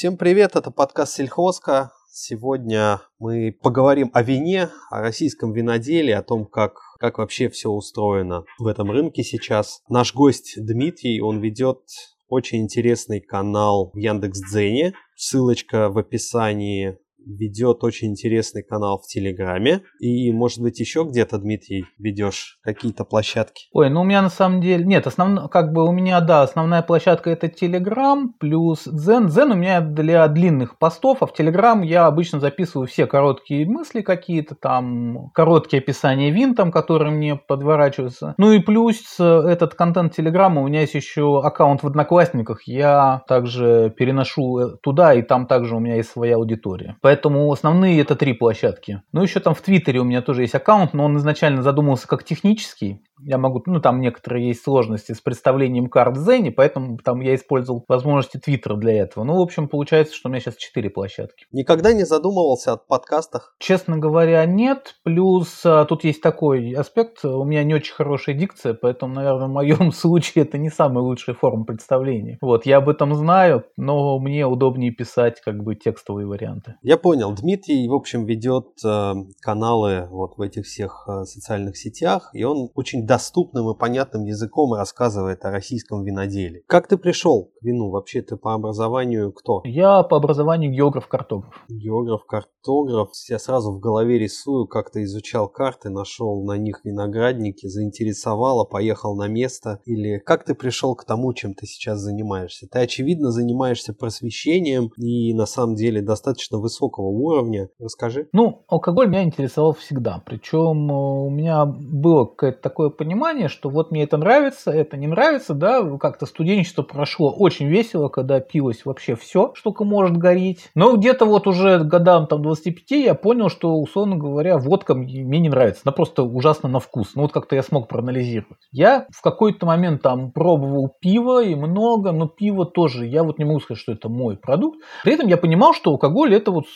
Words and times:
Всем 0.00 0.16
привет, 0.16 0.56
это 0.56 0.70
подкаст 0.70 1.16
Сельхозка. 1.16 1.92
Сегодня 2.10 3.02
мы 3.18 3.52
поговорим 3.52 4.10
о 4.14 4.22
вине, 4.22 4.70
о 4.88 5.02
российском 5.02 5.52
виноделии, 5.52 6.12
о 6.12 6.22
том, 6.22 6.46
как, 6.46 6.78
как 6.98 7.18
вообще 7.18 7.50
все 7.50 7.68
устроено 7.68 8.44
в 8.58 8.66
этом 8.66 8.90
рынке 8.90 9.22
сейчас. 9.22 9.82
Наш 9.90 10.14
гость 10.14 10.54
Дмитрий, 10.56 11.20
он 11.20 11.40
ведет 11.40 11.82
очень 12.30 12.62
интересный 12.62 13.20
канал 13.20 13.90
в 13.92 13.98
Яндекс.Дзене. 13.98 14.94
Ссылочка 15.16 15.90
в 15.90 15.98
описании 15.98 16.96
ведет 17.26 17.84
очень 17.84 18.08
интересный 18.08 18.62
канал 18.62 18.98
в 18.98 19.06
Телеграме. 19.06 19.82
И, 19.98 20.32
может 20.32 20.60
быть, 20.60 20.80
еще 20.80 21.04
где-то, 21.04 21.38
Дмитрий, 21.38 21.84
ведешь 21.98 22.58
какие-то 22.62 23.04
площадки? 23.04 23.66
Ой, 23.72 23.90
ну 23.90 24.02
у 24.02 24.04
меня 24.04 24.22
на 24.22 24.30
самом 24.30 24.60
деле... 24.60 24.84
Нет, 24.84 25.06
основно, 25.06 25.48
как 25.48 25.72
бы 25.72 25.84
у 25.84 25.92
меня, 25.92 26.20
да, 26.20 26.42
основная 26.42 26.82
площадка 26.82 27.30
это 27.30 27.48
Телеграм 27.48 28.32
плюс 28.38 28.84
Дзен. 28.84 29.28
Дзен 29.28 29.52
у 29.52 29.56
меня 29.56 29.80
для 29.80 30.26
длинных 30.28 30.78
постов, 30.78 31.22
а 31.22 31.26
в 31.26 31.32
Телеграм 31.32 31.82
я 31.82 32.06
обычно 32.06 32.40
записываю 32.40 32.86
все 32.86 33.06
короткие 33.06 33.66
мысли 33.66 34.00
какие-то, 34.00 34.54
там, 34.54 35.30
короткие 35.34 35.80
описания 35.80 36.30
вин, 36.30 36.54
там, 36.54 36.70
которые 36.72 37.12
мне 37.12 37.36
подворачиваются. 37.36 38.34
Ну 38.38 38.52
и 38.52 38.60
плюс 38.60 39.18
этот 39.18 39.74
контент 39.74 40.14
Телеграма, 40.14 40.62
у 40.62 40.68
меня 40.68 40.82
есть 40.82 40.94
еще 40.94 41.40
аккаунт 41.42 41.82
в 41.82 41.86
Одноклассниках, 41.86 42.62
я 42.66 43.22
также 43.28 43.92
переношу 43.96 44.58
э, 44.58 44.76
туда, 44.82 45.14
и 45.14 45.22
там 45.22 45.46
также 45.46 45.76
у 45.76 45.80
меня 45.80 45.96
есть 45.96 46.10
своя 46.10 46.36
аудитория. 46.36 46.96
Поэтому 47.10 47.50
основные 47.50 48.00
это 48.00 48.14
три 48.14 48.34
площадки. 48.34 49.02
Ну, 49.10 49.24
еще 49.24 49.40
там 49.40 49.56
в 49.56 49.60
Твиттере 49.62 49.98
у 49.98 50.04
меня 50.04 50.22
тоже 50.22 50.42
есть 50.42 50.54
аккаунт, 50.54 50.94
но 50.94 51.06
он 51.06 51.16
изначально 51.16 51.60
задумался 51.60 52.06
как 52.06 52.22
технический 52.22 53.02
я 53.22 53.38
могу, 53.38 53.62
ну 53.66 53.80
там 53.80 54.00
некоторые 54.00 54.48
есть 54.48 54.62
сложности 54.62 55.12
с 55.12 55.20
представлением 55.20 55.88
карт 55.88 56.16
в 56.16 56.50
поэтому 56.50 56.98
там 56.98 57.20
я 57.20 57.34
использовал 57.34 57.84
возможности 57.88 58.38
Твиттера 58.38 58.76
для 58.76 59.02
этого. 59.02 59.24
Ну, 59.24 59.36
в 59.36 59.40
общем, 59.40 59.68
получается, 59.68 60.14
что 60.14 60.28
у 60.28 60.32
меня 60.32 60.40
сейчас 60.40 60.56
четыре 60.56 60.90
площадки. 60.90 61.46
Никогда 61.52 61.92
не 61.92 62.04
задумывался 62.04 62.72
о 62.72 62.76
подкастах? 62.76 63.54
Честно 63.58 63.98
говоря, 63.98 64.44
нет. 64.46 64.96
Плюс 65.02 65.62
а, 65.64 65.84
тут 65.84 66.04
есть 66.04 66.22
такой 66.22 66.72
аспект, 66.72 67.24
у 67.24 67.44
меня 67.44 67.64
не 67.64 67.74
очень 67.74 67.94
хорошая 67.94 68.34
дикция, 68.34 68.74
поэтому, 68.74 69.14
наверное, 69.14 69.48
в 69.48 69.52
моем 69.52 69.92
случае 69.92 70.44
это 70.44 70.58
не 70.58 70.70
самая 70.70 71.02
лучшая 71.02 71.34
форма 71.34 71.64
представления. 71.64 72.38
Вот, 72.40 72.66
я 72.66 72.78
об 72.78 72.88
этом 72.88 73.14
знаю, 73.14 73.64
но 73.76 74.18
мне 74.18 74.46
удобнее 74.46 74.92
писать 74.92 75.40
как 75.40 75.62
бы 75.62 75.74
текстовые 75.74 76.26
варианты. 76.26 76.76
Я 76.82 76.96
понял. 77.00 77.32
Дмитрий, 77.32 77.88
в 77.88 77.94
общем, 77.94 78.24
ведет 78.24 78.66
э, 78.84 79.14
каналы 79.40 80.08
вот 80.10 80.36
в 80.36 80.42
этих 80.42 80.64
всех 80.64 81.06
э, 81.08 81.24
социальных 81.24 81.76
сетях, 81.76 82.30
и 82.32 82.44
он 82.44 82.70
очень 82.74 83.06
доступным 83.06 83.70
и 83.70 83.78
понятным 83.78 84.24
языком 84.24 84.72
рассказывает 84.74 85.44
о 85.44 85.50
российском 85.50 86.04
виноделии. 86.04 86.62
Как 86.66 86.88
ты 86.88 86.96
пришел 86.96 87.50
к 87.58 87.62
вину? 87.62 87.90
Вообще 87.90 88.22
ты 88.22 88.36
по 88.36 88.54
образованию 88.54 89.32
кто? 89.32 89.62
Я 89.64 90.02
по 90.02 90.16
образованию 90.16 90.72
географ-картограф. 90.72 91.54
Географ-картограф. 91.68 93.10
Я 93.28 93.38
сразу 93.38 93.72
в 93.72 93.80
голове 93.80 94.18
рисую, 94.18 94.66
как 94.66 94.90
ты 94.90 95.04
изучал 95.04 95.48
карты, 95.48 95.90
нашел 95.90 96.44
на 96.44 96.56
них 96.56 96.80
виноградники, 96.84 97.66
заинтересовало, 97.66 98.64
поехал 98.64 99.16
на 99.16 99.28
место. 99.28 99.80
Или 99.84 100.18
как 100.18 100.44
ты 100.44 100.54
пришел 100.54 100.94
к 100.94 101.04
тому, 101.04 101.32
чем 101.32 101.54
ты 101.54 101.66
сейчас 101.66 102.00
занимаешься? 102.00 102.66
Ты, 102.70 102.80
очевидно, 102.80 103.30
занимаешься 103.30 103.94
просвещением 103.94 104.90
и 104.96 105.34
на 105.34 105.46
самом 105.46 105.74
деле 105.74 106.02
достаточно 106.02 106.58
высокого 106.90 107.06
уровня. 107.06 107.68
Расскажи. 107.78 108.28
Ну, 108.32 108.64
алкоголь 108.68 109.08
меня 109.08 109.22
интересовал 109.22 109.72
всегда. 109.72 110.22
Причем 110.24 110.90
э, 110.90 110.94
у 110.94 111.30
меня 111.30 111.64
было 111.66 112.24
какое-то 112.24 112.60
такое 112.60 112.90
понимание, 112.90 113.48
что 113.48 113.68
вот 113.68 113.90
мне 113.90 114.02
это 114.02 114.16
нравится, 114.16 114.70
это 114.70 114.96
не 114.96 115.06
нравится, 115.06 115.54
да, 115.54 115.82
как-то 115.98 116.26
студенчество 116.26 116.82
прошло 116.82 117.32
очень 117.32 117.68
весело, 117.68 118.08
когда 118.08 118.40
пилось 118.40 118.84
вообще 118.84 119.14
все, 119.16 119.52
что 119.54 119.74
может 119.80 120.16
гореть. 120.18 120.68
Но 120.74 120.96
где-то 120.96 121.24
вот 121.24 121.46
уже 121.46 121.78
годам 121.78 122.26
там 122.26 122.42
25 122.42 122.90
я 122.90 123.14
понял, 123.14 123.48
что, 123.48 123.74
условно 123.74 124.16
говоря, 124.16 124.58
водка 124.58 124.94
мне 124.94 125.38
не 125.40 125.48
нравится, 125.48 125.82
она 125.84 125.92
просто 125.92 126.22
ужасно 126.22 126.68
на 126.68 126.80
вкус. 126.80 127.12
Ну 127.14 127.22
вот 127.22 127.32
как-то 127.32 127.56
я 127.56 127.62
смог 127.62 127.88
проанализировать. 127.88 128.58
Я 128.72 129.06
в 129.10 129.22
какой-то 129.22 129.64
момент 129.64 130.02
там 130.02 130.32
пробовал 130.32 130.94
пиво 131.00 131.42
и 131.42 131.54
много, 131.54 132.12
но 132.12 132.26
пиво 132.26 132.66
тоже, 132.66 133.06
я 133.06 133.24
вот 133.24 133.38
не 133.38 133.44
могу 133.44 133.60
сказать, 133.60 133.80
что 133.80 133.92
это 133.92 134.08
мой 134.08 134.36
продукт. 134.36 134.80
При 135.02 135.14
этом 135.14 135.28
я 135.28 135.36
понимал, 135.36 135.72
что 135.72 135.90
алкоголь 135.90 136.34
это 136.34 136.50
вот 136.50 136.66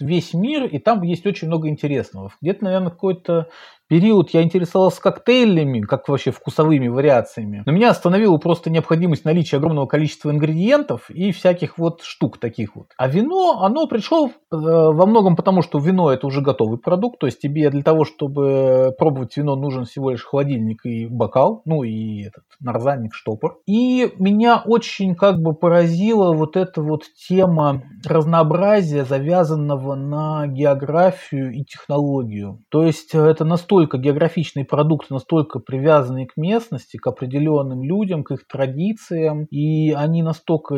весь 0.00 0.34
мир, 0.34 0.64
и 0.64 0.78
там 0.78 1.02
есть 1.02 1.26
очень 1.26 1.48
много 1.48 1.68
интересного. 1.68 2.32
Где-то, 2.40 2.64
наверное, 2.64 2.90
какой-то 2.90 3.48
период 3.88 4.30
я 4.30 4.42
интересовался 4.42 5.00
коктейлями, 5.00 5.80
как 5.80 6.08
вообще 6.08 6.30
вкусовыми 6.30 6.88
вариациями. 6.88 7.62
Но 7.66 7.72
меня 7.72 7.90
остановила 7.90 8.36
просто 8.38 8.70
необходимость 8.70 9.24
наличия 9.24 9.58
огромного 9.58 9.86
количества 9.86 10.30
ингредиентов 10.30 11.10
и 11.10 11.32
всяких 11.32 11.78
вот 11.78 12.02
штук 12.02 12.38
таких 12.38 12.74
вот. 12.76 12.88
А 12.96 13.08
вино, 13.08 13.62
оно 13.62 13.86
пришло 13.86 14.28
э, 14.28 14.30
во 14.50 15.06
многом 15.06 15.36
потому, 15.36 15.62
что 15.62 15.78
вино 15.78 16.10
это 16.12 16.26
уже 16.26 16.40
готовый 16.40 16.78
продукт, 16.78 17.18
то 17.18 17.26
есть 17.26 17.40
тебе 17.40 17.70
для 17.70 17.82
того, 17.82 18.04
чтобы 18.04 18.94
пробовать 18.98 19.36
вино, 19.36 19.56
нужен 19.56 19.84
всего 19.84 20.10
лишь 20.10 20.24
холодильник 20.24 20.84
и 20.84 21.06
бокал, 21.06 21.62
ну 21.64 21.82
и 21.82 22.22
этот 22.22 22.44
нарзанник, 22.60 23.14
штопор. 23.14 23.58
И 23.66 24.12
меня 24.18 24.62
очень 24.64 25.14
как 25.14 25.40
бы 25.40 25.54
поразила 25.54 26.32
вот 26.32 26.56
эта 26.56 26.82
вот 26.82 27.04
тема 27.28 27.82
разнообразия, 28.04 29.04
завязанного 29.04 29.94
на 29.94 30.46
географию 30.46 31.52
и 31.52 31.64
технологию. 31.64 32.60
То 32.70 32.84
есть 32.84 33.14
это 33.14 33.44
настолько 33.44 33.81
настолько 33.82 33.98
географичные 33.98 34.64
продукты, 34.64 35.12
настолько 35.12 35.58
привязанные 35.58 36.26
к 36.26 36.36
местности, 36.36 36.98
к 36.98 37.06
определенным 37.08 37.82
людям, 37.82 38.22
к 38.22 38.30
их 38.30 38.46
традициям, 38.46 39.46
и 39.50 39.90
они 39.90 40.22
настолько 40.22 40.76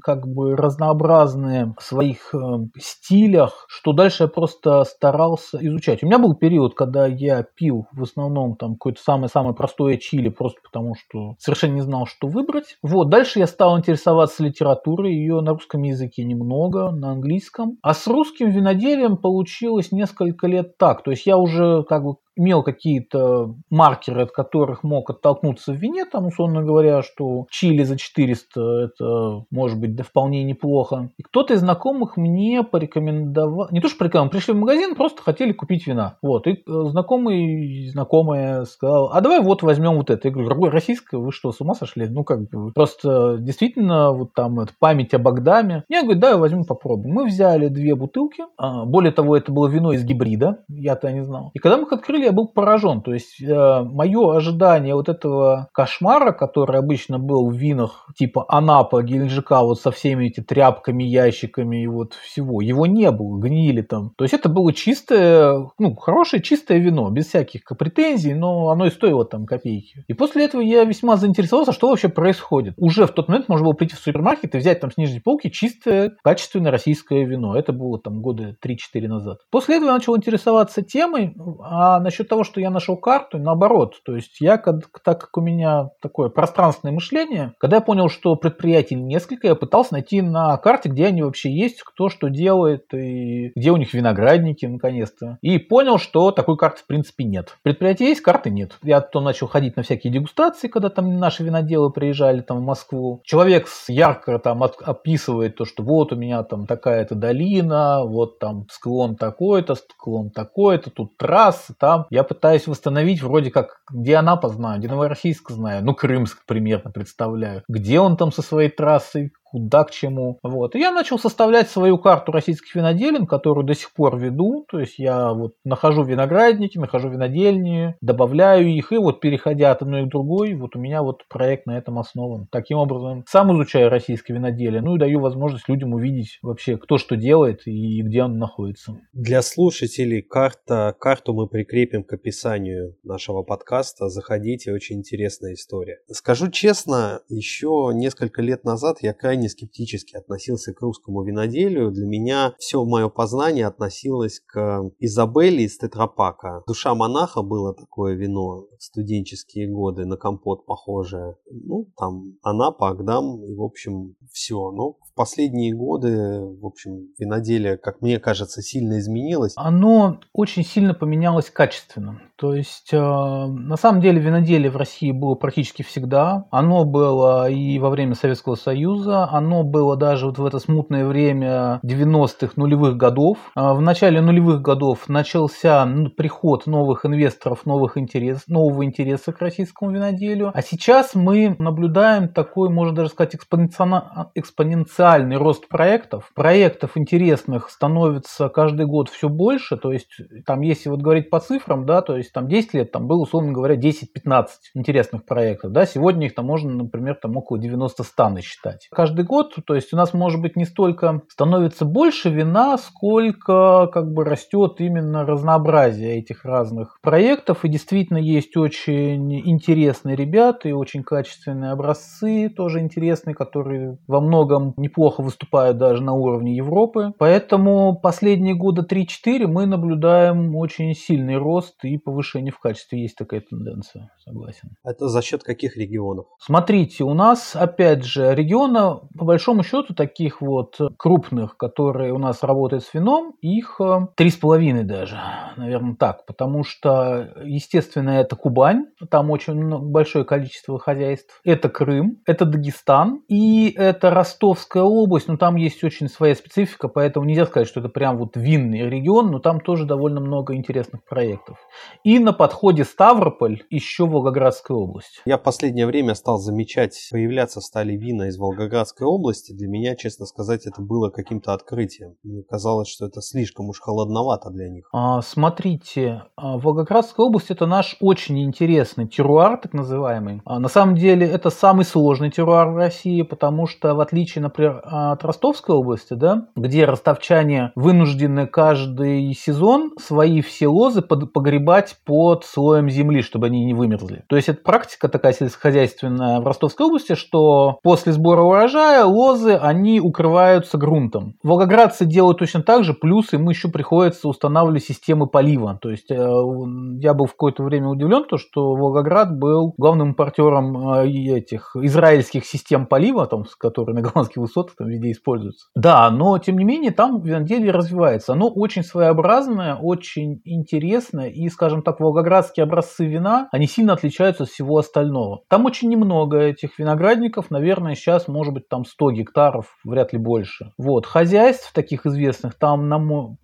как 0.00 0.28
бы 0.28 0.54
разнообразные 0.54 1.74
в 1.76 1.82
своих 1.82 2.32
э, 2.32 2.38
стилях, 2.78 3.66
что 3.68 3.92
дальше 3.92 4.24
я 4.24 4.28
просто 4.28 4.84
старался 4.84 5.58
изучать. 5.60 6.04
У 6.04 6.06
меня 6.06 6.20
был 6.20 6.36
период, 6.36 6.74
когда 6.74 7.06
я 7.06 7.42
пил 7.42 7.86
в 7.92 8.02
основном 8.02 8.54
там 8.56 8.74
какое-то 8.74 9.00
самое-самое 9.02 9.54
простое 9.54 9.96
чили, 9.96 10.28
просто 10.28 10.60
потому 10.62 10.94
что 10.94 11.34
совершенно 11.40 11.74
не 11.74 11.80
знал, 11.80 12.06
что 12.06 12.28
выбрать. 12.28 12.76
Вот, 12.82 13.10
дальше 13.10 13.40
я 13.40 13.48
стал 13.48 13.76
интересоваться 13.76 14.44
литературой, 14.44 15.14
ее 15.14 15.40
на 15.40 15.50
русском 15.52 15.82
языке 15.82 16.22
немного, 16.22 16.92
на 16.92 17.10
английском. 17.10 17.78
А 17.82 17.92
с 17.92 18.06
русским 18.06 18.50
виноделием 18.50 19.16
получилось 19.16 19.90
несколько 19.90 20.46
лет 20.46 20.78
так. 20.78 21.02
То 21.02 21.10
есть 21.10 21.26
я 21.26 21.36
уже 21.38 21.82
как 21.88 22.04
бы 22.04 22.16
имел 22.36 22.62
какие-то 22.62 23.54
маркеры, 23.70 24.22
от 24.22 24.30
которых 24.30 24.82
мог 24.82 25.10
оттолкнуться 25.10 25.72
в 25.72 25.76
вине, 25.76 26.04
там, 26.04 26.26
условно 26.26 26.62
говоря, 26.62 27.02
что 27.02 27.46
чили 27.50 27.82
за 27.82 27.96
400 27.96 28.60
это 28.86 29.44
может 29.50 29.78
быть 29.78 29.94
да 29.94 30.04
вполне 30.04 30.44
неплохо. 30.44 31.10
И 31.16 31.22
кто-то 31.22 31.54
из 31.54 31.60
знакомых 31.60 32.16
мне 32.16 32.62
порекомендовал, 32.62 33.68
не 33.70 33.80
то 33.80 33.88
что 33.88 33.98
порекомендовал, 33.98 34.30
пришли 34.30 34.54
в 34.54 34.58
магазин, 34.58 34.94
просто 34.94 35.22
хотели 35.22 35.52
купить 35.52 35.86
вина. 35.86 36.18
Вот, 36.22 36.46
и 36.46 36.52
э, 36.52 36.56
знакомый, 36.66 37.88
знакомая 37.90 38.64
сказал, 38.64 39.10
а 39.12 39.20
давай 39.20 39.40
вот 39.40 39.62
возьмем 39.62 39.96
вот 39.96 40.10
это. 40.10 40.28
Я 40.28 40.34
говорю, 40.34 40.70
российское, 40.70 41.18
вы 41.18 41.32
что, 41.32 41.52
с 41.52 41.60
ума 41.60 41.74
сошли? 41.74 42.08
Ну, 42.08 42.24
как 42.24 42.48
бы, 42.48 42.72
просто 42.72 43.38
действительно, 43.38 44.12
вот 44.12 44.32
там 44.34 44.60
это, 44.60 44.72
память 44.78 45.14
о 45.14 45.18
Богдаме. 45.18 45.84
Я 45.88 46.02
говорю, 46.02 46.20
да, 46.20 46.36
возьмем 46.36 46.64
попробуем. 46.64 47.14
Мы 47.14 47.26
взяли 47.26 47.68
две 47.68 47.94
бутылки, 47.94 48.44
а, 48.56 48.84
более 48.84 49.12
того, 49.12 49.36
это 49.36 49.52
было 49.52 49.68
вино 49.68 49.92
из 49.92 50.04
гибрида, 50.04 50.64
я-то 50.68 51.10
не 51.12 51.24
знал. 51.24 51.50
И 51.54 51.58
когда 51.58 51.76
мы 51.76 51.84
их 51.84 51.92
открыли, 51.92 52.25
я 52.26 52.32
был 52.32 52.48
поражен. 52.48 53.02
То 53.02 53.12
есть 53.12 53.40
э, 53.40 53.82
мое 53.82 54.36
ожидание 54.36 54.94
вот 54.94 55.08
этого 55.08 55.68
кошмара, 55.72 56.32
который 56.32 56.78
обычно 56.78 57.18
был 57.18 57.50
в 57.50 57.54
винах 57.54 58.08
типа 58.16 58.44
Анапа, 58.48 59.02
Геленджика, 59.02 59.62
вот 59.62 59.80
со 59.80 59.90
всеми 59.90 60.26
этими 60.26 60.44
тряпками, 60.44 61.04
ящиками 61.04 61.82
и 61.82 61.86
вот 61.86 62.14
всего, 62.14 62.60
его 62.60 62.86
не 62.86 63.10
было, 63.10 63.38
гнили 63.38 63.82
там. 63.82 64.12
То 64.16 64.24
есть 64.24 64.34
это 64.34 64.48
было 64.48 64.72
чистое, 64.72 65.70
ну, 65.78 65.94
хорошее 65.96 66.42
чистое 66.42 66.78
вино, 66.78 67.10
без 67.10 67.26
всяких 67.26 67.62
претензий, 67.78 68.34
но 68.34 68.70
оно 68.70 68.86
и 68.86 68.90
стоило 68.90 69.24
там 69.24 69.46
копейки. 69.46 70.04
И 70.08 70.14
после 70.14 70.44
этого 70.44 70.60
я 70.60 70.84
весьма 70.84 71.16
заинтересовался, 71.16 71.72
что 71.72 71.88
вообще 71.88 72.08
происходит. 72.08 72.74
Уже 72.76 73.06
в 73.06 73.12
тот 73.12 73.28
момент 73.28 73.48
можно 73.48 73.64
было 73.64 73.74
прийти 73.74 73.94
в 73.94 73.98
супермаркет 73.98 74.54
и 74.54 74.58
взять 74.58 74.80
там 74.80 74.90
с 74.90 74.96
нижней 74.96 75.20
полки 75.20 75.48
чистое, 75.48 76.16
качественное 76.22 76.70
российское 76.70 77.24
вино. 77.24 77.56
Это 77.56 77.72
было 77.72 78.00
там 78.00 78.20
года 78.20 78.56
3-4 78.64 79.08
назад. 79.08 79.38
После 79.50 79.76
этого 79.76 79.88
я 79.88 79.94
начал 79.94 80.16
интересоваться 80.16 80.82
темой, 80.82 81.34
а 81.62 82.00
насчет 82.00 82.15
насчет 82.16 82.28
того, 82.28 82.44
что 82.44 82.60
я 82.60 82.70
нашел 82.70 82.96
карту, 82.96 83.38
наоборот. 83.38 83.96
То 84.04 84.16
есть 84.16 84.40
я, 84.40 84.56
так 84.56 85.20
как 85.20 85.36
у 85.36 85.40
меня 85.42 85.90
такое 86.00 86.30
пространственное 86.30 86.94
мышление, 86.94 87.52
когда 87.58 87.76
я 87.76 87.82
понял, 87.82 88.08
что 88.08 88.36
предприятий 88.36 88.94
несколько, 88.94 89.48
я 89.48 89.54
пытался 89.54 89.92
найти 89.92 90.22
на 90.22 90.56
карте, 90.56 90.88
где 90.88 91.06
они 91.06 91.22
вообще 91.22 91.50
есть, 91.50 91.82
кто 91.82 92.08
что 92.08 92.28
делает, 92.28 92.94
и 92.94 93.52
где 93.54 93.70
у 93.70 93.76
них 93.76 93.92
виноградники, 93.92 94.64
наконец-то. 94.64 95.36
И 95.42 95.58
понял, 95.58 95.98
что 95.98 96.30
такой 96.30 96.56
карты 96.56 96.82
в 96.82 96.86
принципе 96.86 97.24
нет. 97.24 97.56
Предприятия 97.62 98.06
есть, 98.06 98.22
карты 98.22 98.48
нет. 98.48 98.78
Я 98.82 99.02
то 99.02 99.20
начал 99.20 99.46
ходить 99.46 99.76
на 99.76 99.82
всякие 99.82 100.12
дегустации, 100.12 100.68
когда 100.68 100.88
там 100.88 101.18
наши 101.18 101.44
виноделы 101.44 101.92
приезжали 101.92 102.40
там 102.40 102.58
в 102.58 102.62
Москву. 102.62 103.20
Человек 103.24 103.66
ярко 103.88 104.38
там 104.38 104.62
описывает 104.62 105.56
то, 105.56 105.66
что 105.66 105.82
вот 105.82 106.12
у 106.12 106.16
меня 106.16 106.42
там 106.44 106.66
такая-то 106.66 107.14
долина, 107.14 108.04
вот 108.04 108.38
там 108.38 108.66
склон 108.70 109.16
такой-то, 109.16 109.74
склон 109.74 110.30
такой-то, 110.30 110.90
тут 110.90 111.16
трасса, 111.18 111.74
там 111.78 112.05
я 112.10 112.24
пытаюсь 112.24 112.66
восстановить 112.66 113.22
вроде 113.22 113.50
как, 113.50 113.80
где 113.90 114.16
Анапа 114.16 114.48
знаю, 114.48 114.78
где 114.78 114.88
Новороссийск 114.88 115.50
знаю, 115.50 115.84
ну, 115.84 115.94
Крымск 115.94 116.44
примерно 116.46 116.90
представляю. 116.90 117.62
Где 117.68 118.00
он 118.00 118.16
там 118.16 118.32
со 118.32 118.42
своей 118.42 118.70
трассой, 118.70 119.32
куда 119.50 119.84
к 119.84 119.90
чему. 119.90 120.38
Вот. 120.42 120.74
И 120.74 120.80
я 120.80 120.92
начал 120.92 121.18
составлять 121.18 121.70
свою 121.70 121.98
карту 121.98 122.32
российских 122.32 122.74
виноделин, 122.74 123.26
которую 123.26 123.66
до 123.66 123.74
сих 123.74 123.92
пор 123.92 124.18
веду. 124.18 124.66
То 124.68 124.80
есть 124.80 124.98
я 124.98 125.32
вот 125.32 125.54
нахожу 125.64 126.02
виноградники, 126.02 126.78
нахожу 126.78 127.08
винодельни, 127.08 127.94
добавляю 128.00 128.68
их, 128.68 128.92
и 128.92 128.98
вот 128.98 129.20
переходя 129.20 129.70
от 129.70 129.82
одной 129.82 130.04
к 130.04 130.08
другой, 130.08 130.54
вот 130.54 130.76
у 130.76 130.78
меня 130.78 131.02
вот 131.02 131.22
проект 131.28 131.66
на 131.66 131.78
этом 131.78 131.98
основан. 131.98 132.48
Таким 132.50 132.78
образом, 132.78 133.24
сам 133.28 133.54
изучаю 133.54 133.90
российское 133.90 134.34
виноделие, 134.34 134.82
ну 134.82 134.96
и 134.96 134.98
даю 134.98 135.20
возможность 135.20 135.68
людям 135.68 135.94
увидеть 135.94 136.38
вообще, 136.42 136.76
кто 136.76 136.98
что 136.98 137.16
делает 137.16 137.66
и 137.66 138.02
где 138.02 138.24
он 138.24 138.38
находится. 138.38 138.98
Для 139.12 139.42
слушателей 139.42 140.22
карта, 140.22 140.94
карту 140.98 141.34
мы 141.34 141.48
прикрепим 141.48 142.04
к 142.04 142.12
описанию 142.12 142.96
нашего 143.04 143.42
подкаста. 143.42 144.08
Заходите, 144.08 144.72
очень 144.72 144.96
интересная 144.96 145.54
история. 145.54 145.98
Скажу 146.10 146.50
честно, 146.50 147.20
еще 147.28 147.90
несколько 147.94 148.42
лет 148.42 148.64
назад 148.64 148.98
я 149.00 149.12
крайне 149.12 149.35
крайне 149.36 149.48
скептически 149.50 150.16
относился 150.16 150.72
к 150.72 150.80
русскому 150.80 151.22
виноделию. 151.22 151.90
Для 151.90 152.06
меня 152.06 152.54
все 152.58 152.82
мое 152.84 153.08
познание 153.10 153.66
относилось 153.66 154.40
к 154.40 154.90
Изабелле 154.98 155.64
из 155.64 155.76
Тетрапака. 155.76 156.62
Душа 156.66 156.94
монаха 156.94 157.42
было 157.42 157.74
такое 157.74 158.14
вино 158.14 158.66
в 158.78 158.82
студенческие 158.82 159.68
годы, 159.68 160.06
на 160.06 160.16
компот 160.16 160.64
похожее. 160.64 161.36
Ну, 161.50 161.86
там 161.98 162.38
Анапа, 162.42 162.88
Агдам 162.90 163.44
и, 163.44 163.54
в 163.54 163.62
общем, 163.62 164.16
все. 164.32 164.70
Но 164.70 164.92
в 164.92 165.05
последние 165.16 165.74
годы, 165.74 166.40
в 166.40 166.64
общем, 166.64 167.08
виноделие, 167.18 167.78
как 167.78 168.02
мне 168.02 168.20
кажется, 168.20 168.62
сильно 168.62 168.98
изменилось. 168.98 169.54
Оно 169.56 170.20
очень 170.32 170.64
сильно 170.64 170.94
поменялось 170.94 171.50
качественно. 171.50 172.20
То 172.36 172.54
есть, 172.54 172.92
э, 172.92 172.98
на 172.98 173.76
самом 173.76 174.02
деле, 174.02 174.20
виноделие 174.20 174.70
в 174.70 174.76
России 174.76 175.10
было 175.10 175.34
практически 175.34 175.82
всегда. 175.82 176.44
Оно 176.50 176.84
было 176.84 177.50
и 177.50 177.78
во 177.78 177.88
время 177.88 178.14
Советского 178.14 178.56
Союза, 178.56 179.26
оно 179.30 179.64
было 179.64 179.96
даже 179.96 180.26
вот 180.26 180.38
в 180.38 180.44
это 180.44 180.58
смутное 180.58 181.06
время 181.06 181.80
90-х, 181.82 182.52
нулевых 182.56 182.98
годов. 182.98 183.38
А 183.54 183.72
в 183.72 183.80
начале 183.80 184.20
нулевых 184.20 184.60
годов 184.60 185.08
начался 185.08 185.86
ну, 185.86 186.10
приход 186.10 186.66
новых 186.66 187.06
инвесторов, 187.06 187.64
новых 187.64 187.96
интерес, 187.96 188.42
нового 188.48 188.84
интереса 188.84 189.32
к 189.32 189.40
российскому 189.40 189.92
виноделию. 189.92 190.52
А 190.52 190.60
сейчас 190.60 191.14
мы 191.14 191.56
наблюдаем 191.58 192.28
такой, 192.28 192.68
можно 192.68 192.94
даже 192.94 193.08
сказать, 193.08 193.34
экспоненциальный 193.34 195.05
рост 195.36 195.68
проектов. 195.68 196.30
Проектов 196.34 196.92
интересных 196.96 197.70
становится 197.70 198.48
каждый 198.48 198.86
год 198.86 199.08
все 199.08 199.28
больше. 199.28 199.76
То 199.76 199.92
есть, 199.92 200.10
там, 200.44 200.60
если 200.60 200.88
вот 200.88 201.00
говорить 201.00 201.30
по 201.30 201.40
цифрам, 201.40 201.86
да, 201.86 202.02
то 202.02 202.16
есть 202.16 202.32
там 202.32 202.48
10 202.48 202.74
лет 202.74 202.92
там 202.92 203.06
было, 203.06 203.22
условно 203.22 203.52
говоря, 203.52 203.76
10-15 203.76 204.46
интересных 204.74 205.24
проектов. 205.24 205.72
Да, 205.72 205.86
сегодня 205.86 206.26
их 206.26 206.34
там 206.34 206.46
можно, 206.46 206.72
например, 206.72 207.16
там 207.20 207.36
около 207.36 207.58
90-100 207.58 208.28
насчитать. 208.28 208.88
Каждый 208.90 209.24
год, 209.24 209.54
то 209.66 209.74
есть 209.74 209.92
у 209.92 209.96
нас 209.96 210.14
может 210.14 210.40
быть 210.40 210.56
не 210.56 210.64
столько 210.64 211.22
становится 211.28 211.84
больше 211.84 212.30
вина, 212.30 212.78
сколько 212.78 213.88
как 213.92 214.12
бы 214.12 214.24
растет 214.24 214.76
именно 214.78 215.24
разнообразие 215.24 216.18
этих 216.18 216.44
разных 216.44 216.98
проектов. 217.02 217.64
И 217.64 217.68
действительно 217.68 218.18
есть 218.18 218.56
очень 218.56 219.40
интересные 219.48 220.16
ребята 220.16 220.68
и 220.68 220.72
очень 220.72 221.02
качественные 221.02 221.72
образцы, 221.72 222.48
тоже 222.48 222.80
интересные, 222.80 223.34
которые 223.34 223.98
во 224.06 224.20
многом 224.20 224.74
неплохо 224.96 225.22
выступают 225.22 225.76
даже 225.76 226.02
на 226.02 226.14
уровне 226.14 226.56
Европы. 226.56 227.12
Поэтому 227.18 227.98
последние 228.00 228.54
года 228.54 228.82
3-4 228.82 229.46
мы 229.46 229.66
наблюдаем 229.66 230.56
очень 230.56 230.94
сильный 230.94 231.36
рост 231.36 231.84
и 231.84 231.98
повышение 231.98 232.52
в 232.52 232.58
качестве. 232.58 233.02
Есть 233.02 233.16
такая 233.16 233.40
тенденция, 233.40 234.10
согласен. 234.24 234.70
Это 234.84 235.08
за 235.08 235.22
счет 235.22 235.42
каких 235.42 235.76
регионов? 235.76 236.26
Смотрите, 236.38 237.04
у 237.04 237.12
нас 237.12 237.54
опять 237.54 238.04
же 238.04 238.34
региона 238.34 239.00
по 239.16 239.24
большому 239.24 239.62
счету 239.62 239.94
таких 239.94 240.40
вот 240.40 240.78
крупных, 240.96 241.56
которые 241.56 242.12
у 242.12 242.18
нас 242.18 242.42
работают 242.42 242.84
с 242.84 242.94
вином, 242.94 243.34
их 243.42 243.80
э, 243.80 244.06
три 244.16 244.30
с 244.30 244.36
половиной 244.36 244.84
даже, 244.84 245.18
наверное, 245.56 245.96
так, 245.96 246.24
потому 246.26 246.64
что, 246.64 247.32
естественно, 247.44 248.10
это 248.10 248.36
Кубань, 248.36 248.86
там 249.10 249.30
очень 249.30 249.78
большое 249.90 250.24
количество 250.24 250.78
хозяйств, 250.78 251.40
это 251.44 251.68
Крым, 251.68 252.18
это 252.26 252.44
Дагестан 252.44 253.22
и 253.28 253.74
это 253.76 254.10
Ростовская 254.10 254.85
область, 254.86 255.28
но 255.28 255.36
там 255.36 255.56
есть 255.56 255.82
очень 255.84 256.08
своя 256.08 256.34
специфика, 256.34 256.88
поэтому 256.88 257.26
нельзя 257.26 257.46
сказать, 257.46 257.68
что 257.68 257.80
это 257.80 257.88
прям 257.88 258.18
вот 258.18 258.36
винный 258.36 258.88
регион, 258.88 259.30
но 259.30 259.38
там 259.38 259.60
тоже 259.60 259.84
довольно 259.84 260.20
много 260.20 260.54
интересных 260.54 261.04
проектов. 261.04 261.58
И 262.04 262.18
на 262.18 262.32
подходе 262.32 262.84
Ставрополь, 262.84 263.62
еще 263.70 264.06
Волгоградская 264.06 264.76
область. 264.76 265.20
Я 265.24 265.38
в 265.38 265.42
последнее 265.42 265.86
время 265.86 266.14
стал 266.14 266.38
замечать, 266.38 266.96
появляться 267.10 267.60
стали 267.60 267.96
вина 267.96 268.28
из 268.28 268.38
Волгоградской 268.38 269.06
области, 269.06 269.52
для 269.52 269.68
меня, 269.68 269.96
честно 269.96 270.26
сказать, 270.26 270.66
это 270.66 270.80
было 270.82 271.10
каким-то 271.10 271.52
открытием. 271.52 272.14
Мне 272.22 272.42
казалось, 272.42 272.88
что 272.88 273.06
это 273.06 273.20
слишком 273.20 273.68
уж 273.68 273.80
холодновато 273.80 274.50
для 274.50 274.68
них. 274.68 274.88
А, 274.92 275.20
смотрите, 275.22 276.24
а, 276.36 276.58
Волгоградская 276.58 277.26
область 277.26 277.50
это 277.50 277.66
наш 277.66 277.96
очень 278.00 278.42
интересный 278.42 279.08
теруар, 279.08 279.58
так 279.58 279.72
называемый. 279.72 280.42
А, 280.44 280.58
на 280.58 280.68
самом 280.68 280.94
деле 280.94 281.26
это 281.26 281.50
самый 281.50 281.84
сложный 281.84 282.30
теруар 282.30 282.70
в 282.70 282.76
России, 282.76 283.22
потому 283.22 283.66
что 283.66 283.94
в 283.94 284.00
отличие, 284.00 284.42
например, 284.42 284.75
от 284.82 285.24
Ростовской 285.24 285.74
области, 285.74 286.14
да, 286.14 286.48
где 286.56 286.84
ростовчане 286.84 287.72
вынуждены 287.74 288.46
каждый 288.46 289.32
сезон 289.34 289.92
свои 289.98 290.40
все 290.40 290.68
лозы 290.68 291.02
погребать 291.02 291.96
под 292.04 292.44
слоем 292.44 292.88
земли, 292.88 293.22
чтобы 293.22 293.46
они 293.46 293.64
не 293.64 293.74
вымерзли. 293.74 294.24
То 294.28 294.36
есть 294.36 294.48
это 294.48 294.62
практика 294.62 295.08
такая 295.08 295.32
сельскохозяйственная 295.32 296.40
в 296.40 296.46
Ростовской 296.46 296.86
области, 296.86 297.14
что 297.14 297.78
после 297.82 298.12
сбора 298.12 298.42
урожая 298.42 298.66
урожая 298.76 299.04
лозы, 299.04 299.54
они 299.54 300.00
укрываются 300.00 300.78
грунтом. 300.78 301.34
Волгоградцы 301.42 302.04
делают 302.04 302.38
точно 302.38 302.62
так 302.62 302.84
же, 302.84 302.94
плюс 302.94 303.32
им 303.32 303.48
еще 303.48 303.68
приходится 303.68 304.28
устанавливать 304.28 304.84
системы 304.84 305.26
полива. 305.26 305.78
То 305.80 305.90
есть 305.90 306.10
э, 306.10 306.14
я 306.14 307.14
был 307.14 307.26
в 307.26 307.32
какое-то 307.32 307.62
время 307.62 307.88
удивлен, 307.88 308.24
то, 308.24 308.38
что 308.38 308.74
Волгоград 308.74 309.38
был 309.38 309.74
главным 309.76 310.08
импортером 310.08 310.94
э, 310.94 311.08
этих 311.08 311.76
израильских 311.76 312.44
систем 312.44 312.86
полива, 312.86 313.26
там, 313.26 313.44
которые 313.58 313.94
на 313.94 314.02
голландских 314.02 314.38
высотах 314.38 314.65
там 314.76 314.88
везде 314.88 315.12
используются. 315.12 315.68
Да, 315.74 316.10
но 316.10 316.38
тем 316.38 316.58
не 316.58 316.64
менее 316.64 316.90
там 316.90 317.20
виноделие 317.20 317.72
развивается. 317.72 318.32
Оно 318.32 318.48
очень 318.48 318.82
своеобразное, 318.82 319.74
очень 319.74 320.40
интересное, 320.44 321.28
и, 321.28 321.48
скажем 321.48 321.82
так, 321.82 322.00
волгоградские 322.00 322.64
образцы 322.64 323.06
вина, 323.06 323.48
они 323.52 323.66
сильно 323.66 323.92
отличаются 323.92 324.44
от 324.44 324.48
всего 324.48 324.78
остального. 324.78 325.42
Там 325.48 325.64
очень 325.66 325.88
немного 325.88 326.38
этих 326.38 326.78
виноградников, 326.78 327.50
наверное, 327.50 327.94
сейчас 327.94 328.28
может 328.28 328.54
быть 328.54 328.68
там 328.68 328.84
100 328.84 329.10
гектаров, 329.12 329.76
вряд 329.84 330.12
ли 330.12 330.18
больше. 330.18 330.72
Вот, 330.78 331.06
хозяйств 331.06 331.72
таких 331.72 332.06
известных 332.06 332.58
там, 332.58 332.88
на, 332.88 332.98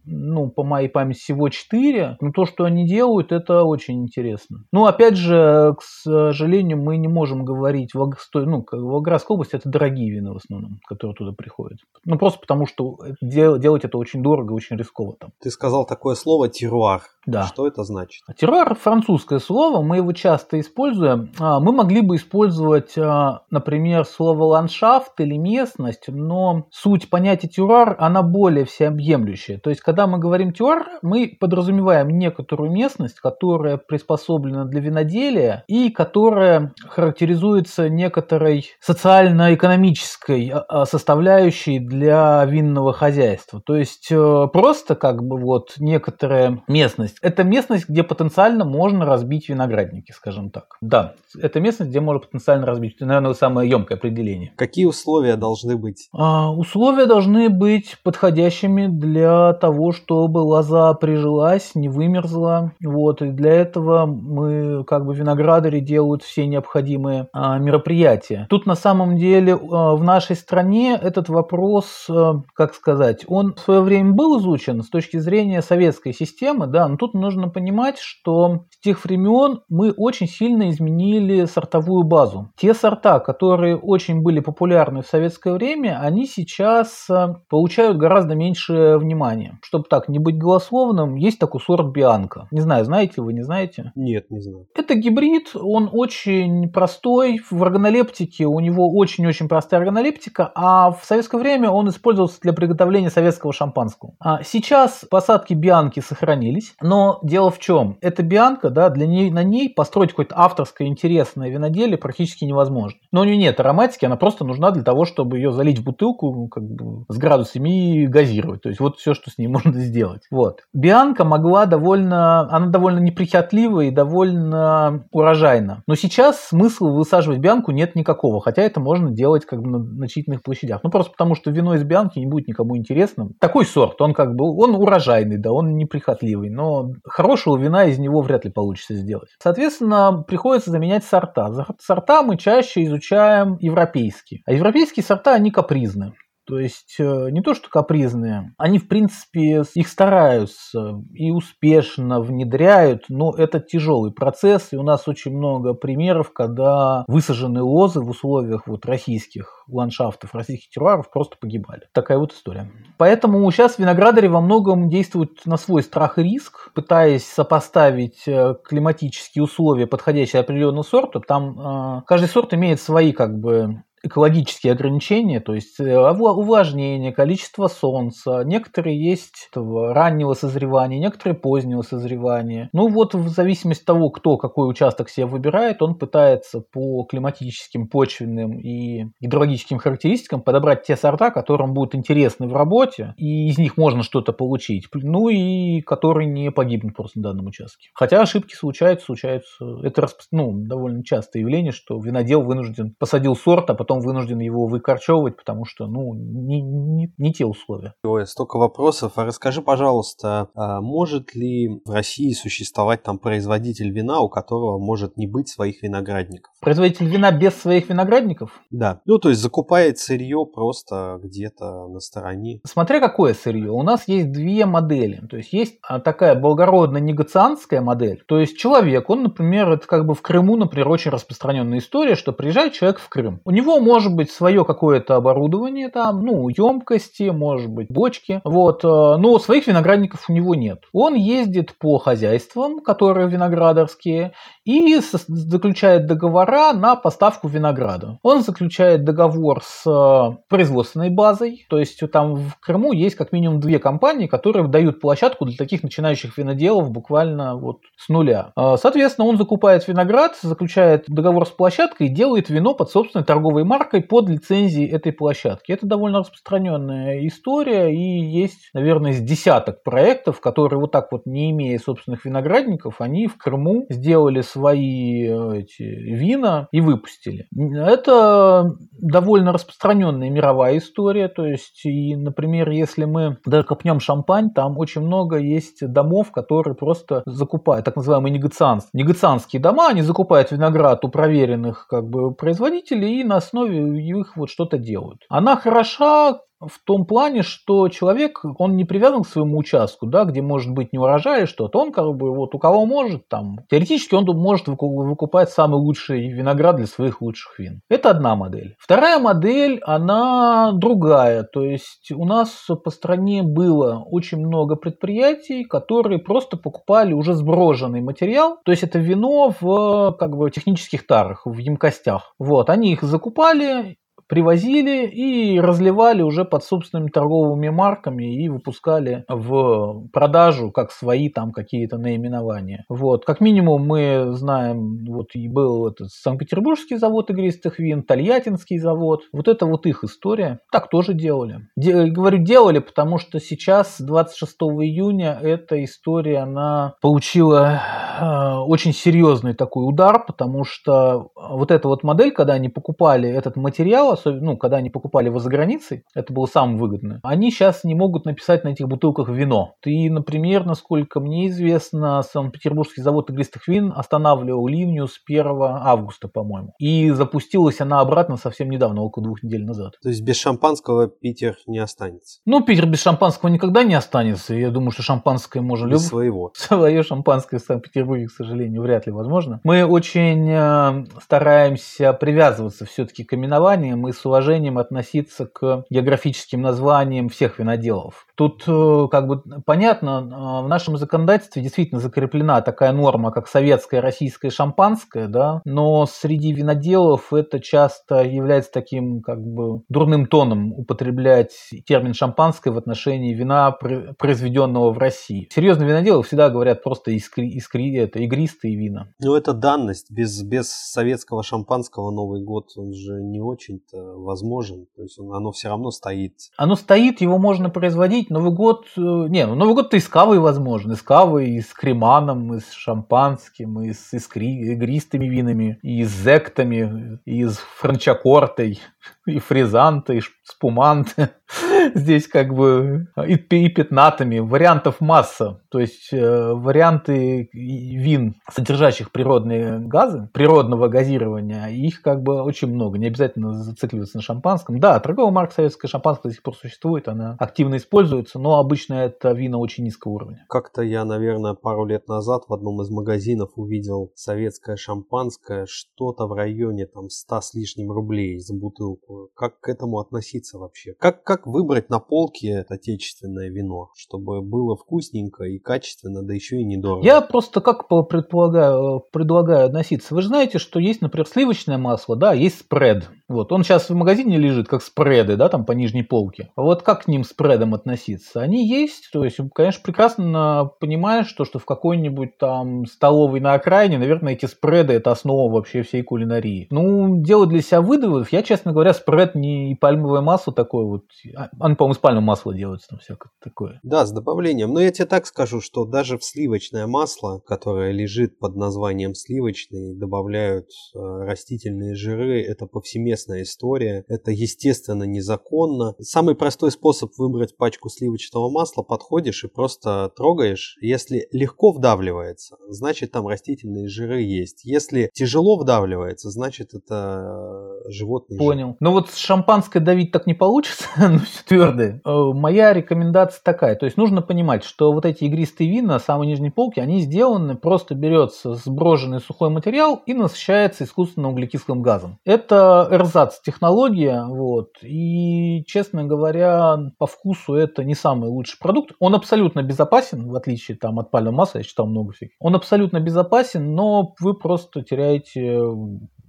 ну, 0.05 0.51
по 0.51 0.65
моей 0.65 0.89
памяти, 0.89 1.19
всего 1.19 1.49
4, 1.49 2.17
но 2.21 2.33
то, 2.33 2.47
что 2.47 2.65
они 2.65 2.87
делают, 2.87 3.33
это 3.33 3.65
очень 3.65 4.03
интересно. 4.03 4.65
Ну, 4.73 4.87
опять 4.87 5.17
же, 5.17 5.75
к 5.79 5.83
сожалению, 5.83 6.79
мы 6.79 6.97
не 6.97 7.09
можем 7.09 7.45
говорить, 7.45 7.91
ну, 7.95 8.65
Волгоградская 8.73 9.35
область 9.35 9.55
это 9.55 9.69
дорогие 9.69 10.11
вина 10.11 10.33
в 10.33 10.37
основном, 10.37 10.79
которые 10.87 11.02
туда 11.13 11.33
приходят. 11.33 11.79
Ну, 12.05 12.19
просто 12.19 12.39
потому, 12.39 12.67
что 12.67 12.99
делать 13.21 13.85
это 13.85 13.99
очень 13.99 14.23
дорого, 14.23 14.53
очень 14.53 14.77
рисково 14.77 15.17
там. 15.19 15.31
Ты 15.41 15.51
сказал 15.51 15.85
такое 15.85 16.15
слово 16.15 16.49
«теруар». 16.49 17.03
Да. 17.25 17.47
Что 17.47 17.69
это 17.69 17.85
значит? 17.85 18.23
Терруар– 18.37 18.75
французское 18.81 19.39
слово, 19.39 19.81
мы 19.83 19.99
его 19.99 20.13
часто 20.13 20.59
используем. 20.59 21.31
А, 21.39 21.61
мы 21.61 21.73
могли 21.73 22.01
бы 22.01 22.17
использовать, 22.17 22.99
а, 22.99 23.43
например, 23.51 24.05
слово 24.05 24.45
«ландшафт» 24.45 25.21
или 25.21 25.37
«местность», 25.37 26.09
но 26.09 26.67
суть 26.71 27.09
понятия 27.11 27.47
терруар, 27.47 27.95
она 28.01 28.23
более 28.23 28.65
всеобъемлющая. 28.65 29.59
То 29.59 29.71
есть, 29.71 29.83
когда 29.83 30.09
мы 30.09 30.19
говорим 30.19 30.53
терруар, 30.53 30.85
мы 31.03 31.37
подразумеваем 31.39 32.09
некоторую 32.09 32.73
местность, 32.73 33.21
которая 33.21 33.77
приспособлена 33.77 34.65
для 34.65 34.81
виноделия 34.81 35.65
и 35.69 35.91
которая 35.91 36.75
характеризуется 36.89 37.89
некоторой 37.89 38.67
социально-экономической 38.81 40.49
а, 40.49 40.85
составляющей 40.93 41.79
для 41.79 42.45
винного 42.45 42.93
хозяйства. 42.93 43.61
То 43.65 43.77
есть, 43.77 44.09
э, 44.11 44.49
просто 44.53 44.95
как 44.95 45.23
бы 45.25 45.39
вот 45.39 45.75
некоторая 45.79 46.63
местность, 46.69 47.03
местность. 47.03 47.19
Это 47.23 47.45
местность, 47.45 47.89
где 47.89 48.03
потенциально 48.03 48.65
можно 48.65 49.05
разбить 49.05 49.49
виноградники, 49.49 50.13
скажем 50.13 50.51
так. 50.51 50.77
Да, 50.81 51.15
это 51.41 51.61
местность, 51.61 51.91
где 51.91 52.01
можно 52.01 52.21
потенциально 52.21 52.67
разбить. 52.67 52.97
Это, 52.97 53.07
наверное, 53.07 53.35
самое 53.35 53.69
емкое 53.69 53.99
определение. 53.99 54.53
Какие 54.57 54.87
условия 54.87 55.37
должны 55.37 55.77
быть? 55.77 56.09
А, 56.13 56.53
условия 56.53 57.07
должны 57.07 57.49
быть 57.49 57.97
подходящими 58.03 58.87
для 58.87 59.55
того, 59.55 59.93
чтобы 59.93 60.39
лоза 60.39 60.95
прижилась, 60.95 61.73
не 61.75 61.89
вымерзла. 61.89 62.73
Вот, 62.85 63.23
и 63.23 63.31
для 63.31 63.53
этого 63.53 64.07
мы, 64.07 64.85
как 64.85 65.07
бы, 65.07 65.15
виноградари 65.15 65.81
делают 65.81 66.23
все 66.23 66.47
необходимые 66.47 67.29
а, 67.33 67.59
мероприятия. 67.59 68.47
Тут 68.51 68.67
на 68.67 68.77
самом 68.77 69.17
деле 69.17 69.55
а, 69.55 69.95
в 69.95 70.05
нашей 70.05 70.37
стране 70.37 70.82
мне 70.83 70.95
этот 70.95 71.29
вопрос, 71.29 72.07
э, 72.11 72.33
как 72.55 72.75
сказать, 72.75 73.25
он 73.29 73.55
в 73.55 73.61
свое 73.61 73.81
время 73.83 74.13
был 74.13 74.41
изучен 74.41 74.83
с 74.83 74.91
точки 74.91 75.19
зрения 75.19 75.63
советской 75.63 76.13
системы, 76.13 76.67
да, 76.67 76.89
но 76.89 76.97
тут 76.97 77.15
нужно 77.15 77.49
понимать, 77.49 77.99
что 77.99 78.65
с 78.71 78.81
тех 78.81 79.05
времен 79.05 79.61
мы 79.69 79.93
очень 79.93 80.27
сильно 80.27 80.71
изменили 80.71 81.45
сортовую 81.45 82.03
базу. 82.05 82.51
Те 82.57 82.75
сорта, 82.75 83.21
которые 83.21 83.77
очень 83.77 84.23
были 84.23 84.41
популярны 84.41 85.03
в 85.03 85.07
советское 85.07 85.55
время, 85.55 86.01
они 86.01 86.27
сейчас 86.27 87.07
э, 87.09 87.35
получают 87.49 87.97
гораздо 87.97 88.35
меньше 88.35 88.97
внимания. 88.99 89.59
Чтобы 89.63 89.85
так 89.89 90.09
не 90.09 90.19
быть 90.19 90.39
голословным, 90.39 91.15
есть 91.15 91.39
такой 91.39 91.61
сорт 91.61 91.93
Бианка. 91.93 92.49
Не 92.51 92.61
знаю, 92.61 92.85
знаете 92.85 93.23
вы, 93.23 93.35
не 93.35 93.43
знаете? 93.43 93.93
Нет, 93.95 94.31
не 94.31 94.41
знаю. 94.41 94.67
Это 94.75 94.97
гибрид, 94.97 95.51
он 95.55 95.89
очень 95.93 96.69
простой. 96.71 97.41
В 97.51 97.63
органолептике 97.63 98.47
у 98.47 98.59
него 98.59 98.93
очень-очень 98.93 99.49
простая 99.49 99.79
органолептика, 99.79 100.51
а 100.57 100.72
в 100.73 101.05
советское 101.05 101.39
время 101.39 101.71
он 101.71 101.89
использовался 101.89 102.41
для 102.41 102.53
приготовления 102.53 103.11
советского 103.11 103.53
шампанского. 103.53 104.15
А 104.21 104.43
сейчас 104.43 105.05
посадки 105.11 105.55
Бианки 105.55 106.01
сохранились, 106.01 106.75
но 106.81 107.19
дело 107.23 107.51
в 107.51 107.59
чем? 107.59 107.99
Эта 108.01 108.23
Бианка, 108.23 108.71
да, 108.71 108.89
для 108.89 109.07
ней, 109.07 109.31
на 109.31 109.43
ней 109.43 109.69
построить 109.69 110.11
какое-то 110.11 110.35
авторское 110.39 110.89
интересное 110.89 111.51
виноделие 111.51 111.99
практически 111.99 112.45
невозможно. 112.45 112.99
Но 113.13 113.21
у 113.21 113.25
нее 113.25 113.37
нет 113.37 113.61
ароматики, 113.61 114.05
она 114.05 114.17
просто 114.17 114.45
нужна 114.45 114.71
для 114.71 114.83
того, 114.83 115.05
чтобы 115.05 115.37
ее 115.37 115.53
залить 115.53 115.79
в 115.79 115.85
бутылку 115.85 116.33
ну, 116.33 116.49
как 116.49 116.65
бы, 116.65 117.05
с 117.09 117.17
градусами 117.17 118.03
и 118.03 118.07
газировать. 118.07 118.63
То 118.63 118.69
есть 118.69 118.81
вот 118.81 118.99
все, 118.99 119.15
что 119.15 119.31
с 119.31 119.39
ней 119.39 119.47
можно 119.49 119.79
сделать. 119.81 120.23
Вот. 120.31 120.61
Бианка 120.73 121.25
могла 121.25 121.67
довольно, 121.67 122.41
она 122.55 122.67
довольно 122.67 122.99
неприхотливая 122.99 123.87
и 123.87 123.91
довольно 123.91 125.05
урожайна. 125.11 125.83
Но 125.87 125.95
сейчас 125.95 126.41
смысла 126.41 126.89
высаживать 126.89 127.39
Бианку 127.39 127.73
нет 127.73 127.95
никакого, 127.95 128.41
хотя 128.41 128.63
это 128.63 128.81
можно 128.81 129.11
делать 129.11 129.45
как 129.45 129.61
бы 129.63 129.71
на 129.71 129.79
значительных 129.79 130.43
площадях. 130.43 130.62
Ну 130.83 130.91
просто 130.91 131.13
потому, 131.13 131.35
что 131.35 131.51
вино 131.51 131.75
из 131.75 131.85
Бианки 131.85 132.19
не 132.19 132.27
будет 132.27 132.49
никому 132.49 132.77
интересным. 132.77 133.35
Такой 133.41 133.67
сорт, 133.67 134.01
он 134.01 134.15
как 134.15 134.35
бы, 134.35 134.45
он 134.45 134.75
урожайный, 134.75 135.39
да, 135.39 135.53
он 135.53 135.77
неприхотливый, 135.77 136.51
но 136.51 136.91
хорошего 137.05 137.57
вина 137.57 137.85
из 137.85 137.99
него 137.99 138.21
вряд 138.23 138.45
ли 138.45 138.51
получится 138.51 138.95
сделать. 138.95 139.31
Соответственно, 139.43 140.25
приходится 140.27 140.71
заменять 140.71 141.05
сорта. 141.05 141.51
Сорта 141.81 142.23
мы 142.23 142.37
чаще 142.37 142.85
изучаем 142.85 143.57
европейские. 143.61 144.43
А 144.47 144.53
европейские 144.53 145.05
сорта, 145.05 145.35
они 145.35 145.51
капризны. 145.51 146.13
То 146.47 146.59
есть 146.59 146.97
э, 146.99 147.31
не 147.31 147.41
то, 147.41 147.55
что 147.55 147.69
капризные, 147.69 148.55
они, 148.59 148.79
в 148.79 148.89
принципе, 148.89 149.63
их 149.75 149.89
стараются 149.89 151.03
и 151.15 151.31
успешно 151.31 152.21
внедряют, 152.21 153.05
но 153.09 153.33
это 153.37 153.61
тяжелый 153.61 154.13
процесс, 154.13 154.73
и 154.73 154.77
у 154.77 154.83
нас 154.83 155.07
очень 155.07 155.37
много 155.37 155.75
примеров, 155.75 156.33
когда 156.33 157.05
высаженные 157.07 157.63
лозы 157.63 158.01
в 158.01 158.09
условиях 158.09 158.67
вот 158.67 158.85
российских 158.87 159.65
ландшафтов, 159.69 160.35
российских 160.35 160.71
терруаров 160.71 161.11
просто 161.11 161.37
погибали. 161.41 161.83
Такая 161.93 162.19
вот 162.19 162.33
история. 162.33 162.71
Поэтому 162.99 163.51
сейчас 163.51 163.79
виноградари 163.79 164.27
во 164.27 164.41
многом 164.41 164.89
действуют 164.89 165.47
на 165.47 165.57
свой 165.57 165.83
страх 165.83 166.19
и 166.19 166.23
риск, 166.23 166.73
пытаясь 166.75 167.27
сопоставить 167.27 168.27
э, 168.27 168.55
климатические 168.65 169.45
условия, 169.45 169.87
подходящие 169.87 170.41
определенному 170.41 170.83
сорту. 170.83 171.21
Там 171.21 171.59
э, 171.59 172.03
каждый 172.07 172.29
сорт 172.29 172.53
имеет 172.55 172.81
свои 172.81 173.13
как 173.13 173.39
бы 173.39 173.83
экологические 174.03 174.73
ограничения, 174.73 175.41
то 175.41 175.55
есть 175.55 175.79
э, 175.81 175.99
увлажнение, 175.99 177.13
количество 177.13 177.69
солнца. 177.69 178.43
Некоторые 178.45 179.03
есть 179.03 179.49
раннего 179.55 180.35
созревания, 180.35 180.99
некоторые 180.99 181.39
позднего 181.39 181.83
созревания. 181.83 182.69
Ну 182.73 182.89
вот 182.89 183.15
в 183.15 183.29
зависимости 183.29 183.83
от 183.83 183.87
того, 183.87 184.11
кто 184.11 184.37
какой 184.37 184.69
участок 184.69 185.09
себе 185.09 185.27
выбирает, 185.27 185.83
он 185.83 185.95
пытается 185.95 186.61
по 186.61 187.05
климатическим, 187.05 187.89
почвенным 187.89 188.59
и 188.59 189.07
гидрологическим 189.21 189.79
характеристикам 189.79 190.43
подобрать 190.43 190.85
те 190.85 190.97
сорта, 190.97 191.31
которым 191.31 191.75
будут 191.75 191.95
интересны 191.95 192.47
в 192.47 192.55
работе, 192.55 193.15
и 193.17 193.49
из 193.49 193.59
них 193.59 193.77
можно 193.77 194.03
что-то 194.03 194.33
получить. 194.33 194.89
Ну 194.95 195.29
и 195.29 195.81
которые 195.81 196.29
не 196.29 196.51
погибнут 196.51 196.97
просто 196.97 197.19
на 197.19 197.31
данном 197.31 197.47
участке. 197.47 197.89
Хотя 197.95 198.21
ошибки 198.21 198.55
случаются, 198.55 199.07
случаются. 199.07 199.79
Это 199.83 200.07
ну, 200.31 200.53
довольно 200.53 201.05
частое 201.05 201.43
явление, 201.43 201.73
что 201.73 201.99
винодел 202.01 202.43
вынужден 202.43 202.95
посадил 202.99 203.37
сорт, 203.37 203.71
а 203.71 203.75
потом 203.75 203.92
потом 203.93 204.01
вынужден 204.01 204.39
его 204.39 204.67
выкорчевывать, 204.67 205.37
потому 205.37 205.65
что, 205.65 205.87
ну, 205.87 206.15
не, 206.15 206.63
не, 206.63 207.13
не 207.19 207.33
те 207.33 207.45
условия. 207.45 207.95
Ой, 208.05 208.27
столько 208.27 208.57
вопросов. 208.57 209.13
А 209.17 209.25
расскажи, 209.25 209.61
пожалуйста, 209.61 210.49
а 210.55 210.81
может 210.81 211.35
ли 211.35 211.81
в 211.85 211.91
России 211.91 212.33
существовать 212.33 213.03
там 213.03 213.19
производитель 213.19 213.91
вина, 213.91 214.21
у 214.21 214.29
которого 214.29 214.79
может 214.79 215.17
не 215.17 215.27
быть 215.27 215.49
своих 215.49 215.83
виноградников? 215.83 216.53
Производитель 216.61 217.07
вина 217.07 217.33
без 217.33 217.55
своих 217.55 217.89
виноградников? 217.89 218.63
Да. 218.71 219.01
Ну, 219.05 219.19
то 219.19 219.29
есть 219.29 219.41
закупает 219.41 219.99
сырье 219.99 220.47
просто 220.47 221.19
где-то 221.23 221.89
на 221.89 222.01
стороне. 222.01 222.61
Смотря 222.65 223.01
какое 223.01 223.35
сырье. 223.35 223.71
У 223.71 223.83
нас 223.83 224.09
есть 224.09 224.33
две 224.33 224.65
модели. 224.65 225.23
То 225.29 225.37
есть 225.37 225.53
есть 225.53 225.79
а, 225.83 226.01
такая 226.01 226.35
благородная 226.35 227.01
негацианская 227.01 227.81
модель. 227.81 228.23
То 228.27 228.39
есть 228.39 228.57
человек, 228.57 229.11
он, 229.11 229.25
например, 229.25 229.71
это 229.71 229.87
как 229.87 230.07
бы 230.07 230.15
в 230.15 230.23
Крыму, 230.23 230.57
например, 230.57 230.89
очень 230.89 231.11
распространенная 231.11 231.79
история, 231.79 232.15
что 232.15 232.33
приезжает 232.33 232.73
человек 232.73 232.99
в 232.99 233.09
Крым. 233.09 233.41
У 233.45 233.51
него 233.51 233.82
может 233.83 234.15
быть 234.15 234.31
свое 234.31 234.65
какое-то 234.65 235.17
оборудование 235.17 235.89
там, 235.89 236.25
ну, 236.25 236.49
емкости, 236.49 237.25
может 237.25 237.71
быть, 237.71 237.89
бочки, 237.91 238.41
вот, 238.45 238.85
э, 238.85 238.89
но 238.89 239.39
своих 239.39 239.67
виноградников 239.67 240.29
у 240.29 240.33
него 240.33 240.55
нет. 240.55 240.85
Он 240.93 241.15
ездит 241.15 241.77
по 241.79 241.99
хозяйствам, 241.99 242.81
которые 242.81 243.29
виноградарские, 243.29 244.33
и 244.65 244.99
заключает 244.99 246.07
договора 246.07 246.73
на 246.73 246.95
поставку 246.95 247.49
винограда. 247.49 248.19
Он 248.23 248.43
заключает 248.43 249.05
договор 249.05 249.63
с 249.65 249.85
э, 249.87 250.37
производственной 250.49 251.11
базой, 251.11 251.67
то 251.69 251.79
есть 251.79 252.01
там 252.13 252.37
в 252.37 252.59
Крыму 252.61 252.93
есть 252.93 253.17
как 253.17 253.33
минимум 253.33 253.61
две 253.61 253.79
компании, 253.79 254.27
которые 254.27 254.69
дают 254.69 255.01
площадку 255.01 255.47
для 255.47 255.57
таких 255.57 255.83
начинающих 255.83 256.39
виноделов 256.39 256.91
буквально 256.91 257.57
вот 257.57 257.79
с 257.97 258.09
нуля. 258.09 258.53
Э, 258.57 258.77
соответственно, 258.81 259.27
он 259.27 259.37
закупает 259.37 259.87
виноград, 259.89 260.37
заключает 260.41 261.05
договор 261.09 261.47
с 261.47 261.51
площадкой 261.51 262.07
и 262.07 262.15
делает 262.15 262.49
вино 262.49 262.75
под 262.75 262.91
собственной 262.91 263.25
торговой 263.25 263.65
маркой 263.65 264.03
под 264.03 264.29
лицензией 264.29 264.89
этой 264.89 265.13
площадки. 265.13 265.73
Это 265.73 265.87
довольно 265.87 266.21
распространенная 266.21 267.27
история, 267.27 267.93
и 267.93 268.21
есть, 268.43 268.71
наверное, 268.75 269.13
из 269.13 269.21
десяток 269.21 269.83
проектов, 269.83 270.41
которые 270.41 270.79
вот 270.79 270.93
так 270.93 271.11
вот, 271.11 271.27
не 271.27 271.51
имея 271.51 271.79
собственных 271.79 272.25
виноградников, 272.25 273.01
они 273.01 273.27
в 273.27 273.37
Крыму 273.37 273.87
сделали 273.89 274.41
свои 274.53 275.27
э, 275.27 275.61
эти 275.61 275.83
вина 275.83 276.69
и 276.73 276.81
выпустили. 276.81 277.47
Это 277.57 278.77
довольно 278.93 279.53
распространенная 279.53 280.31
мировая 280.31 280.79
история, 280.79 281.29
то 281.29 281.47
есть, 281.47 281.85
и, 281.85 282.15
например, 282.17 282.71
если 282.71 283.05
мы 283.05 283.39
даже 283.47 283.67
копнем 283.67 284.01
шампань, 284.01 284.51
там 284.51 284.79
очень 284.79 285.03
много 285.03 285.39
есть 285.39 285.87
домов, 285.87 286.31
которые 286.33 286.75
просто 286.75 287.23
закупают, 287.27 287.85
так 287.85 287.97
называемые 287.97 288.33
негацианские, 288.33 289.03
негацианские 289.05 289.61
дома, 289.61 289.89
они 289.89 290.03
закупают 290.03 290.51
виноград 290.51 291.05
у 291.05 291.09
проверенных 291.09 291.87
как 291.89 292.09
бы 292.09 292.35
производителей 292.35 293.21
и 293.21 293.25
на 293.25 293.37
основе 293.37 293.99
их 294.03 294.37
вот 294.37 294.51
что-то 294.51 294.79
делают. 294.79 295.23
Она 295.29 295.57
хороша 295.57 296.41
в 296.67 296.79
том 296.85 297.07
плане, 297.07 297.43
что 297.43 297.89
человек, 297.89 298.41
он 298.59 298.77
не 298.77 298.85
привязан 298.85 299.23
к 299.23 299.29
своему 299.29 299.59
участку, 299.59 300.07
да, 300.07 300.25
где 300.25 300.43
может 300.43 300.73
быть 300.73 300.93
не 300.93 300.99
урожай 300.99 301.47
что-то, 301.47 301.81
он 301.81 301.93
как 301.93 302.15
бы 302.17 302.35
вот 302.35 302.55
у 302.55 302.59
кого 302.59 302.87
может, 302.87 303.29
там, 303.29 303.61
теоретически 303.71 304.15
он 304.15 304.25
может 304.25 304.67
выкупать 304.69 305.51
самый 305.51 305.81
лучший 305.81 306.29
виноград 306.33 306.77
для 306.77 306.87
своих 306.87 307.21
лучших 307.21 307.59
вин. 307.59 307.81
Это 307.89 308.11
одна 308.11 308.37
модель. 308.37 308.75
Вторая 308.79 309.19
модель, 309.19 309.81
она 309.83 310.73
другая, 310.73 311.43
то 311.45 311.63
есть 311.63 312.11
у 312.13 312.25
нас 312.25 312.67
по 312.85 312.91
стране 312.91 313.43
было 313.43 314.05
очень 314.11 314.39
много 314.39 314.77
предприятий, 314.77 315.65
которые 315.65 316.19
просто 316.19 316.57
покупали 316.57 317.13
уже 317.13 317.35
сброженный 317.35 318.01
материал, 318.01 318.59
то 318.65 318.71
есть 318.71 318.83
это 318.83 318.99
вино 318.99 319.55
в 319.61 320.17
как 320.19 320.37
бы 320.37 320.51
технических 320.51 321.07
тарах, 321.07 321.43
в 321.45 321.59
емкостях. 321.59 322.35
Вот, 322.39 322.71
они 322.71 322.93
их 322.93 323.03
закупали, 323.03 323.97
привозили 324.33 325.07
и 325.09 325.61
разливали 325.61 326.23
уже 326.23 326.47
под 326.47 326.65
собственными 326.65 327.11
торговыми 327.11 327.69
марками 327.69 328.43
и 328.43 328.49
выпускали 328.49 329.27
в 329.29 330.09
продажу 330.11 330.71
как 330.71 330.91
свои 330.91 331.29
там 331.29 331.53
какие-то 331.53 331.99
наименования. 331.99 332.87
Вот. 332.89 333.27
Как 333.27 333.43
минимум 333.43 333.87
мы 333.87 334.33
знаем, 334.33 335.05
вот 335.05 335.35
и 335.35 335.49
был 335.49 335.87
этот 335.87 336.13
Санкт-Петербургский 336.13 336.97
завод 336.97 337.29
игристых 337.29 337.79
вин, 337.79 338.05
Тольяттинский 338.05 338.79
завод. 338.79 339.25
Вот 339.35 339.49
это 339.49 339.67
вот 339.67 339.85
их 339.85 340.03
история. 340.03 340.61
Так 340.73 340.89
тоже 340.89 341.13
делали. 341.13 341.69
Де- 341.77 342.07
говорю 342.07 342.39
делали, 342.39 342.79
потому 342.79 343.19
что 343.19 343.39
сейчас, 343.39 344.01
26 344.01 344.55
июня, 344.81 345.39
эта 345.43 345.85
история, 345.85 346.39
она 346.39 346.95
получила 347.03 347.83
э, 348.19 348.57
очень 348.67 348.95
серьезный 348.95 349.53
такой 349.53 349.87
удар, 349.87 350.25
потому 350.25 350.65
что 350.65 351.33
вот 351.37 351.71
эта 351.71 351.87
вот 351.87 352.03
модель, 352.03 352.31
когда 352.31 352.55
они 352.55 352.71
покупали 352.71 353.29
этот 353.29 353.57
материал, 353.57 354.22
особенно, 354.23 354.53
ну, 354.53 354.57
когда 354.57 354.79
они 354.79 354.91
покупали 354.91 355.27
его 355.27 355.39
за 355.39 355.51
границей, 355.51 356.05
это 356.15 356.33
было 356.33 356.47
самое 356.47 356.79
выгодное, 356.79 357.21
они 357.23 357.51
сейчас 357.51 357.85
не 357.85 357.95
могут 357.95 358.25
написать 358.25 358.65
на 358.65 358.69
этих 358.69 358.89
бутылках 358.89 359.29
вино. 359.29 359.75
Ты, 359.81 360.09
например, 360.11 360.65
насколько 360.65 361.21
мне 361.21 361.49
известно, 361.49 362.23
Санкт-Петербургский 362.23 363.03
завод 363.03 363.31
игристых 363.31 363.69
вин 363.69 363.93
останавливал 363.95 364.67
линию 364.69 365.09
с 365.09 365.21
1 365.27 365.47
августа, 365.47 366.29
по-моему. 366.29 366.73
И 366.79 367.11
запустилась 367.11 367.81
она 367.81 368.01
обратно 368.01 368.37
совсем 368.37 368.71
недавно, 368.71 369.03
около 369.03 369.25
двух 369.25 369.43
недель 369.43 369.65
назад. 369.65 369.95
То 370.03 370.09
есть 370.09 370.23
без 370.23 370.37
шампанского 370.37 371.09
Питер 371.09 371.57
не 371.67 371.79
останется? 371.79 372.41
Ну, 372.47 372.63
Питер 372.63 372.87
без 372.87 373.03
шампанского 373.03 373.49
никогда 373.49 373.83
не 373.83 373.95
останется. 373.95 374.55
Я 374.55 374.71
думаю, 374.71 374.91
что 374.93 375.03
шампанское 375.03 375.61
можно... 375.61 375.87
Без 375.87 376.03
люб... 376.03 376.11
своего. 376.11 376.53
Свое 376.57 377.03
шампанское 377.03 377.59
в 377.59 377.63
Санкт-Петербурге, 377.63 378.27
к 378.27 378.33
сожалению, 378.33 378.83
вряд 378.83 379.07
ли 379.07 379.13
возможно. 379.13 379.61
Мы 379.65 379.85
очень 379.85 380.49
э, 380.51 381.07
стараемся 381.23 382.13
привязываться 382.13 382.85
все-таки 382.85 383.25
к 383.25 383.35
именованиям 383.35 384.02
и 384.09 384.13
с 384.13 384.25
уважением 384.25 384.79
относиться 384.79 385.47
к 385.47 385.85
географическим 385.91 386.63
названиям 386.63 387.29
всех 387.29 387.59
виноделов. 387.59 388.27
Тут 388.35 388.65
э, 388.67 389.09
как 389.11 389.27
бы 389.27 389.43
понятно, 389.65 390.63
э, 390.63 390.65
в 390.65 390.69
нашем 390.69 390.97
законодательстве 390.97 391.63
действительно 391.63 392.01
закреплена 392.01 392.61
такая 392.63 392.93
норма, 392.93 393.31
как 393.31 393.49
советское, 393.49 394.01
российское, 394.01 394.51
шампанское, 394.51 395.29
да, 395.29 395.61
но 395.65 396.07
среди 396.07 396.53
виноделов 396.53 397.33
это 397.33 397.61
часто 397.61 398.23
является 398.23 398.73
таким 398.73 399.21
как 399.21 399.41
бы 399.41 399.83
дурным 399.89 400.27
тоном 400.27 400.73
употреблять 400.73 401.53
термин 401.87 402.15
шампанское 402.15 402.71
в 402.71 402.79
отношении 402.79 403.35
вина, 403.35 403.73
произведенного 403.73 404.93
в 404.93 404.99
России. 404.99 405.49
Серьезные 405.53 405.89
виноделы 405.89 406.23
всегда 406.23 406.51
говорят 406.51 406.83
просто 406.83 407.17
искри, 407.17 407.49
искри, 407.57 407.97
это 407.97 408.19
игристые 408.19 408.77
вина. 408.77 409.09
Ну 409.21 409.35
это 409.35 409.53
данность. 409.53 410.11
Без, 410.11 410.43
без 410.43 410.71
советского 410.71 411.43
шампанского 411.43 412.11
Новый 412.11 412.43
год, 412.43 412.71
он 412.77 412.93
же 412.93 413.21
не 413.23 413.41
очень-то 413.41 413.92
возможен. 413.93 414.87
То 414.97 415.03
есть 415.03 415.19
он, 415.19 415.35
оно 415.35 415.53
все 415.53 415.69
равно 415.69 415.91
стоит. 415.91 416.35
Оно 416.57 416.77
стоит, 416.77 417.21
его 417.21 417.39
можно 417.39 417.71
производить, 417.71 418.31
Новый 418.31 418.53
год, 418.53 418.87
э, 418.97 419.01
не, 419.01 419.47
ну 419.47 419.55
Новый 419.55 419.75
год-то 419.75 419.97
и 419.97 420.01
с 420.01 420.09
кавой 420.09 420.39
возможно, 420.39 420.93
и 420.93 420.97
с 420.97 421.03
кавой, 421.03 421.51
и 421.51 421.61
с 421.61 421.73
креманом, 421.73 422.55
и 422.55 422.61
с 422.61 422.71
шампанским, 422.71 423.81
и 423.83 423.93
с 423.93 424.15
искри, 424.15 424.73
игристыми 424.73 425.27
винами, 425.27 425.79
и 425.83 426.05
с 426.05 426.11
зектами, 426.11 427.21
и 427.25 427.45
с 427.45 427.57
франчакортой, 427.57 428.81
и 429.27 429.39
фризанты, 429.39 430.19
и 430.19 430.23
спуманты. 430.45 431.31
Здесь 431.95 432.29
как 432.29 432.55
бы 432.55 433.09
и, 433.27 433.35
и 433.35 433.69
пятнатами. 433.69 434.39
Вариантов 434.39 435.01
масса. 435.01 435.63
То 435.71 435.81
есть 435.81 436.13
э, 436.13 436.53
варианты 436.53 437.49
вин, 437.53 438.37
содержащих 438.51 439.11
природные 439.13 439.79
газы, 439.79 440.29
природного 440.33 440.89
газирования, 440.89 441.67
их 441.67 442.03
как 442.03 442.23
бы 442.23 442.43
очень 442.43 442.69
много. 442.69 442.99
Не 442.99 443.07
обязательно 443.07 443.55
зацикливаться 443.55 444.19
на 444.19 444.23
шампанском. 444.23 444.79
Да, 444.81 444.99
торговая 445.01 445.33
марка 445.33 445.55
советская 445.55 445.89
шампанское 445.89 446.29
до 446.29 446.35
сих 446.35 446.43
пор 446.43 446.57
существует, 446.57 447.09
она 447.09 447.37
активно 447.39 447.77
используется, 447.77 448.39
но 448.39 448.59
обычно 448.59 448.95
это 448.95 449.33
вина 449.33 449.59
очень 449.59 449.85
низкого 449.85 450.13
уровня. 450.13 450.45
Как-то 450.49 450.83
я, 450.83 451.05
наверное, 451.05 451.55
пару 451.55 451.85
лет 451.85 452.09
назад 452.09 452.45
в 452.49 452.53
одном 452.53 452.81
из 452.83 452.91
магазинов 452.91 453.51
увидел 453.57 454.13
советское 454.15 454.77
шампанское, 454.77 455.67
что-то 455.69 456.27
в 456.27 456.33
районе 456.33 456.87
там 456.87 457.09
100 457.09 457.41
с 457.41 457.55
лишним 457.55 457.91
рублей 457.91 458.39
за 458.39 458.55
бутылку. 458.55 458.92
Как 459.35 459.61
к 459.61 459.69
этому 459.69 459.99
относиться 459.99 460.59
вообще? 460.59 460.95
Как, 460.99 461.23
как 461.25 461.47
выбрать 461.47 461.91
на 461.91 461.99
полке 461.99 462.65
отечественное 462.69 463.51
вино, 463.51 463.91
чтобы 463.97 464.43
было 464.43 464.77
вкусненько 464.77 465.45
и 465.45 465.59
качественно, 465.59 466.23
да 466.23 466.35
еще 466.35 466.61
и 466.61 466.65
недорого. 466.65 467.05
Я 467.05 467.21
просто 467.21 467.61
как 467.61 467.89
предполагаю, 467.89 469.01
предлагаю 469.13 469.67
относиться. 469.67 470.15
Вы 470.15 470.23
же 470.23 470.29
знаете, 470.29 470.59
что 470.59 470.79
есть, 470.79 471.01
например, 471.01 471.27
сливочное 471.27 471.79
масло, 471.79 472.17
да, 472.17 472.33
есть 472.33 472.61
спред. 472.61 473.09
Вот, 473.29 473.51
он 473.51 473.65
сейчас 473.65 473.89
в 473.89 473.95
магазине 473.95 474.37
лежит, 474.37 474.69
как 474.69 474.83
спреды, 474.83 475.37
да, 475.37 475.49
там 475.49 475.65
по 475.65 475.73
нижней 475.73 476.03
полке. 476.03 476.51
А 476.55 476.63
вот 476.63 476.83
как 476.83 477.05
к 477.05 477.09
ним 477.09 477.25
спредам 477.25 477.75
относиться? 477.75 478.41
Они 478.41 478.69
есть, 478.69 479.09
то 479.13 479.25
есть, 479.25 479.39
конечно, 479.55 479.83
прекрасно 479.83 480.71
понимаешь, 480.81 481.29
что, 481.29 481.45
что 481.45 481.59
в 481.59 481.65
какой-нибудь 481.65 482.37
там 482.37 482.85
столовой 482.87 483.41
на 483.41 483.55
окраине, 483.55 483.99
наверное, 483.99 484.35
эти 484.35 484.47
спреды– 484.47 484.93
это 484.95 485.13
основа 485.13 485.51
вообще 485.51 485.83
всей 485.83 486.03
кулинарии. 486.03 486.67
Ну, 486.71 487.23
делать 487.23 487.49
для 487.49 487.63
себя 487.63 487.81
выводов, 487.81 488.33
я, 488.33 488.43
честно 488.43 488.73
говоря, 488.73 488.82
спред 488.93 489.35
не 489.35 489.77
пальмовое 489.81 490.21
масло 490.21 490.53
такое 490.53 490.85
вот, 490.85 491.05
а, 491.37 491.49
он, 491.59 491.77
по-моему, 491.77 491.95
из 491.95 491.99
пальмового 491.99 492.27
масла 492.27 492.55
делается, 492.55 492.89
там 492.91 492.99
всякое 492.99 493.31
такое. 493.43 493.81
Да, 493.83 494.05
с 494.05 494.13
добавлением. 494.13 494.73
Но 494.73 494.81
я 494.81 494.91
тебе 494.91 495.07
так 495.07 495.27
скажу, 495.27 495.61
что 495.61 495.85
даже 495.85 496.19
в 496.19 496.25
сливочное 496.25 496.87
масло, 496.87 497.41
которое 497.47 497.93
лежит 497.93 498.39
под 498.39 498.57
названием 498.57 499.15
сливочный, 499.15 499.95
добавляют 499.95 500.69
э, 500.95 500.99
растительные 500.99 501.95
жиры, 501.95 502.43
это 502.43 502.67
повсеместно 502.67 503.23
известная 503.23 503.43
история. 503.43 504.05
Это, 504.09 504.31
естественно, 504.31 505.05
незаконно. 505.05 505.95
Самый 506.01 506.35
простой 506.35 506.71
способ 506.71 507.13
выбрать 507.19 507.57
пачку 507.57 507.89
сливочного 507.89 508.51
масла, 508.51 508.83
подходишь 508.83 509.45
и 509.45 509.49
просто 509.49 510.11
трогаешь. 510.17 510.79
Если 510.81 511.29
легко 511.33 511.73
вдавливается, 511.73 512.57
значит 512.69 513.13
там 513.13 513.27
растительные 513.27 513.89
жиры 513.89 514.23
есть. 514.23 514.65
Если 514.65 515.11
тяжело 515.13 515.59
вдавливается, 515.59 516.31
значит 516.31 516.75
это 516.75 517.83
э, 517.87 517.91
животный 517.91 518.39
Понял. 518.39 518.72
Жир. 518.73 518.77
Ну 518.81 518.93
вот 518.93 519.13
шампанское 519.15 519.81
давить 519.81 520.13
так 520.13 520.27
не 520.27 520.35
получится, 520.35 520.87
ну 520.99 521.19
все 521.19 521.45
твердое. 521.47 522.01
Э, 522.05 522.33
моя 522.35 522.73
рекомендация 522.73 523.41
такая. 523.43 523.75
То 523.75 523.87
есть 523.87 523.97
нужно 523.97 524.23
понимать, 524.23 524.65
что 524.65 524.93
вот 524.93 525.07
эти 525.07 525.25
игристые 525.25 525.71
вина 525.71 525.99
самой 525.99 526.27
нижней 526.27 526.51
полки, 526.51 526.81
они 526.81 527.01
сделаны, 527.01 527.57
просто 527.57 527.95
берется 527.95 528.55
сброженный 528.55 529.21
сухой 529.21 529.51
материал 529.51 530.03
и 530.07 530.15
насыщается 530.15 530.85
искусственным 530.85 531.33
углекислым 531.33 531.83
газом. 531.83 532.19
Это 532.25 532.89
эрзац-технология, 532.91 534.25
вот, 534.27 534.71
и, 534.83 535.65
честно 535.67 536.05
говоря, 536.05 536.77
по 536.99 537.07
вкусу 537.07 537.55
это 537.55 537.85
не 537.85 537.95
самый 537.95 538.29
лучший 538.29 538.59
продукт. 538.59 538.93
Он 538.99 539.15
абсолютно 539.15 539.63
безопасен, 539.63 540.29
в 540.29 540.35
отличие 540.35 540.77
там, 540.77 540.99
от 540.99 541.11
пальмового 541.11 541.33
масла, 541.33 541.59
я 541.59 541.65
читал 541.65 541.87
много 541.87 542.13
всяких. 542.13 542.35
Он 542.41 542.55
абсолютно 542.55 543.01
безопасен, 543.01 543.75
но 543.75 544.15
вы 544.21 544.35
просто 544.35 544.83
теряете 544.83 545.61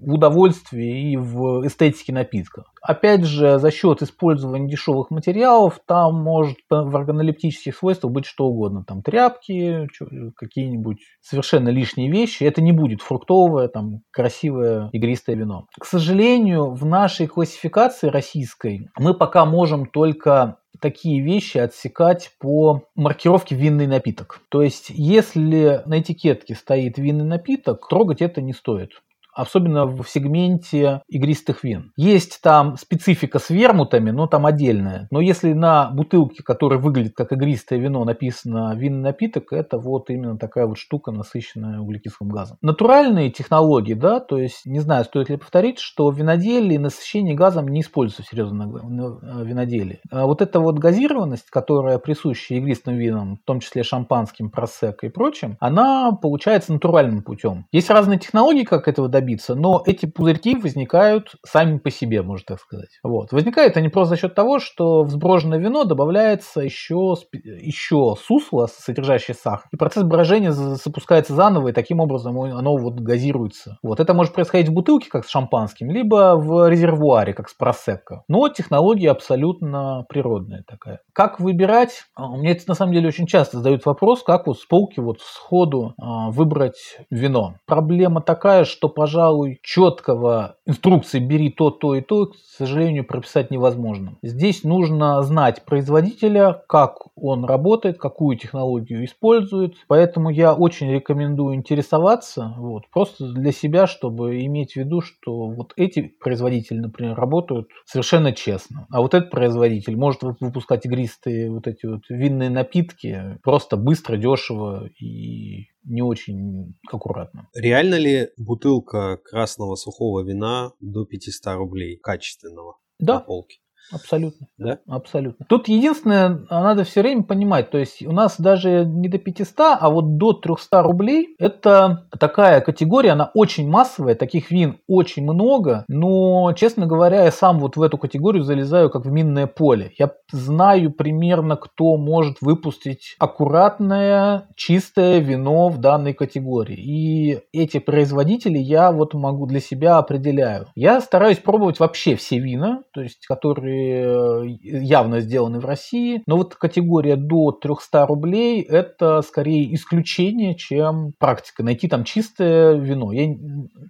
в 0.05 0.13
удовольствии 0.13 1.11
и 1.11 1.17
в 1.17 1.65
эстетике 1.65 2.13
напитка. 2.13 2.65
Опять 2.81 3.23
же, 3.23 3.59
за 3.59 3.71
счет 3.71 4.01
использования 4.01 4.69
дешевых 4.69 5.09
материалов, 5.09 5.79
там 5.87 6.21
может 6.21 6.57
в 6.69 6.95
органолептических 6.95 7.75
свойствах 7.75 8.11
быть 8.11 8.25
что 8.25 8.45
угодно. 8.45 8.83
Там 8.85 9.01
тряпки, 9.01 9.87
какие-нибудь 10.35 10.99
совершенно 11.21 11.69
лишние 11.69 12.11
вещи. 12.11 12.43
Это 12.43 12.61
не 12.61 12.71
будет 12.71 13.01
фруктовое, 13.01 13.67
там, 13.67 14.01
красивое 14.11 14.89
игристое 14.91 15.35
вино. 15.35 15.67
К 15.79 15.85
сожалению, 15.85 16.71
в 16.73 16.85
нашей 16.85 17.27
классификации 17.27 18.07
российской 18.07 18.89
мы 18.97 19.13
пока 19.13 19.45
можем 19.45 19.85
только 19.85 20.57
такие 20.81 21.23
вещи 21.23 21.57
отсекать 21.57 22.31
по 22.39 22.83
маркировке 22.95 23.55
винный 23.55 23.87
напиток. 23.87 24.41
То 24.49 24.61
есть, 24.61 24.89
если 24.89 25.81
на 25.85 26.01
этикетке 26.01 26.55
стоит 26.55 26.97
винный 26.97 27.25
напиток, 27.25 27.87
трогать 27.87 28.21
это 28.21 28.41
не 28.41 28.53
стоит 28.53 28.91
особенно 29.33 29.85
в 29.85 30.03
сегменте 30.07 31.01
игристых 31.07 31.63
вин. 31.63 31.91
Есть 31.95 32.39
там 32.41 32.77
специфика 32.77 33.39
с 33.39 33.49
вермутами, 33.49 34.11
но 34.11 34.27
там 34.27 34.45
отдельная. 34.45 35.07
Но 35.11 35.21
если 35.21 35.53
на 35.53 35.89
бутылке, 35.91 36.43
которая 36.43 36.79
выглядит 36.79 37.13
как 37.15 37.31
игристое 37.31 37.79
вино, 37.79 38.03
написано 38.05 38.73
винный 38.75 39.01
напиток, 39.01 39.53
это 39.53 39.77
вот 39.77 40.09
именно 40.09 40.37
такая 40.37 40.65
вот 40.65 40.77
штука, 40.77 41.11
насыщенная 41.11 41.79
углекислым 41.79 42.29
газом. 42.29 42.57
Натуральные 42.61 43.31
технологии, 43.31 43.93
да, 43.93 44.19
то 44.19 44.37
есть, 44.37 44.65
не 44.65 44.79
знаю, 44.79 45.05
стоит 45.05 45.29
ли 45.29 45.37
повторить, 45.37 45.79
что 45.79 46.09
в 46.09 46.17
виноделии 46.17 46.77
насыщение 46.77 47.35
газом 47.35 47.67
не 47.67 47.81
используется 47.81 48.23
в 48.23 48.27
серьезном 48.27 48.75
э, 48.75 49.43
виноделии. 49.43 49.99
А 50.11 50.25
вот 50.25 50.41
эта 50.41 50.59
вот 50.59 50.79
газированность, 50.79 51.49
которая 51.49 51.97
присуща 51.97 52.55
игристым 52.55 52.95
винам, 52.95 53.37
в 53.37 53.45
том 53.45 53.59
числе 53.59 53.83
шампанским, 53.83 54.49
просекко 54.49 55.07
и 55.07 55.09
прочим, 55.09 55.57
она 55.59 56.11
получается 56.11 56.73
натуральным 56.73 57.23
путем. 57.23 57.65
Есть 57.71 57.89
разные 57.89 58.19
технологии, 58.19 58.63
как 58.63 58.87
этого 58.87 59.07
добиться, 59.07 59.22
добиться, 59.23 59.55
но 59.55 59.81
эти 59.85 60.05
пузырьки 60.05 60.55
возникают 60.55 61.35
сами 61.45 61.77
по 61.77 61.89
себе, 61.89 62.21
можно 62.21 62.43
так 62.45 62.59
сказать. 62.59 62.99
Вот. 63.03 63.31
Возникают 63.31 63.77
они 63.77 63.89
просто 63.89 64.15
за 64.15 64.21
счет 64.21 64.35
того, 64.35 64.59
что 64.59 65.03
в 65.03 65.09
сброженное 65.09 65.57
вино 65.57 65.85
добавляется 65.85 66.59
еще, 66.61 67.15
еще 67.31 68.15
сусло, 68.21 68.67
содержащее 68.67 69.35
сахар, 69.35 69.67
и 69.71 69.77
процесс 69.77 70.03
брожения 70.03 70.51
запускается 70.51 71.33
заново, 71.33 71.69
и 71.69 71.73
таким 71.73 71.99
образом 71.99 72.39
оно 72.39 72.75
вот 72.75 72.95
газируется. 72.95 73.77
Вот. 73.81 73.99
Это 73.99 74.13
может 74.13 74.33
происходить 74.33 74.69
в 74.69 74.73
бутылке, 74.73 75.09
как 75.09 75.25
с 75.25 75.29
шампанским, 75.29 75.89
либо 75.89 76.35
в 76.35 76.69
резервуаре, 76.69 77.33
как 77.33 77.49
с 77.49 77.53
просекко. 77.53 78.23
Но 78.27 78.49
технология 78.49 79.11
абсолютно 79.11 80.05
природная 80.09 80.63
такая. 80.67 80.99
Как 81.13 81.39
выбирать? 81.39 82.03
А, 82.15 82.27
мне 82.35 82.59
на 82.67 82.75
самом 82.75 82.93
деле 82.93 83.07
очень 83.07 83.27
часто 83.27 83.57
задают 83.57 83.85
вопрос, 83.85 84.23
как 84.23 84.47
вот 84.47 84.59
с 84.59 84.65
полки 84.65 84.99
вот 84.99 85.21
сходу 85.21 85.93
а, 85.97 86.29
выбрать 86.29 86.97
вино. 87.09 87.55
Проблема 87.65 88.21
такая, 88.21 88.65
что, 88.65 88.89
пожалуйста, 88.89 89.12
пожалуй, 89.13 89.59
четкого 89.61 90.55
инструкции 90.65 91.19
«бери 91.19 91.51
то, 91.51 91.69
то 91.69 91.93
и 91.93 92.01
то», 92.01 92.25
к 92.25 92.35
сожалению, 92.57 93.05
прописать 93.05 93.51
невозможно. 93.51 94.17
Здесь 94.23 94.63
нужно 94.63 95.21
знать 95.21 95.65
производителя, 95.65 96.63
как 96.67 96.97
он 97.15 97.45
работает, 97.45 97.99
какую 97.99 98.39
технологию 98.39 99.05
использует. 99.05 99.75
Поэтому 99.87 100.31
я 100.31 100.53
очень 100.53 100.91
рекомендую 100.91 101.53
интересоваться, 101.53 102.55
вот, 102.57 102.89
просто 102.91 103.31
для 103.31 103.51
себя, 103.51 103.85
чтобы 103.85 104.43
иметь 104.45 104.73
в 104.73 104.77
виду, 104.77 105.01
что 105.01 105.47
вот 105.47 105.73
эти 105.75 106.01
производители, 106.01 106.79
например, 106.79 107.15
работают 107.15 107.67
совершенно 107.85 108.31
честно. 108.31 108.87
А 108.89 109.01
вот 109.01 109.13
этот 109.13 109.29
производитель 109.29 109.95
может 109.95 110.21
выпускать 110.23 110.87
игристые 110.87 111.51
вот 111.51 111.67
эти 111.67 111.85
вот 111.85 112.01
винные 112.09 112.49
напитки 112.49 113.37
просто 113.43 113.77
быстро, 113.77 114.17
дешево 114.17 114.87
и 114.99 115.67
не 115.83 116.01
очень 116.01 116.75
аккуратно. 116.91 117.49
Реально 117.53 117.95
ли 117.95 118.29
бутылка 118.37 119.17
красного 119.17 119.75
сухого 119.75 120.21
вина 120.23 120.73
до 120.79 121.05
500 121.05 121.55
рублей 121.55 121.97
качественного 121.97 122.77
да. 122.99 123.15
на 123.15 123.19
полке? 123.19 123.59
Абсолютно. 123.91 124.47
Да? 124.57 124.79
Абсолютно. 124.87 125.45
Тут 125.47 125.67
единственное, 125.67 126.45
надо 126.49 126.83
все 126.83 127.01
время 127.01 127.23
понимать, 127.23 127.69
то 127.69 127.77
есть 127.77 128.05
у 128.05 128.11
нас 128.11 128.39
даже 128.39 128.85
не 128.85 129.07
до 129.09 129.17
500, 129.17 129.77
а 129.79 129.89
вот 129.89 130.17
до 130.17 130.33
300 130.33 130.81
рублей 130.81 131.35
это 131.39 132.07
такая 132.19 132.61
категория, 132.61 133.11
она 133.11 133.31
очень 133.33 133.69
массовая, 133.69 134.15
таких 134.15 134.51
вин 134.51 134.79
очень 134.87 135.23
много, 135.23 135.85
но, 135.87 136.53
честно 136.53 136.85
говоря, 136.85 137.23
я 137.23 137.31
сам 137.31 137.59
вот 137.59 137.75
в 137.77 137.81
эту 137.81 137.97
категорию 137.97 138.43
залезаю 138.43 138.89
как 138.89 139.05
в 139.05 139.11
минное 139.11 139.47
поле. 139.47 139.91
Я 139.97 140.11
знаю 140.31 140.91
примерно, 140.91 141.55
кто 141.55 141.97
может 141.97 142.37
выпустить 142.41 143.15
аккуратное, 143.19 144.47
чистое 144.55 145.19
вино 145.19 145.69
в 145.69 145.79
данной 145.79 146.13
категории. 146.13 146.77
И 146.77 147.39
эти 147.51 147.79
производители 147.79 148.57
я 148.57 148.91
вот 148.91 149.13
могу 149.13 149.45
для 149.45 149.59
себя 149.59 149.97
определяю. 149.97 150.67
Я 150.75 151.01
стараюсь 151.01 151.37
пробовать 151.37 151.79
вообще 151.79 152.15
все 152.15 152.39
вина, 152.39 152.81
то 152.93 153.01
есть 153.01 153.25
которые 153.25 153.72
Э, 153.73 154.43
явно 154.63 155.19
сделаны 155.19 155.59
в 155.59 155.65
России. 155.65 156.23
Но 156.25 156.37
вот 156.37 156.55
категория 156.55 157.15
до 157.15 157.51
300 157.51 158.05
рублей– 158.05 158.61
это 158.69 159.21
скорее 159.21 159.73
исключение, 159.73 160.55
чем 160.55 161.13
практика. 161.17 161.63
Найти 161.63 161.87
там 161.87 162.03
чистое 162.03 162.75
вино. 162.75 163.11
Я, 163.11 163.35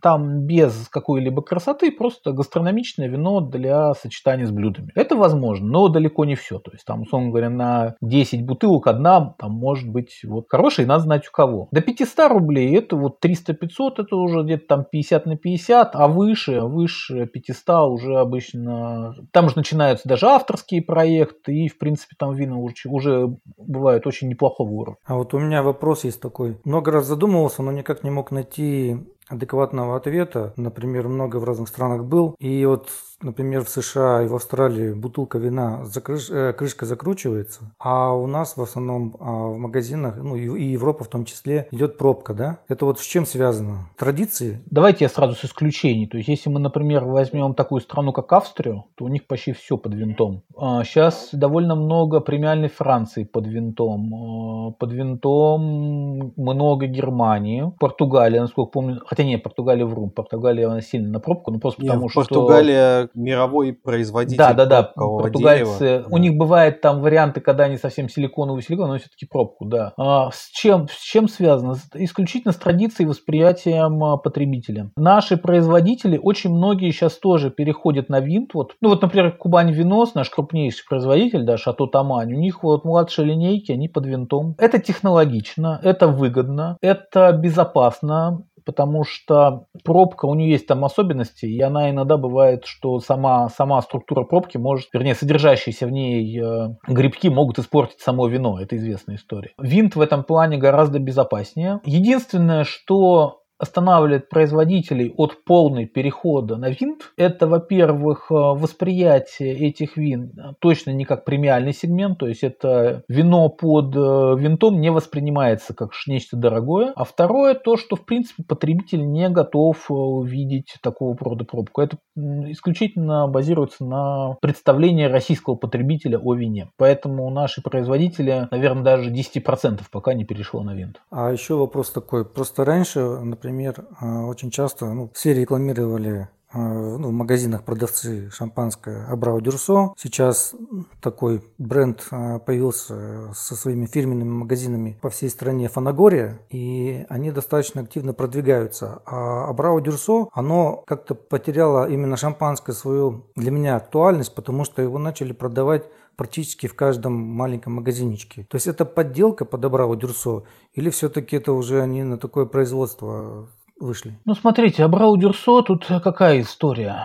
там 0.01 0.45
без 0.45 0.87
какой-либо 0.89 1.41
красоты, 1.41 1.91
просто 1.91 2.31
гастрономичное 2.31 3.07
вино 3.07 3.41
для 3.41 3.93
сочетания 3.93 4.45
с 4.45 4.51
блюдами. 4.51 4.91
Это 4.95 5.15
возможно, 5.15 5.67
но 5.67 5.87
далеко 5.87 6.25
не 6.25 6.35
все. 6.35 6.59
То 6.59 6.71
есть 6.71 6.85
там, 6.85 7.01
условно 7.01 7.29
говоря, 7.29 7.49
на 7.49 7.95
10 8.01 8.45
бутылок 8.45 8.87
одна 8.87 9.35
там 9.37 9.51
может 9.51 9.89
быть 9.89 10.21
вот 10.23 10.45
хорошая, 10.49 10.85
и 10.85 10.89
надо 10.89 11.03
знать 11.03 11.27
у 11.27 11.31
кого. 11.31 11.67
До 11.71 11.81
500 11.81 12.31
рублей 12.31 12.75
это 12.77 12.95
вот 12.95 13.23
300-500, 13.23 13.93
это 13.97 14.15
уже 14.15 14.43
где-то 14.43 14.67
там 14.67 14.85
50 14.89 15.25
на 15.25 15.37
50, 15.37 15.95
а 15.95 16.07
выше, 16.07 16.61
выше 16.61 17.25
500 17.25 17.89
уже 17.89 18.19
обычно, 18.19 19.15
там 19.31 19.49
же 19.49 19.55
начинается 19.55 19.72
начинаются 19.73 20.07
даже 20.07 20.27
авторские 20.27 20.81
проекты, 20.81 21.53
и, 21.53 21.67
в 21.67 21.77
принципе, 21.77 22.15
там 22.17 22.33
вина 22.33 22.57
уже, 22.57 22.89
уже 22.89 23.37
бывают 23.57 24.07
очень 24.07 24.29
неплохого 24.29 24.69
уровня. 24.69 24.97
А 25.05 25.15
вот 25.15 25.33
у 25.33 25.39
меня 25.39 25.63
вопрос 25.63 26.03
есть 26.03 26.21
такой. 26.21 26.57
Много 26.63 26.91
раз 26.91 27.05
задумывался, 27.05 27.63
но 27.63 27.71
никак 27.71 28.03
не 28.03 28.11
мог 28.11 28.31
найти 28.31 28.97
адекватного 29.33 29.95
ответа. 29.95 30.53
Например, 30.57 31.07
много 31.07 31.37
в 31.37 31.43
разных 31.43 31.67
странах 31.67 32.05
был. 32.05 32.35
И 32.39 32.65
вот, 32.65 32.89
например, 33.21 33.63
в 33.63 33.69
США 33.69 34.23
и 34.23 34.27
в 34.27 34.35
Австралии 34.35 34.93
бутылка 34.93 35.37
вина, 35.37 35.85
закрыш, 35.85 36.29
э, 36.29 36.53
крышка 36.53 36.85
закручивается, 36.85 37.73
а 37.79 38.13
у 38.13 38.27
нас 38.27 38.57
в 38.57 38.61
основном 38.61 39.15
а, 39.19 39.47
в 39.47 39.57
магазинах, 39.57 40.17
ну 40.17 40.35
и 40.35 40.63
Европа 40.63 41.03
в 41.03 41.07
том 41.07 41.25
числе, 41.25 41.67
идет 41.71 41.97
пробка, 41.97 42.33
да? 42.33 42.59
Это 42.67 42.85
вот 42.85 42.99
с 42.99 43.03
чем 43.03 43.25
связано? 43.25 43.89
Традиции? 43.97 44.61
Давайте 44.69 45.05
я 45.05 45.09
сразу 45.09 45.35
с 45.35 45.45
исключений. 45.45 46.07
То 46.07 46.17
есть, 46.17 46.29
если 46.29 46.49
мы, 46.49 46.59
например, 46.59 47.05
возьмем 47.05 47.53
такую 47.55 47.81
страну, 47.81 48.13
как 48.13 48.31
Австрию, 48.31 48.85
то 48.95 49.05
у 49.05 49.07
них 49.07 49.27
почти 49.27 49.53
все 49.53 49.77
под 49.77 49.93
винтом. 49.93 50.43
А 50.57 50.83
сейчас 50.83 51.29
довольно 51.33 51.75
много 51.75 52.19
премиальной 52.19 52.69
Франции 52.69 53.23
под 53.23 53.47
винтом. 53.47 54.13
А, 54.13 54.71
под 54.71 54.91
винтом 54.93 56.33
много 56.37 56.85
Германии, 56.85 57.71
Португалия, 57.79 58.41
насколько 58.41 58.71
помню, 58.71 59.01
хотя 59.05 59.22
не, 59.23 59.37
Португалия 59.37 59.85
вру, 59.85 60.09
Португалия 60.09 60.67
она 60.67 60.81
сильно 60.81 61.09
на 61.09 61.19
пробку, 61.19 61.51
но 61.51 61.59
просто 61.59 61.81
потому 61.81 62.09
что... 62.09 62.21
Португалия 62.21 63.09
мировой 63.13 63.73
производитель 63.73 64.37
Да, 64.37 64.53
да, 64.53 64.65
да, 64.65 64.83
португальцы, 64.83 65.79
дерева. 65.79 66.07
у 66.09 66.17
них 66.17 66.37
бывают 66.37 66.81
там 66.81 67.01
варианты, 67.01 67.41
когда 67.41 67.65
они 67.65 67.77
совсем 67.77 68.09
силиконовый 68.09 68.61
силикон, 68.61 68.89
но 68.89 68.97
все-таки 68.97 69.25
пробку, 69.25 69.65
да. 69.65 69.93
А 69.97 70.29
с 70.31 70.49
чем, 70.51 70.87
с 70.89 71.01
чем 71.01 71.27
связано? 71.27 71.75
Исключительно 71.95 72.53
с 72.53 72.57
традицией 72.57 73.07
восприятием 73.07 74.03
а, 74.03 74.17
потребителя. 74.17 74.91
Наши 74.95 75.37
производители, 75.37 76.19
очень 76.21 76.51
многие 76.51 76.91
сейчас 76.91 77.17
тоже 77.17 77.49
переходят 77.51 78.09
на 78.09 78.19
винт, 78.19 78.53
вот, 78.53 78.75
ну 78.81 78.89
вот, 78.89 79.01
например, 79.01 79.37
Кубань 79.37 79.71
Винос, 79.71 80.13
наш 80.13 80.29
крупнейший 80.29 80.85
производитель, 80.87 81.43
да, 81.43 81.57
Шато 81.57 81.87
Тамань, 81.87 82.33
у 82.33 82.39
них 82.39 82.63
вот 82.63 82.85
младшие 82.85 83.27
линейки, 83.27 83.71
они 83.71 83.87
под 83.87 84.05
винтом. 84.05 84.55
Это 84.57 84.79
технологично, 84.79 85.79
это 85.83 86.07
выгодно, 86.07 86.77
это 86.81 87.31
безопасно, 87.31 88.45
потому 88.65 89.03
что 89.03 89.65
пробка, 89.83 90.25
у 90.25 90.35
нее 90.35 90.51
есть 90.51 90.67
там 90.67 90.83
особенности, 90.85 91.45
и 91.45 91.61
она 91.61 91.89
иногда 91.89 92.17
бывает, 92.17 92.65
что 92.65 92.99
сама, 92.99 93.49
сама 93.49 93.81
структура 93.81 94.23
пробки 94.23 94.57
может, 94.57 94.89
вернее, 94.93 95.15
содержащиеся 95.15 95.87
в 95.87 95.91
ней 95.91 96.39
э, 96.39 96.75
грибки 96.87 97.29
могут 97.29 97.59
испортить 97.59 97.99
само 97.99 98.27
вино, 98.27 98.59
это 98.59 98.75
известная 98.77 99.15
история. 99.15 99.51
Винт 99.57 99.95
в 99.95 100.01
этом 100.01 100.23
плане 100.23 100.57
гораздо 100.57 100.99
безопаснее. 100.99 101.79
Единственное, 101.85 102.63
что 102.63 103.42
останавливает 103.63 104.29
производителей 104.29 105.13
от 105.17 105.43
полной 105.45 105.85
перехода 105.85 106.57
на 106.57 106.69
винт, 106.69 107.11
это, 107.17 107.47
во-первых, 107.47 108.27
э, 108.29 108.33
восприятие 108.33 109.53
этих 109.69 109.97
вин 109.97 110.33
точно 110.59 110.91
не 110.91 111.05
как 111.05 111.25
премиальный 111.25 111.73
сегмент, 111.73 112.19
то 112.19 112.27
есть 112.27 112.43
это 112.43 113.03
вино 113.07 113.49
под 113.49 113.95
э, 113.95 113.99
винтом 114.37 114.81
не 114.81 114.91
воспринимается 114.91 115.73
как 115.73 115.91
нечто 116.07 116.35
дорогое. 116.35 116.91
А 116.95 117.05
второе, 117.05 117.53
то, 117.53 117.77
что, 117.77 117.95
в 117.95 118.05
принципе, 118.05 118.43
потребитель 118.43 119.09
не 119.09 119.29
готов 119.29 119.89
э, 119.89 119.93
увидеть 119.93 120.75
такого 120.83 121.15
рода 121.19 121.45
пробку. 121.45 121.81
Это 121.81 121.97
исключительно 122.15 123.27
базируется 123.27 123.85
на 123.85 124.35
представлении 124.41 125.05
российского 125.05 125.55
потребителя 125.55 126.19
о 126.19 126.35
вине. 126.35 126.69
Поэтому 126.77 127.29
наши 127.29 127.61
производители, 127.61 128.47
наверное, 128.51 128.83
даже 128.83 129.09
10% 129.09 129.83
пока 129.89 130.13
не 130.13 130.25
перешло 130.25 130.63
на 130.63 130.75
винт. 130.75 131.01
А 131.09 131.31
еще 131.31 131.55
вопрос 131.55 131.91
такой. 131.91 132.25
Просто 132.25 132.65
раньше, 132.65 132.99
например, 132.99 133.52
например, 133.53 133.85
а, 133.99 134.25
очень 134.25 134.49
часто 134.49 134.85
ну, 134.93 135.11
все 135.13 135.33
рекламировали 135.33 136.27
а, 136.51 136.59
ну, 136.59 137.09
в 137.09 137.11
магазинах 137.11 137.63
продавцы 137.63 138.29
шампанское 138.31 139.05
Абрау 139.05 139.41
Дюрсо. 139.41 139.93
Сейчас 139.97 140.53
такой 141.01 141.43
бренд 141.57 142.05
а, 142.11 142.39
появился 142.39 143.31
со 143.33 143.55
своими 143.55 143.85
фирменными 143.85 144.29
магазинами 144.29 144.97
по 145.01 145.09
всей 145.09 145.29
стране 145.29 145.69
Фанагория, 145.69 146.39
и 146.49 147.05
они 147.09 147.31
достаточно 147.31 147.81
активно 147.81 148.13
продвигаются. 148.13 149.01
А 149.05 149.49
Абрау 149.49 149.79
Дюрсо, 149.81 150.29
оно 150.33 150.83
как-то 150.87 151.15
потеряло 151.15 151.89
именно 151.89 152.17
шампанское 152.17 152.73
свою 152.73 153.25
для 153.35 153.51
меня 153.51 153.75
актуальность, 153.75 154.33
потому 154.35 154.65
что 154.65 154.81
его 154.81 154.97
начали 154.97 155.33
продавать 155.33 155.85
практически 156.15 156.67
в 156.67 156.75
каждом 156.75 157.13
маленьком 157.13 157.73
магазинчике. 157.73 158.45
То 158.49 158.55
есть 158.55 158.67
это 158.67 158.85
подделка 158.85 159.45
под 159.45 159.65
Абрау 159.65 159.95
Дюрсо 159.95 160.43
или 160.73 160.89
все-таки 160.89 161.35
это 161.35 161.53
уже 161.53 161.81
они 161.81 162.03
на 162.03 162.17
такое 162.17 162.45
производство 162.45 163.49
вышли? 163.79 164.19
Ну, 164.25 164.33
смотрите, 164.33 164.83
Абрау 164.83 165.17
Дюрсо, 165.17 165.61
тут 165.61 165.85
какая 165.85 166.41
история? 166.41 166.95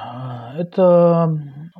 Это 0.56 1.28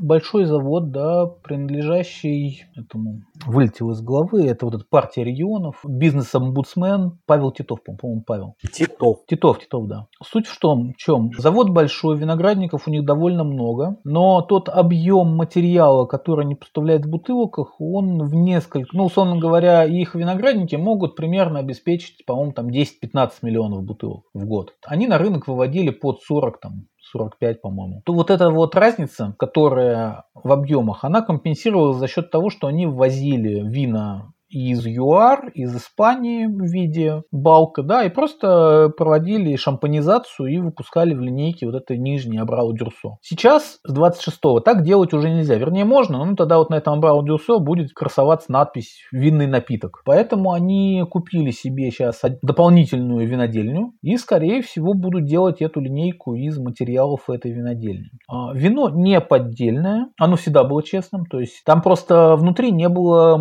большой 0.00 0.44
завод, 0.44 0.90
да, 0.90 1.26
принадлежащий 1.26 2.64
этому, 2.76 3.22
вылетел 3.46 3.90
из 3.90 4.00
головы, 4.00 4.46
это 4.46 4.66
вот 4.66 4.74
эта 4.74 4.84
партия 4.88 5.24
регионов, 5.24 5.80
бизнес-омбудсмен 5.84 7.18
Павел 7.26 7.52
Титов, 7.52 7.80
по-моему, 7.82 8.22
Павел. 8.26 8.54
Титов. 8.72 9.18
Титов, 9.26 9.58
Титов, 9.58 9.86
да. 9.88 10.06
Суть 10.22 10.46
в 10.46 10.58
том, 10.58 10.92
в 10.92 10.96
чем? 10.96 11.30
Завод 11.36 11.70
большой, 11.70 12.16
виноградников 12.16 12.86
у 12.86 12.90
них 12.90 13.04
довольно 13.04 13.44
много, 13.44 13.96
но 14.04 14.42
тот 14.42 14.68
объем 14.68 15.36
материала, 15.36 16.06
который 16.06 16.44
они 16.44 16.54
поставляют 16.54 17.04
в 17.04 17.10
бутылках, 17.10 17.80
он 17.80 18.22
в 18.24 18.34
несколько, 18.34 18.88
ну, 18.92 19.04
условно 19.04 19.38
говоря, 19.38 19.84
их 19.84 20.14
виноградники 20.14 20.76
могут 20.76 21.16
примерно 21.16 21.58
обеспечить, 21.58 22.24
по-моему, 22.26 22.52
там 22.52 22.68
10-15 22.68 23.30
миллионов 23.42 23.84
бутылок 23.84 24.24
в 24.34 24.44
год. 24.46 24.74
Они 24.86 25.06
на 25.06 25.18
рынок 25.18 25.48
выводили 25.48 25.90
под 25.90 26.22
40, 26.22 26.60
там, 26.60 26.72
45, 27.12 27.60
по-моему. 27.60 28.02
То 28.04 28.12
вот 28.12 28.30
эта 28.30 28.50
вот 28.50 28.74
разница, 28.74 29.34
которая 29.38 30.24
в 30.34 30.52
объемах, 30.52 31.04
она 31.04 31.22
компенсировалась 31.22 31.98
за 31.98 32.08
счет 32.08 32.30
того, 32.30 32.50
что 32.50 32.66
они 32.66 32.86
ввозили 32.86 33.60
вина 33.68 34.32
из 34.48 34.86
ЮАР, 34.86 35.50
из 35.54 35.76
Испании 35.76 36.46
в 36.46 36.62
виде 36.64 37.22
балка, 37.30 37.82
да, 37.82 38.04
и 38.04 38.08
просто 38.08 38.90
проводили 38.96 39.56
шампанизацию 39.56 40.48
и 40.48 40.58
выпускали 40.58 41.14
в 41.14 41.20
линейке 41.20 41.66
вот 41.66 41.74
это 41.74 41.96
нижнее 41.96 42.42
Абрау 42.42 42.72
Дюрсо. 42.72 43.18
Сейчас, 43.22 43.78
с 43.84 43.94
26-го, 43.94 44.60
так 44.60 44.82
делать 44.82 45.12
уже 45.12 45.30
нельзя. 45.30 45.56
Вернее, 45.56 45.84
можно, 45.84 46.24
но 46.24 46.34
тогда 46.34 46.58
вот 46.58 46.70
на 46.70 46.76
этом 46.76 46.94
Абрау 46.94 47.24
Дюрсо 47.24 47.58
будет 47.58 47.92
красоваться 47.92 48.50
надпись 48.52 49.02
«винный 49.12 49.46
напиток». 49.46 50.02
Поэтому 50.04 50.52
они 50.52 51.04
купили 51.10 51.50
себе 51.50 51.90
сейчас 51.90 52.22
дополнительную 52.42 53.28
винодельню 53.28 53.92
и, 54.02 54.16
скорее 54.16 54.62
всего, 54.62 54.94
будут 54.94 55.24
делать 55.24 55.60
эту 55.60 55.80
линейку 55.80 56.34
из 56.34 56.58
материалов 56.58 57.28
этой 57.28 57.52
винодельни. 57.52 58.10
А, 58.28 58.52
вино 58.54 58.88
не 58.90 59.20
поддельное, 59.20 60.10
оно 60.18 60.36
всегда 60.36 60.64
было 60.64 60.82
честным, 60.82 61.26
то 61.26 61.40
есть 61.40 61.62
там 61.64 61.82
просто 61.82 62.36
внутри 62.36 62.70
не 62.70 62.88
было, 62.88 63.38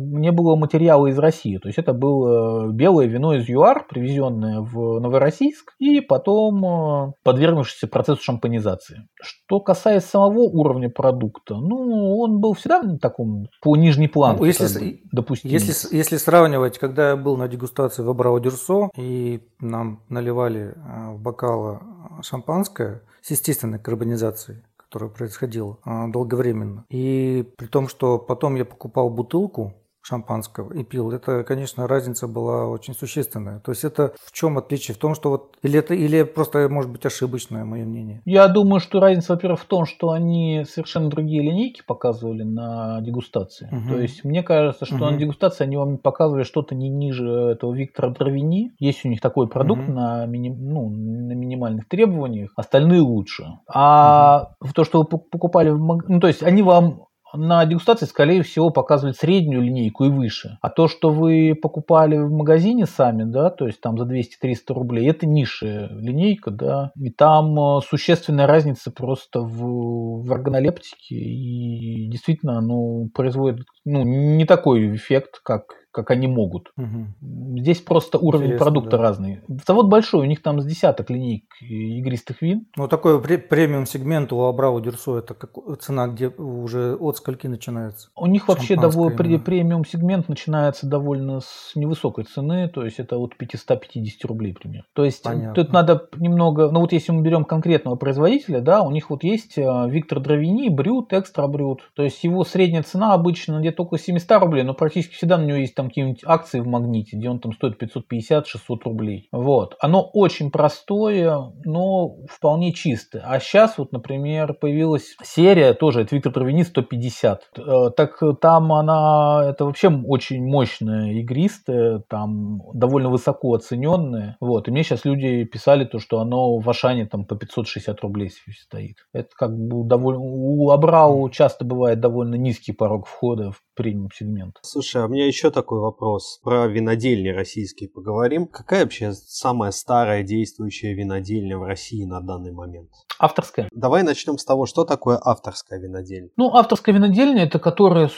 не 0.00 0.30
было 0.30 0.43
материала 0.56 1.06
из 1.06 1.18
России, 1.18 1.58
то 1.58 1.68
есть 1.68 1.78
это 1.78 1.92
было 1.92 2.70
белое 2.70 3.06
вино 3.06 3.34
из 3.34 3.48
ЮАР, 3.48 3.86
привезенное 3.88 4.60
в 4.60 5.00
Новороссийск 5.00 5.72
и 5.78 6.00
потом 6.00 6.64
э, 6.64 7.12
подвергнувшееся 7.22 7.86
процессу 7.86 8.22
шампанизации. 8.22 9.08
Что 9.20 9.60
касается 9.60 10.10
самого 10.10 10.40
уровня 10.40 10.90
продукта, 10.90 11.54
ну, 11.56 12.18
он 12.18 12.40
был 12.40 12.54
всегда 12.54 12.82
на 12.82 12.98
таком, 12.98 13.46
по 13.62 13.76
нижней 13.76 14.08
плану, 14.08 14.38
ну, 14.40 14.44
если, 14.44 15.00
допустим. 15.12 15.50
Если, 15.50 15.96
если 15.96 16.16
сравнивать, 16.16 16.78
когда 16.78 17.10
я 17.10 17.16
был 17.16 17.36
на 17.36 17.48
дегустации 17.48 18.02
в 18.02 18.10
Абрау 18.10 18.40
Дюрсо, 18.40 18.90
и 18.96 19.42
нам 19.60 20.02
наливали 20.08 20.74
э, 20.74 21.12
в 21.12 21.20
бокалы 21.20 21.80
шампанское 22.22 23.02
с 23.22 23.30
естественной 23.30 23.78
карбонизацией, 23.78 24.62
которая 24.76 25.10
происходила 25.10 25.78
э, 25.84 26.08
долговременно. 26.08 26.84
И 26.88 27.44
при 27.56 27.66
том, 27.66 27.88
что 27.88 28.18
потом 28.18 28.54
я 28.54 28.64
покупал 28.64 29.10
бутылку 29.10 29.74
шампанского 30.04 30.72
и 30.74 30.84
пил. 30.84 31.10
Это, 31.10 31.44
конечно, 31.44 31.88
разница 31.88 32.28
была 32.28 32.68
очень 32.68 32.94
существенная. 32.94 33.60
То 33.60 33.72
есть 33.72 33.84
это 33.84 34.12
в 34.22 34.32
чем 34.32 34.58
отличие? 34.58 34.94
В 34.94 34.98
том, 34.98 35.14
что 35.14 35.30
вот 35.30 35.56
или 35.62 35.78
это 35.78 35.94
или 35.94 36.22
просто 36.22 36.68
может 36.68 36.90
быть 36.90 37.06
ошибочное 37.06 37.64
мое 37.64 37.84
мнение? 37.84 38.20
Я 38.26 38.48
думаю, 38.48 38.80
что 38.80 39.00
разница, 39.00 39.32
во-первых, 39.32 39.60
в 39.60 39.64
том, 39.64 39.86
что 39.86 40.10
они 40.10 40.64
совершенно 40.68 41.08
другие 41.08 41.42
линейки 41.42 41.82
показывали 41.86 42.42
на 42.42 43.00
дегустации. 43.00 43.68
Угу. 43.72 43.94
То 43.94 44.00
есть 44.00 44.24
мне 44.24 44.42
кажется, 44.42 44.84
что 44.84 44.96
угу. 44.96 45.04
на 45.06 45.16
дегустации 45.16 45.64
они 45.64 45.76
вам 45.76 45.96
показывали 45.96 46.44
что-то 46.44 46.74
не 46.74 46.90
ниже 46.90 47.26
этого 47.26 47.74
Виктора 47.74 48.10
Дровини. 48.10 48.72
Есть 48.78 49.06
у 49.06 49.08
них 49.08 49.22
такой 49.22 49.48
продукт 49.48 49.84
угу. 49.84 49.92
на, 49.92 50.26
мини, 50.26 50.50
ну, 50.50 50.90
на 50.90 51.32
минимальных 51.32 51.88
требованиях, 51.88 52.52
остальные 52.56 53.00
лучше. 53.00 53.44
А 53.72 54.50
угу. 54.60 54.70
то, 54.74 54.84
что 54.84 55.00
вы 55.00 55.06
покупали 55.06 55.70
в 55.70 55.78
ну 56.08 56.20
то 56.20 56.26
есть 56.26 56.42
они 56.42 56.62
вам 56.62 57.06
на 57.36 57.64
дегустации, 57.64 58.06
скорее 58.06 58.42
всего, 58.42 58.70
показывают 58.70 59.16
среднюю 59.16 59.62
линейку 59.62 60.04
и 60.04 60.10
выше. 60.10 60.58
А 60.60 60.70
то, 60.70 60.88
что 60.88 61.10
вы 61.10 61.54
покупали 61.60 62.16
в 62.16 62.32
магазине 62.32 62.86
сами, 62.86 63.24
да, 63.24 63.50
то 63.50 63.66
есть 63.66 63.80
там 63.80 63.98
за 63.98 64.04
200-300 64.04 64.56
рублей, 64.68 65.08
это 65.08 65.26
низшая 65.26 65.88
линейка, 65.88 66.50
да, 66.50 66.92
и 66.96 67.10
там 67.10 67.58
э, 67.58 67.80
существенная 67.88 68.46
разница 68.46 68.90
просто 68.90 69.40
в, 69.40 70.22
в 70.22 70.32
органолептике, 70.32 71.16
и 71.16 72.08
действительно 72.08 72.58
оно 72.58 73.08
производит 73.14 73.66
ну, 73.84 74.02
не 74.02 74.44
такой 74.44 74.94
эффект, 74.94 75.40
как 75.42 75.83
как 75.94 76.10
они 76.10 76.26
могут. 76.26 76.72
Угу. 76.76 77.58
Здесь 77.60 77.80
просто 77.80 78.18
уровень 78.18 78.46
Интересно, 78.46 78.64
продукта 78.64 78.96
да. 78.96 78.98
разный. 78.98 79.40
Завод 79.66 79.86
большой, 79.86 80.22
у 80.22 80.24
них 80.24 80.42
там 80.42 80.60
с 80.60 80.66
десяток 80.66 81.08
линейк 81.08 81.44
игристых 81.60 82.42
вин. 82.42 82.66
Ну, 82.76 82.88
такой 82.88 83.22
премиум 83.22 83.86
сегмент 83.86 84.32
у 84.32 84.42
Абрау 84.42 84.80
Дюрсо, 84.80 85.18
это 85.18 85.34
как, 85.34 85.52
цена, 85.80 86.08
где 86.08 86.28
уже 86.28 86.96
от 86.96 87.16
скольки 87.16 87.46
начинается? 87.46 88.08
У 88.16 88.26
них 88.26 88.48
вообще 88.48 88.76
довольно, 88.76 89.38
премиум 89.38 89.84
сегмент 89.84 90.28
начинается 90.28 90.86
довольно 90.86 91.40
с 91.40 91.72
невысокой 91.76 92.24
цены, 92.24 92.68
то 92.68 92.84
есть 92.84 92.98
это 92.98 93.16
от 93.16 93.36
550 93.36 94.24
рублей 94.24 94.52
примерно. 94.52 94.86
То 94.94 95.04
есть 95.04 95.22
Понятно. 95.22 95.54
тут 95.54 95.72
надо 95.72 96.08
немного, 96.16 96.70
ну 96.70 96.80
вот 96.80 96.92
если 96.92 97.12
мы 97.12 97.22
берем 97.22 97.44
конкретного 97.44 97.94
производителя, 97.94 98.60
да, 98.60 98.82
у 98.82 98.90
них 98.90 99.10
вот 99.10 99.22
есть 99.22 99.56
э, 99.56 99.62
Виктор 99.88 100.18
Дровини, 100.18 100.70
Брют, 100.70 101.12
Экстра 101.12 101.46
Брют, 101.46 101.82
то 101.94 102.02
есть 102.02 102.24
его 102.24 102.44
средняя 102.44 102.82
цена 102.82 103.14
обычно 103.14 103.60
где-то 103.60 103.84
около 103.84 103.98
700 103.98 104.42
рублей, 104.42 104.64
но 104.64 104.74
практически 104.74 105.14
всегда 105.14 105.38
на 105.38 105.44
него 105.44 105.58
есть 105.58 105.74
там 105.74 105.83
там 105.84 105.88
какие-нибудь 105.88 106.22
акции 106.24 106.60
в 106.60 106.66
магните, 106.66 107.16
где 107.16 107.28
он 107.28 107.40
там 107.40 107.52
стоит 107.52 107.80
550-600 107.82 108.44
рублей. 108.84 109.28
Вот. 109.32 109.76
Оно 109.80 110.02
очень 110.02 110.50
простое, 110.50 111.52
но 111.64 112.16
вполне 112.30 112.72
чистое. 112.72 113.22
А 113.24 113.38
сейчас 113.40 113.78
вот, 113.78 113.92
например, 113.92 114.54
появилась 114.54 115.16
серия, 115.22 115.74
тоже 115.74 116.02
от 116.02 116.12
Виктор 116.12 116.32
Травини 116.32 116.64
150. 116.64 117.42
Э, 117.58 117.90
так 117.96 118.20
там 118.40 118.72
она, 118.72 119.44
это 119.50 119.64
вообще 119.64 119.88
очень 119.88 120.44
мощная 120.44 121.12
игристая, 121.12 122.02
там 122.08 122.60
довольно 122.72 123.10
высоко 123.10 123.54
оцененная. 123.54 124.36
Вот. 124.40 124.68
И 124.68 124.70
мне 124.70 124.82
сейчас 124.82 125.04
люди 125.04 125.44
писали 125.44 125.84
то, 125.84 125.98
что 125.98 126.20
оно 126.20 126.58
в 126.58 126.70
Ашане 126.70 127.06
там 127.06 127.24
по 127.24 127.36
560 127.36 128.00
рублей 128.00 128.30
стоит. 128.30 128.96
Это 129.12 129.28
как 129.36 129.56
бы 129.56 129.86
довольно... 129.86 130.20
У 130.20 130.70
Абрау 130.70 131.28
часто 131.30 131.64
бывает 131.64 132.00
довольно 132.00 132.36
низкий 132.36 132.72
порог 132.72 133.06
входа 133.06 133.50
в 133.50 133.60
премиум 133.74 134.08
сегмент. 134.14 134.56
Слушай, 134.62 135.02
а 135.02 135.06
у 135.06 135.08
меня 135.08 135.26
еще 135.26 135.50
такой 135.50 135.73
вопрос. 135.80 136.40
Про 136.42 136.66
винодельни 136.66 137.28
российские 137.28 137.88
поговорим. 137.88 138.46
Какая 138.46 138.82
вообще 138.82 139.12
самая 139.12 139.70
старая 139.70 140.22
действующая 140.22 140.94
винодельня 140.94 141.58
в 141.58 141.62
России 141.62 142.04
на 142.04 142.20
данный 142.20 142.52
момент? 142.52 142.90
Авторская. 143.18 143.68
Давай 143.72 144.02
начнем 144.02 144.38
с 144.38 144.44
того, 144.44 144.66
что 144.66 144.84
такое 144.84 145.18
авторская 145.22 145.78
винодельня. 145.78 146.30
Ну, 146.36 146.54
авторская 146.54 146.94
винодельня, 146.94 147.44
это 147.44 147.58
которая, 147.58 148.10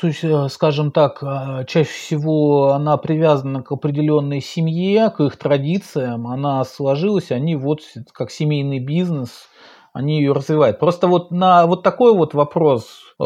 скажем 0.49 0.93
так, 0.93 1.23
а, 1.23 1.65
чаще 1.65 1.91
всего 1.91 2.71
она 2.71 2.97
привязана 2.97 3.63
к 3.63 3.73
определенной 3.73 4.41
семье, 4.41 5.11
к 5.11 5.21
их 5.21 5.37
традициям, 5.37 6.27
она 6.27 6.65
сложилась, 6.65 7.31
они 7.31 7.57
вот 7.57 7.81
как 8.13 8.31
семейный 8.31 8.81
бизнес, 8.81 9.49
они 9.97 10.19
ее 10.19 10.33
развивают. 10.33 10.79
Просто 10.79 11.09
вот 11.09 11.31
на 11.31 11.67
вот 11.67 11.83
такой 11.83 12.15
вот 12.15 12.35
вопрос 12.35 13.01
э, 13.19 13.23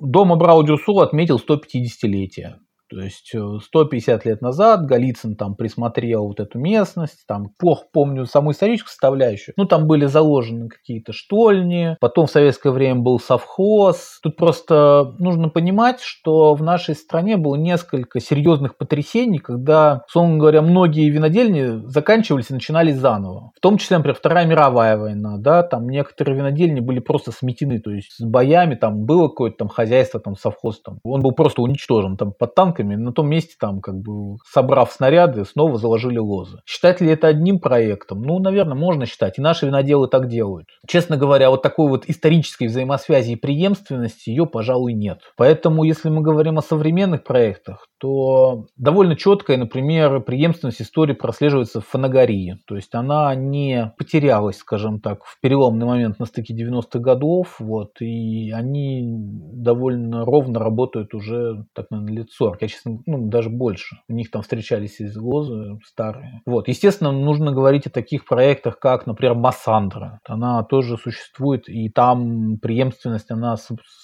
дом 0.00 0.32
Абрау 0.32 0.62
Дюрсо 0.62 1.02
отметил 1.02 1.38
150-летие. 1.38 2.54
То 2.88 3.00
есть 3.00 3.32
150 3.32 4.26
э, 4.26 4.28
лет 4.28 4.42
назад 4.42 4.86
Голицын 4.86 5.36
там 5.36 5.56
присмотрел 5.56 6.26
вот 6.26 6.40
эту 6.40 6.58
местность, 6.58 7.24
там 7.26 7.50
плохо 7.58 7.84
помню 7.92 8.26
саму 8.26 8.52
историческую 8.52 8.90
составляющую. 8.90 9.54
Ну, 9.56 9.64
там 9.64 9.86
были 9.86 10.06
заложены 10.06 10.68
какие-то 10.68 11.12
штольни, 11.12 11.96
потом 12.00 12.26
в 12.26 12.30
советское 12.30 12.70
время 12.70 13.00
был 13.00 13.18
совхоз. 13.18 14.20
Тут 14.22 14.36
просто 14.36 15.14
нужно 15.18 15.48
понимать, 15.48 16.00
что 16.00 16.54
в 16.54 16.62
нашей 16.62 16.94
стране 16.94 17.36
было 17.36 17.56
несколько 17.56 18.20
серьезных 18.20 18.76
потрясений, 18.76 19.38
когда, 19.38 20.02
условно 20.08 20.38
говоря, 20.38 20.62
многие 20.62 21.10
винодельни 21.10 21.86
заканчивались 21.88 22.50
и 22.50 22.54
начинались 22.54 22.96
заново. 22.96 23.52
В 23.56 23.60
том 23.60 23.78
числе, 23.78 23.96
например, 23.96 24.16
Вторая 24.16 24.46
мировая 24.46 24.96
война, 24.96 25.36
да, 25.38 25.62
там 25.62 25.88
некоторые 25.88 26.36
винодельни 26.36 26.80
были 26.80 27.00
просто 27.00 27.32
сметены, 27.32 27.80
то 27.80 27.90
есть 27.90 28.12
с 28.12 28.24
боями, 28.24 28.74
там 28.74 29.04
было 29.04 29.28
какое-то 29.28 29.58
там 29.58 29.68
хозяйство, 29.68 30.20
там 30.20 30.36
совхоз, 30.36 30.80
там, 30.80 30.98
он 31.04 31.20
был 31.22 31.32
просто 31.32 31.62
уничтожен, 31.62 32.16
там 32.16 32.32
под 32.32 32.54
танк 32.54 32.75
танками, 32.76 32.96
на 32.96 33.12
том 33.12 33.28
месте 33.28 33.54
там, 33.58 33.80
как 33.80 33.96
бы, 33.96 34.36
собрав 34.50 34.92
снаряды, 34.92 35.44
снова 35.44 35.78
заложили 35.78 36.18
лозы. 36.18 36.58
Считать 36.66 37.00
ли 37.00 37.08
это 37.08 37.28
одним 37.28 37.58
проектом? 37.58 38.22
Ну, 38.22 38.38
наверное, 38.38 38.76
можно 38.76 39.06
считать. 39.06 39.38
И 39.38 39.42
наши 39.42 39.66
виноделы 39.66 40.08
так 40.08 40.28
делают. 40.28 40.68
Честно 40.86 41.16
говоря, 41.16 41.50
вот 41.50 41.62
такой 41.62 41.88
вот 41.88 42.04
исторической 42.06 42.66
взаимосвязи 42.66 43.32
и 43.32 43.36
преемственности 43.36 44.30
ее, 44.30 44.46
пожалуй, 44.46 44.94
нет. 44.94 45.20
Поэтому, 45.36 45.84
если 45.84 46.08
мы 46.08 46.22
говорим 46.22 46.58
о 46.58 46.62
современных 46.62 47.24
проектах, 47.24 47.86
то 47.98 48.66
довольно 48.76 49.16
четкая, 49.16 49.56
например, 49.56 50.20
преемственность 50.20 50.82
истории 50.82 51.14
прослеживается 51.14 51.80
в 51.80 51.86
фанагории. 51.86 52.58
То 52.66 52.76
есть 52.76 52.94
она 52.94 53.34
не 53.34 53.92
потерялась, 53.96 54.58
скажем 54.58 55.00
так, 55.00 55.24
в 55.24 55.40
переломный 55.40 55.86
момент 55.86 56.18
на 56.18 56.26
стыке 56.26 56.54
90-х 56.54 56.98
годов, 56.98 57.56
вот, 57.58 58.00
и 58.00 58.50
они 58.50 59.02
довольно 59.06 60.24
ровно 60.24 60.58
работают 60.58 61.14
уже 61.14 61.64
так 61.74 61.90
на 61.90 62.06
лицо. 62.06 62.50
Я, 62.66 62.92
ну, 63.06 63.28
даже 63.28 63.50
больше. 63.50 63.96
У 64.08 64.12
них 64.12 64.30
там 64.30 64.42
встречались 64.42 65.00
из 65.00 65.16
лозы 65.16 65.78
старые. 65.84 66.42
Вот. 66.46 66.68
Естественно, 66.68 67.12
нужно 67.12 67.52
говорить 67.52 67.86
о 67.86 67.90
таких 67.90 68.24
проектах, 68.24 68.78
как, 68.78 69.06
например, 69.06 69.34
Массандра. 69.34 70.20
Она 70.26 70.62
тоже 70.64 70.96
существует, 70.96 71.68
и 71.68 71.88
там 71.88 72.58
преемственность, 72.58 73.30
она 73.30 73.56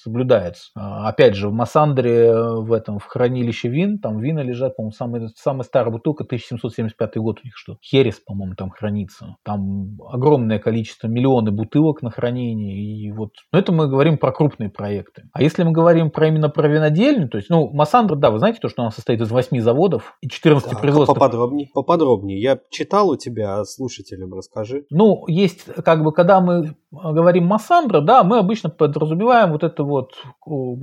соблюдается. 0.02 0.70
А, 0.74 1.08
опять 1.08 1.34
же, 1.34 1.48
в 1.48 1.52
Массандре, 1.52 2.32
в 2.34 2.72
этом, 2.72 2.98
в 2.98 3.04
хранилище 3.04 3.68
вин, 3.68 3.98
там 3.98 4.18
вина 4.18 4.42
лежат, 4.42 4.76
по-моему, 4.76 4.92
самая, 4.92 5.28
самая 5.36 5.64
старая 5.64 5.92
бутылка, 5.92 6.24
1775 6.24 7.16
год 7.16 7.40
у 7.42 7.46
них 7.46 7.56
что. 7.56 7.76
Херес, 7.82 8.20
по-моему, 8.20 8.54
там 8.54 8.70
хранится. 8.70 9.36
Там 9.44 9.96
огромное 10.08 10.58
количество, 10.58 11.08
миллионы 11.08 11.50
бутылок 11.50 12.02
на 12.02 12.10
хранении. 12.10 13.06
И 13.06 13.12
вот, 13.12 13.30
но 13.52 13.58
это 13.58 13.72
мы 13.72 13.88
говорим 13.88 14.18
про 14.18 14.32
крупные 14.32 14.70
проекты. 14.70 15.24
А 15.32 15.42
если 15.42 15.62
мы 15.62 15.72
говорим 15.72 16.10
про 16.10 16.28
именно 16.28 16.48
про 16.48 16.68
винодельню, 16.68 17.28
то 17.28 17.38
есть, 17.38 17.50
ну, 17.50 17.70
Массандра, 17.72 18.16
да, 18.16 18.30
вы 18.30 18.38
знаете, 18.38 18.51
знаете, 18.52 18.60
то, 18.60 18.68
что 18.68 18.82
она 18.82 18.90
состоит 18.90 19.20
из 19.20 19.30
8 19.30 19.60
заводов 19.60 20.16
и 20.20 20.28
14 20.28 20.70
Так, 20.70 20.80
производственных 20.80 21.18
поподробнее, 21.18 21.68
поподробнее. 21.72 22.40
Я 22.40 22.58
читал 22.70 23.10
у 23.10 23.16
тебя, 23.16 23.60
а 23.60 23.64
слушателям 23.64 24.34
расскажи. 24.34 24.84
Ну, 24.90 25.24
есть, 25.26 25.64
как 25.84 26.02
бы, 26.02 26.12
когда 26.12 26.40
мы 26.40 26.74
говорим 26.90 27.46
Массандра, 27.46 28.00
да, 28.00 28.22
мы 28.22 28.38
обычно 28.38 28.68
подразумеваем 28.68 29.52
вот 29.52 29.64
это 29.64 29.82
вот 29.82 30.12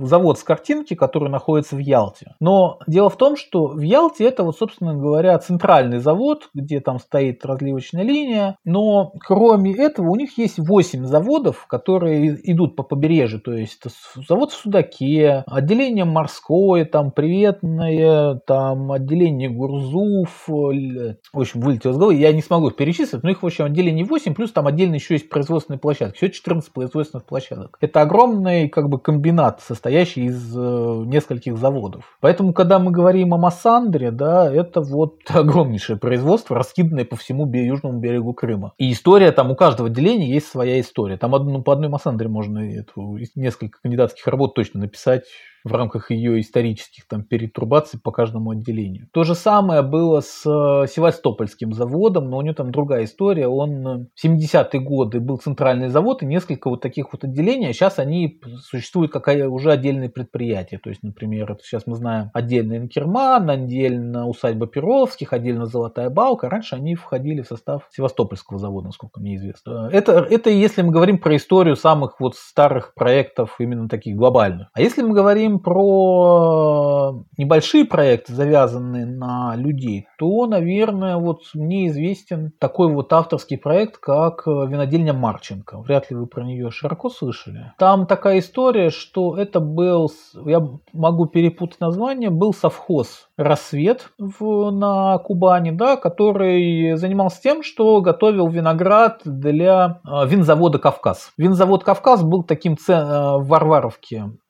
завод 0.06 0.38
с 0.38 0.42
картинки, 0.42 0.94
который 0.94 1.30
находится 1.30 1.76
в 1.76 1.78
Ялте. 1.78 2.34
Но 2.40 2.78
дело 2.86 3.08
в 3.08 3.16
том, 3.16 3.36
что 3.36 3.68
в 3.68 3.80
Ялте 3.80 4.24
это 4.24 4.42
вот, 4.42 4.56
собственно 4.56 4.94
говоря, 4.94 5.38
центральный 5.38 5.98
завод, 5.98 6.50
где 6.54 6.80
там 6.80 6.98
стоит 6.98 7.44
разливочная 7.44 8.02
линия, 8.02 8.56
но 8.64 9.12
кроме 9.20 9.74
этого 9.76 10.10
у 10.10 10.16
них 10.16 10.36
есть 10.38 10.58
8 10.58 11.04
заводов, 11.04 11.66
которые 11.66 12.38
идут 12.50 12.74
по 12.76 12.82
побережью, 12.82 13.40
то 13.40 13.52
есть 13.52 13.82
завод 14.28 14.52
в 14.52 14.56
Судаке, 14.56 15.44
отделение 15.46 16.04
морское, 16.04 16.84
там 16.84 17.12
приветное, 17.60 18.40
там 18.46 18.92
отделение 18.92 19.48
Гурзуф, 19.48 20.48
в 20.48 21.14
общем, 21.34 21.60
вылетело 21.60 21.92
с 21.92 21.96
головы, 21.96 22.14
я 22.14 22.32
не 22.32 22.42
смогу 22.42 22.68
их 22.68 22.76
перечислить, 22.76 23.22
но 23.22 23.30
их, 23.30 23.42
в 23.42 23.46
общем, 23.46 23.66
отделение 23.66 24.04
8, 24.04 24.34
плюс 24.34 24.52
там 24.52 24.66
отдельно 24.66 24.94
еще 24.94 25.14
есть 25.14 25.28
производственные 25.28 25.78
площадки, 25.78 26.16
всего 26.16 26.30
14 26.30 26.72
производственных 26.72 27.26
площадок. 27.26 27.76
Это 27.80 28.02
огромный 28.02 28.68
как 28.68 28.88
бы 28.88 28.98
комбинат, 28.98 29.60
состоящий 29.60 30.24
из 30.24 30.56
э, 30.56 30.60
нескольких 31.06 31.56
заводов. 31.56 32.16
Поэтому, 32.20 32.52
когда 32.52 32.78
мы 32.78 32.90
говорим 32.90 33.34
о 33.34 33.38
Массандре, 33.38 34.10
да, 34.10 34.52
это 34.52 34.80
вот 34.80 35.18
огромнейшее 35.28 35.98
производство, 35.98 36.56
раскиданное 36.56 37.04
по 37.04 37.16
всему 37.16 37.50
южному 37.50 37.98
берегу 37.98 38.32
Крыма. 38.32 38.72
И 38.78 38.92
история 38.92 39.32
там 39.32 39.50
у 39.50 39.56
каждого 39.56 39.88
отделения 39.88 40.30
есть 40.30 40.46
своя 40.46 40.80
история. 40.80 41.16
Там 41.16 41.34
одну, 41.34 41.62
по 41.62 41.72
одной 41.72 41.88
Массандре 41.88 42.28
можно 42.28 42.58
эту, 42.58 43.18
несколько 43.34 43.80
кандидатских 43.82 44.26
работ 44.26 44.54
точно 44.54 44.80
написать 44.80 45.24
в 45.64 45.72
рамках 45.72 46.10
ее 46.10 46.40
исторических 46.40 47.06
там, 47.06 47.24
перетрубаций 47.24 48.00
по 48.02 48.10
каждому 48.12 48.50
отделению. 48.50 49.08
То 49.12 49.24
же 49.24 49.34
самое 49.34 49.82
было 49.82 50.20
с 50.20 50.44
э, 50.46 50.86
Севастопольским 50.88 51.72
заводом, 51.72 52.30
но 52.30 52.38
у 52.38 52.42
него 52.42 52.54
там 52.54 52.70
другая 52.70 53.04
история. 53.04 53.48
Он 53.48 53.86
э, 53.86 54.06
в 54.14 54.24
70-е 54.24 54.80
годы 54.80 55.20
был 55.20 55.38
центральный 55.38 55.88
завод 55.88 56.22
и 56.22 56.26
несколько 56.26 56.70
вот 56.70 56.80
таких 56.80 57.12
вот 57.12 57.24
отделений, 57.24 57.70
а 57.70 57.72
сейчас 57.72 57.98
они 57.98 58.40
существуют 58.62 59.12
как 59.12 59.28
уже 59.50 59.72
отдельные 59.72 60.08
предприятия. 60.08 60.78
То 60.78 60.90
есть, 60.90 61.02
например, 61.02 61.56
сейчас 61.62 61.86
мы 61.86 61.96
знаем 61.96 62.30
отдельно 62.34 62.76
Инкерман, 62.76 63.48
отдельно 63.50 64.26
усадьба 64.26 64.66
Перовских, 64.66 65.32
отдельно 65.32 65.66
Золотая 65.66 66.10
Балка. 66.10 66.48
Раньше 66.48 66.76
они 66.76 66.94
входили 66.94 67.42
в 67.42 67.46
состав 67.46 67.88
Севастопольского 67.90 68.58
завода, 68.58 68.86
насколько 68.86 69.20
мне 69.20 69.36
известно. 69.36 69.88
Это, 69.92 70.26
это 70.30 70.50
если 70.50 70.82
мы 70.82 70.92
говорим 70.92 71.18
про 71.18 71.36
историю 71.36 71.76
самых 71.76 72.20
вот 72.20 72.36
старых 72.36 72.94
проектов, 72.94 73.56
именно 73.58 73.88
таких 73.88 74.16
глобальных. 74.16 74.68
А 74.72 74.80
если 74.80 75.02
мы 75.02 75.14
говорим 75.14 75.49
говорим 75.50 75.58
про 75.60 77.24
небольшие 77.36 77.84
проекты, 77.84 78.34
завязанные 78.34 79.06
на 79.06 79.54
людей, 79.56 80.06
то, 80.18 80.46
наверное, 80.46 81.16
вот 81.16 81.40
мне 81.54 81.88
известен 81.88 82.52
такой 82.58 82.92
вот 82.92 83.12
авторский 83.12 83.58
проект, 83.58 83.98
как 83.98 84.46
винодельня 84.46 85.12
Марченко. 85.12 85.80
Вряд 85.80 86.10
ли 86.10 86.16
вы 86.16 86.26
про 86.26 86.44
нее 86.44 86.70
широко 86.70 87.08
слышали. 87.10 87.72
Там 87.78 88.06
такая 88.06 88.38
история, 88.38 88.90
что 88.90 89.36
это 89.36 89.60
был, 89.60 90.10
я 90.44 90.66
могу 90.92 91.26
перепутать 91.26 91.80
название, 91.80 92.30
был 92.30 92.52
совхоз 92.52 93.28
«Рассвет» 93.36 94.10
в, 94.18 94.70
на 94.70 95.18
Кубани, 95.18 95.70
да, 95.70 95.96
который 95.96 96.96
занимался 96.96 97.40
тем, 97.42 97.62
что 97.62 98.00
готовил 98.00 98.48
виноград 98.48 99.20
для 99.24 100.00
э, 100.04 100.26
винзавода 100.26 100.78
«Кавказ». 100.78 101.32
Винзавод 101.38 101.84
«Кавказ» 101.84 102.22
был 102.22 102.42
таким 102.42 102.74
э, 102.74 102.92
в 102.92 103.46
Варваровке 103.46 104.30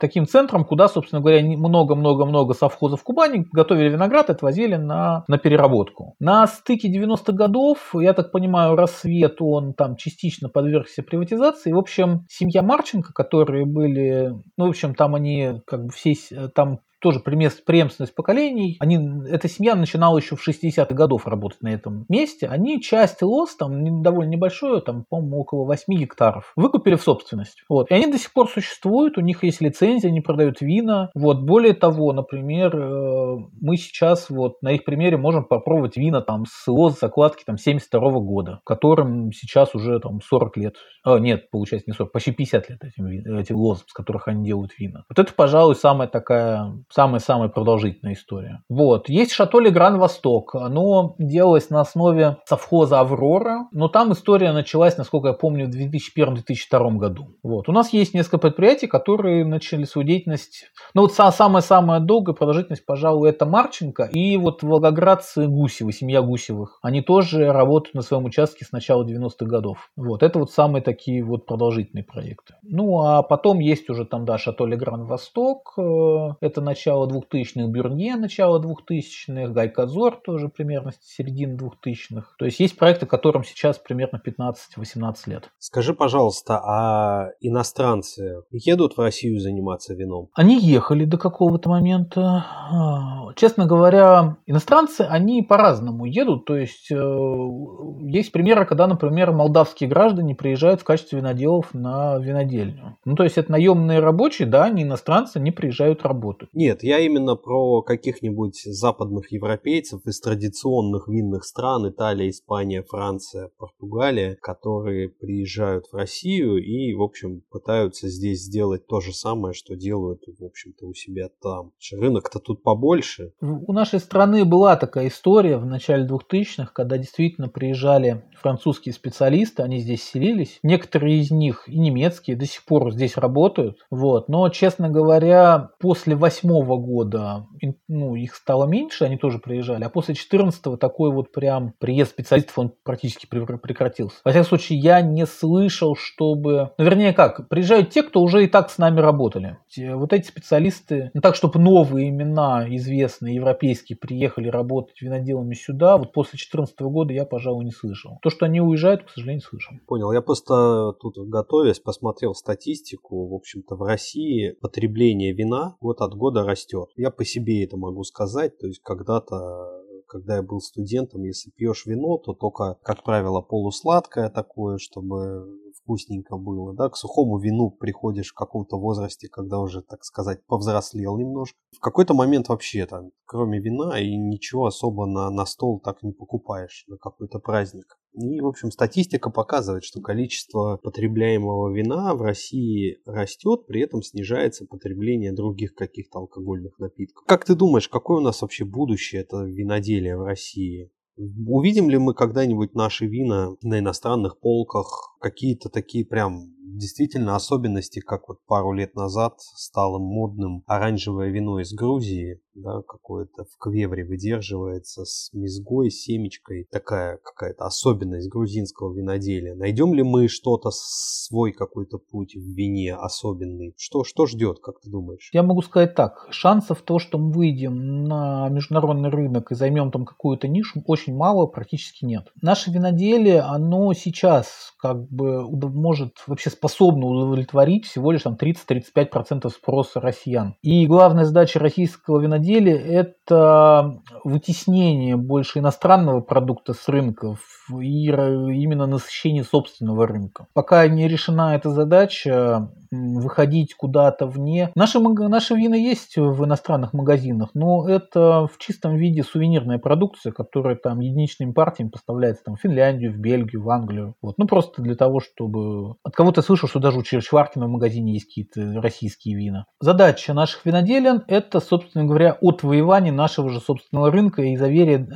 таким 0.00 0.26
центром, 0.26 0.64
куда, 0.64 0.88
собственно 0.88 1.20
говоря, 1.20 1.42
много-много-много 1.42 2.54
совхозов 2.54 3.02
Кубани 3.02 3.46
готовили 3.52 3.90
виноград 3.90 4.28
и 4.28 4.32
отвозили 4.32 4.76
на, 4.76 5.24
на 5.28 5.38
переработку. 5.38 6.14
На 6.18 6.46
стыке 6.46 6.92
90-х 6.92 7.32
годов, 7.32 7.94
я 7.94 8.12
так 8.12 8.32
понимаю, 8.32 8.76
рассвет, 8.76 9.36
он 9.40 9.74
там 9.74 9.96
частично 9.96 10.48
подвергся 10.48 11.02
приватизации. 11.02 11.72
В 11.72 11.78
общем, 11.78 12.26
семья 12.28 12.62
Марченко, 12.62 13.12
которые 13.12 13.66
были, 13.66 14.32
ну, 14.56 14.66
в 14.66 14.70
общем, 14.70 14.94
там 14.94 15.14
они 15.14 15.60
как 15.66 15.84
бы 15.84 15.90
все, 15.90 16.14
там 16.54 16.80
тоже 17.06 17.20
преемственность 17.20 18.16
поколений. 18.16 18.76
Они, 18.80 18.98
эта 19.28 19.48
семья 19.48 19.76
начинала 19.76 20.18
еще 20.18 20.34
в 20.34 20.46
60-х 20.46 20.92
годов 20.92 21.28
работать 21.28 21.62
на 21.62 21.68
этом 21.68 22.04
месте. 22.08 22.48
Они 22.48 22.82
часть 22.82 23.22
лос, 23.22 23.54
там 23.54 24.02
довольно 24.02 24.30
небольшое, 24.30 24.80
там, 24.80 25.04
по-моему, 25.08 25.38
около 25.38 25.66
8 25.66 25.84
гектаров, 25.94 26.52
выкупили 26.56 26.96
в 26.96 27.02
собственность. 27.02 27.62
Вот. 27.68 27.92
И 27.92 27.94
они 27.94 28.08
до 28.10 28.18
сих 28.18 28.32
пор 28.32 28.48
существуют, 28.50 29.18
у 29.18 29.20
них 29.20 29.44
есть 29.44 29.60
лицензия, 29.60 30.10
они 30.10 30.20
продают 30.20 30.60
вина. 30.60 31.10
Вот. 31.14 31.42
Более 31.42 31.74
того, 31.74 32.12
например, 32.12 32.76
э, 32.76 33.36
мы 33.60 33.76
сейчас 33.76 34.28
вот 34.28 34.60
на 34.62 34.72
их 34.72 34.84
примере 34.84 35.16
можем 35.16 35.44
попробовать 35.44 35.96
вина 35.96 36.22
там 36.22 36.42
с 36.44 36.66
лоз 36.66 36.98
закладки 36.98 37.44
там 37.44 37.56
72 37.56 38.00
-го 38.00 38.20
года, 38.20 38.60
которым 38.64 39.30
сейчас 39.30 39.76
уже 39.76 40.00
там 40.00 40.20
40 40.20 40.56
лет. 40.56 40.74
А, 41.04 41.20
нет, 41.20 41.50
получается 41.52 41.88
не 41.88 41.94
40, 41.94 42.10
почти 42.10 42.32
50 42.32 42.68
лет 42.68 42.82
этим, 42.82 43.06
этим 43.38 43.54
лозам, 43.54 43.84
с 43.86 43.92
которых 43.92 44.26
они 44.26 44.44
делают 44.44 44.72
вина. 44.76 45.04
Вот 45.08 45.20
это, 45.20 45.32
пожалуй, 45.32 45.76
самая 45.76 46.08
такая 46.08 46.74
самая-самая 46.96 47.50
продолжительная 47.50 48.14
история. 48.14 48.62
Вот. 48.70 49.10
Есть 49.10 49.32
шато 49.32 49.60
Гран 49.70 49.98
Восток. 49.98 50.54
Оно 50.54 51.14
делалось 51.18 51.68
на 51.68 51.82
основе 51.82 52.38
совхоза 52.46 53.00
Аврора, 53.00 53.68
но 53.70 53.88
там 53.88 54.12
история 54.12 54.52
началась, 54.52 54.96
насколько 54.96 55.28
я 55.28 55.34
помню, 55.34 55.66
в 55.66 55.70
2001-2002 55.70 56.96
году. 56.96 57.36
Вот. 57.42 57.68
У 57.68 57.72
нас 57.72 57.92
есть 57.92 58.14
несколько 58.14 58.38
предприятий, 58.38 58.86
которые 58.86 59.44
начали 59.44 59.84
свою 59.84 60.08
деятельность. 60.08 60.70
Ну 60.94 61.02
вот 61.02 61.12
самая-самая 61.12 62.00
долгая 62.00 62.34
продолжительность, 62.34 62.86
пожалуй, 62.86 63.28
это 63.28 63.44
Марченко 63.44 64.04
и 64.04 64.38
вот 64.38 64.62
волгоградцы 64.62 65.46
Гусевы, 65.46 65.92
семья 65.92 66.22
Гусевых. 66.22 66.78
Они 66.80 67.02
тоже 67.02 67.52
работают 67.52 67.94
на 67.94 68.02
своем 68.02 68.24
участке 68.24 68.64
с 68.64 68.72
начала 68.72 69.04
90-х 69.04 69.44
годов. 69.44 69.90
Вот. 69.96 70.22
Это 70.22 70.38
вот 70.38 70.50
самые 70.50 70.82
такие 70.82 71.22
вот 71.22 71.44
продолжительные 71.44 72.04
проекты. 72.04 72.54
Ну 72.62 73.02
а 73.02 73.22
потом 73.22 73.58
есть 73.58 73.90
уже 73.90 74.06
там, 74.06 74.24
да, 74.24 74.38
шато 74.38 74.64
Гран 74.64 75.04
Восток. 75.04 75.74
Э, 75.76 76.30
это 76.40 76.62
начало 76.62 76.85
начала 76.86 77.08
2000-х, 77.08 77.66
Бюрнье 77.66 78.16
начало 78.16 78.62
2000-х, 78.62 79.52
Гайказор 79.52 80.20
тоже 80.24 80.48
примерно 80.48 80.92
середины 81.02 81.56
2000-х. 81.56 82.34
То 82.38 82.44
есть 82.44 82.60
есть 82.60 82.76
проекты, 82.78 83.06
которым 83.06 83.42
сейчас 83.44 83.78
примерно 83.78 84.20
15-18 84.24 85.14
лет. 85.26 85.50
Скажи, 85.58 85.94
пожалуйста, 85.94 86.60
а 86.64 87.30
иностранцы 87.40 88.42
едут 88.52 88.96
в 88.96 89.00
Россию 89.00 89.40
заниматься 89.40 89.94
вином? 89.94 90.28
Они 90.34 90.58
ехали 90.60 91.04
до 91.04 91.18
какого-то 91.18 91.68
момента. 91.68 92.44
А, 92.70 93.32
честно 93.34 93.66
говоря, 93.66 94.36
иностранцы, 94.46 95.00
они 95.00 95.42
по-разному 95.42 96.04
едут. 96.04 96.44
То 96.44 96.56
есть 96.56 96.90
э, 96.90 96.96
есть 96.96 98.30
примеры, 98.30 98.64
когда, 98.64 98.86
например, 98.86 99.32
молдавские 99.32 99.88
граждане 99.88 100.34
приезжают 100.34 100.80
в 100.80 100.84
качестве 100.84 101.18
виноделов 101.18 101.74
на 101.74 102.18
винодельню. 102.18 102.96
Ну, 103.04 103.16
то 103.16 103.24
есть 103.24 103.38
это 103.38 103.50
наемные 103.50 103.98
рабочие, 103.98 104.46
да, 104.46 104.68
не 104.68 104.84
иностранцы, 104.84 105.40
не 105.40 105.50
приезжают 105.50 106.04
работать. 106.04 106.48
Нет, 106.52 106.65
нет, 106.66 106.82
я 106.82 106.98
именно 106.98 107.36
про 107.36 107.80
каких-нибудь 107.82 108.60
западных 108.64 109.30
европейцев 109.30 110.04
из 110.04 110.18
традиционных 110.18 111.06
винных 111.06 111.44
стран, 111.44 111.88
Италия, 111.88 112.28
Испания, 112.28 112.82
Франция, 112.82 113.50
Португалия, 113.56 114.36
которые 114.42 115.08
приезжают 115.08 115.84
в 115.86 115.94
Россию 115.94 116.56
и, 116.56 116.92
в 116.92 117.02
общем, 117.02 117.42
пытаются 117.52 118.08
здесь 118.08 118.40
сделать 118.40 118.88
то 118.88 119.00
же 119.00 119.12
самое, 119.12 119.54
что 119.54 119.76
делают, 119.76 120.22
в 120.26 120.44
общем-то, 120.44 120.86
у 120.86 120.92
себя 120.92 121.28
там. 121.40 121.70
Рынок-то 121.92 122.40
тут 122.40 122.64
побольше. 122.64 123.30
У 123.40 123.72
нашей 123.72 124.00
страны 124.00 124.44
была 124.44 124.74
такая 124.74 125.06
история 125.06 125.58
в 125.58 125.66
начале 125.66 126.04
2000-х, 126.04 126.72
когда 126.74 126.98
действительно 126.98 127.48
приезжали 127.48 128.24
французские 128.42 128.92
специалисты, 128.92 129.62
они 129.62 129.78
здесь 129.78 130.02
селились. 130.02 130.58
Некоторые 130.64 131.20
из 131.20 131.30
них 131.30 131.68
и 131.68 131.78
немецкие 131.78 132.36
до 132.36 132.46
сих 132.46 132.64
пор 132.64 132.92
здесь 132.92 133.16
работают. 133.16 133.86
Вот. 133.90 134.28
Но, 134.28 134.48
честно 134.48 134.88
говоря, 134.88 135.70
после 135.78 136.16
восьмого 136.56 136.76
года 136.76 137.46
ну, 137.88 138.14
их 138.14 138.34
стало 138.34 138.66
меньше, 138.66 139.04
они 139.04 139.16
тоже 139.16 139.38
приезжали, 139.38 139.84
а 139.84 139.88
после 139.88 140.14
14 140.14 140.78
такой 140.78 141.12
вот 141.12 141.32
прям 141.32 141.74
приезд 141.78 142.10
специалистов 142.10 142.58
он 142.58 142.72
практически 142.82 143.26
прекратился. 143.26 144.18
Во 144.24 144.30
всяком 144.30 144.48
случае, 144.48 144.78
я 144.78 145.00
не 145.00 145.26
слышал, 145.26 145.96
чтобы... 145.96 146.70
Ну, 146.78 146.84
вернее 146.84 147.12
как, 147.12 147.48
приезжают 147.48 147.90
те, 147.90 148.02
кто 148.02 148.20
уже 148.20 148.44
и 148.44 148.48
так 148.48 148.70
с 148.70 148.78
нами 148.78 149.00
работали. 149.00 149.58
Вот 149.76 150.12
эти 150.12 150.26
специалисты, 150.26 151.10
ну 151.14 151.20
так, 151.20 151.34
чтобы 151.34 151.60
новые 151.60 152.10
имена, 152.10 152.66
известные, 152.76 153.36
европейские, 153.36 153.96
приехали 153.96 154.48
работать 154.48 155.00
виноделами 155.00 155.54
сюда, 155.54 155.96
вот 155.96 156.12
после 156.12 156.38
14 156.38 156.78
года 156.80 157.12
я, 157.12 157.24
пожалуй, 157.24 157.64
не 157.64 157.72
слышал. 157.72 158.18
То, 158.22 158.30
что 158.30 158.46
они 158.46 158.60
уезжают, 158.60 159.04
к 159.04 159.10
сожалению, 159.10 159.42
слышал. 159.42 159.74
Понял. 159.86 160.12
Я 160.12 160.22
просто 160.22 160.92
тут 161.00 161.16
готовясь 161.28 161.80
посмотрел 161.80 162.34
статистику. 162.34 163.28
В 163.28 163.34
общем-то, 163.34 163.76
в 163.76 163.82
России 163.82 164.56
потребление 164.60 165.32
вина 165.32 165.76
год 165.80 166.00
от 166.00 166.14
года 166.14 166.44
растет. 166.46 166.88
Я 166.96 167.10
по 167.10 167.24
себе 167.24 167.64
это 167.64 167.76
могу 167.76 168.04
сказать. 168.04 168.56
То 168.58 168.66
есть 168.66 168.80
когда-то 168.82 169.76
когда 170.06 170.36
я 170.36 170.42
был 170.42 170.60
студентом, 170.60 171.24
если 171.24 171.50
пьешь 171.50 171.84
вино, 171.86 172.18
то 172.18 172.32
только, 172.32 172.78
как 172.82 173.02
правило, 173.02 173.40
полусладкое 173.40 174.30
такое, 174.30 174.78
чтобы 174.78 175.44
вкусненько 175.82 176.36
было, 176.36 176.74
да, 176.74 176.88
к 176.88 176.96
сухому 176.96 177.38
вину 177.38 177.70
приходишь 177.70 178.30
в 178.30 178.34
каком-то 178.34 178.78
возрасте, 178.78 179.28
когда 179.28 179.60
уже, 179.60 179.82
так 179.82 180.04
сказать, 180.04 180.44
повзрослел 180.46 181.16
немножко. 181.16 181.56
В 181.76 181.80
какой-то 181.80 182.14
момент 182.14 182.48
вообще 182.48 182.86
там, 182.86 183.10
кроме 183.24 183.60
вина 183.60 184.00
и 184.00 184.16
ничего 184.16 184.66
особо 184.66 185.06
на, 185.06 185.30
на 185.30 185.46
стол 185.46 185.80
так 185.80 186.02
не 186.02 186.12
покупаешь 186.12 186.84
на 186.88 186.96
какой-то 186.96 187.38
праздник. 187.38 187.98
И, 188.16 188.40
в 188.40 188.46
общем, 188.46 188.70
статистика 188.70 189.30
показывает, 189.30 189.84
что 189.84 190.00
количество 190.00 190.78
потребляемого 190.82 191.70
вина 191.74 192.14
в 192.14 192.22
России 192.22 192.98
растет, 193.04 193.66
при 193.66 193.82
этом 193.82 194.02
снижается 194.02 194.64
потребление 194.64 195.32
других 195.32 195.74
каких-то 195.74 196.20
алкогольных 196.20 196.78
напитков. 196.78 197.26
Как 197.26 197.44
ты 197.44 197.54
думаешь, 197.54 197.88
какое 197.88 198.18
у 198.18 198.22
нас 198.22 198.40
вообще 198.40 198.64
будущее 198.64 199.20
это 199.20 199.42
виноделие 199.44 200.16
в 200.16 200.22
России? 200.22 200.90
Увидим 201.18 201.90
ли 201.90 201.98
мы 201.98 202.14
когда-нибудь 202.14 202.74
наши 202.74 203.06
вина 203.06 203.56
на 203.62 203.78
иностранных 203.78 204.38
полках? 204.38 205.15
Какие-то 205.26 205.70
такие 205.70 206.06
прям 206.06 206.54
действительно 206.76 207.34
особенности, 207.34 207.98
как 207.98 208.28
вот 208.28 208.38
пару 208.46 208.72
лет 208.72 208.94
назад 208.94 209.40
стало 209.40 209.98
модным 209.98 210.62
оранжевое 210.68 211.30
вино 211.30 211.58
из 211.58 211.72
Грузии, 211.72 212.40
да, 212.54 212.82
какое-то 212.82 213.44
в 213.44 213.58
квевре 213.58 214.04
выдерживается 214.04 215.04
с 215.04 215.30
мезгой, 215.32 215.90
семечкой, 215.90 216.66
такая 216.70 217.18
какая-то 217.18 217.64
особенность 217.64 218.30
грузинского 218.30 218.94
виноделия. 218.94 219.54
Найдем 219.54 219.94
ли 219.94 220.02
мы 220.02 220.28
что-то, 220.28 220.70
свой 220.72 221.52
какой-то 221.52 221.98
путь 221.98 222.34
в 222.34 222.54
вине 222.54 222.94
особенный? 222.94 223.74
Что, 223.76 224.04
что 224.04 224.26
ждет, 224.26 224.58
как 224.60 224.80
ты 224.80 224.90
думаешь? 224.90 225.30
Я 225.32 225.42
могу 225.42 225.62
сказать 225.62 225.94
так, 225.94 226.28
шансов 226.30 226.82
то, 226.82 226.98
что 226.98 227.18
мы 227.18 227.32
выйдем 227.32 228.04
на 228.04 228.48
международный 228.48 229.10
рынок 229.10 229.52
и 229.52 229.54
займем 229.54 229.90
там 229.90 230.04
какую-то 230.04 230.48
нишу, 230.48 230.82
очень 230.86 231.14
мало, 231.14 231.46
практически 231.46 232.04
нет. 232.04 232.28
Наше 232.40 232.70
виноделие, 232.70 233.40
оно 233.40 233.92
сейчас 233.92 234.72
как 234.78 235.08
может 235.16 236.14
вообще 236.26 236.50
способно 236.50 237.06
удовлетворить 237.06 237.86
всего 237.86 238.12
лишь 238.12 238.22
там 238.22 238.36
30-35% 238.40 239.48
спроса 239.50 240.00
россиян. 240.00 240.54
И 240.62 240.86
главная 240.86 241.24
задача 241.24 241.58
российского 241.58 242.20
виноделия– 242.20 242.76
это 242.76 244.00
вытеснение 244.24 245.16
больше 245.16 245.58
иностранного 245.60 246.20
продукта 246.20 246.72
с 246.72 246.88
рынков 246.88 247.40
и 247.70 248.06
именно 248.06 248.86
насыщение 248.86 249.44
собственного 249.44 250.06
рынка. 250.06 250.46
Пока 250.54 250.86
не 250.88 251.08
решена 251.08 251.54
эта 251.54 251.70
задача, 251.70 252.70
выходить 252.92 253.74
куда-то 253.74 254.26
вне. 254.26 254.70
Наши, 254.74 255.00
наши 255.00 255.54
вина 255.54 255.74
есть 255.74 256.16
в 256.16 256.44
иностранных 256.44 256.92
магазинах, 256.92 257.50
но 257.54 257.88
это 257.88 258.46
в 258.46 258.58
чистом 258.58 258.96
виде 258.96 259.22
сувенирная 259.22 259.78
продукция, 259.78 260.32
которая 260.32 260.76
там 260.76 261.00
единичными 261.00 261.52
партиями 261.52 261.90
поставляется 261.90 262.44
там, 262.44 262.56
в 262.56 262.60
Финляндию, 262.60 263.12
в 263.12 263.18
Бельгию, 263.18 263.62
в 263.62 263.70
Англию. 263.70 264.14
Вот. 264.22 264.38
Ну, 264.38 264.46
просто 264.46 264.82
для 264.82 264.94
того, 264.96 265.20
чтобы... 265.20 265.96
От 266.02 266.14
кого-то 266.14 266.42
слышал, 266.42 266.68
что 266.68 266.80
даже 266.80 266.98
у 266.98 267.02
Черчваркина 267.02 267.66
в 267.66 267.70
магазине 267.70 268.14
есть 268.14 268.26
какие-то 268.26 268.80
российские 268.80 269.36
вина. 269.36 269.66
Задача 269.80 270.34
наших 270.34 270.64
виноделин– 270.64 271.22
это, 271.28 271.60
собственно 271.60 272.04
говоря, 272.04 272.36
отвоевание 272.40 273.12
нашего 273.12 273.50
же 273.50 273.60
собственного 273.60 274.10
рынка 274.10 274.42
и 274.42 274.56
заверие, 274.56 275.06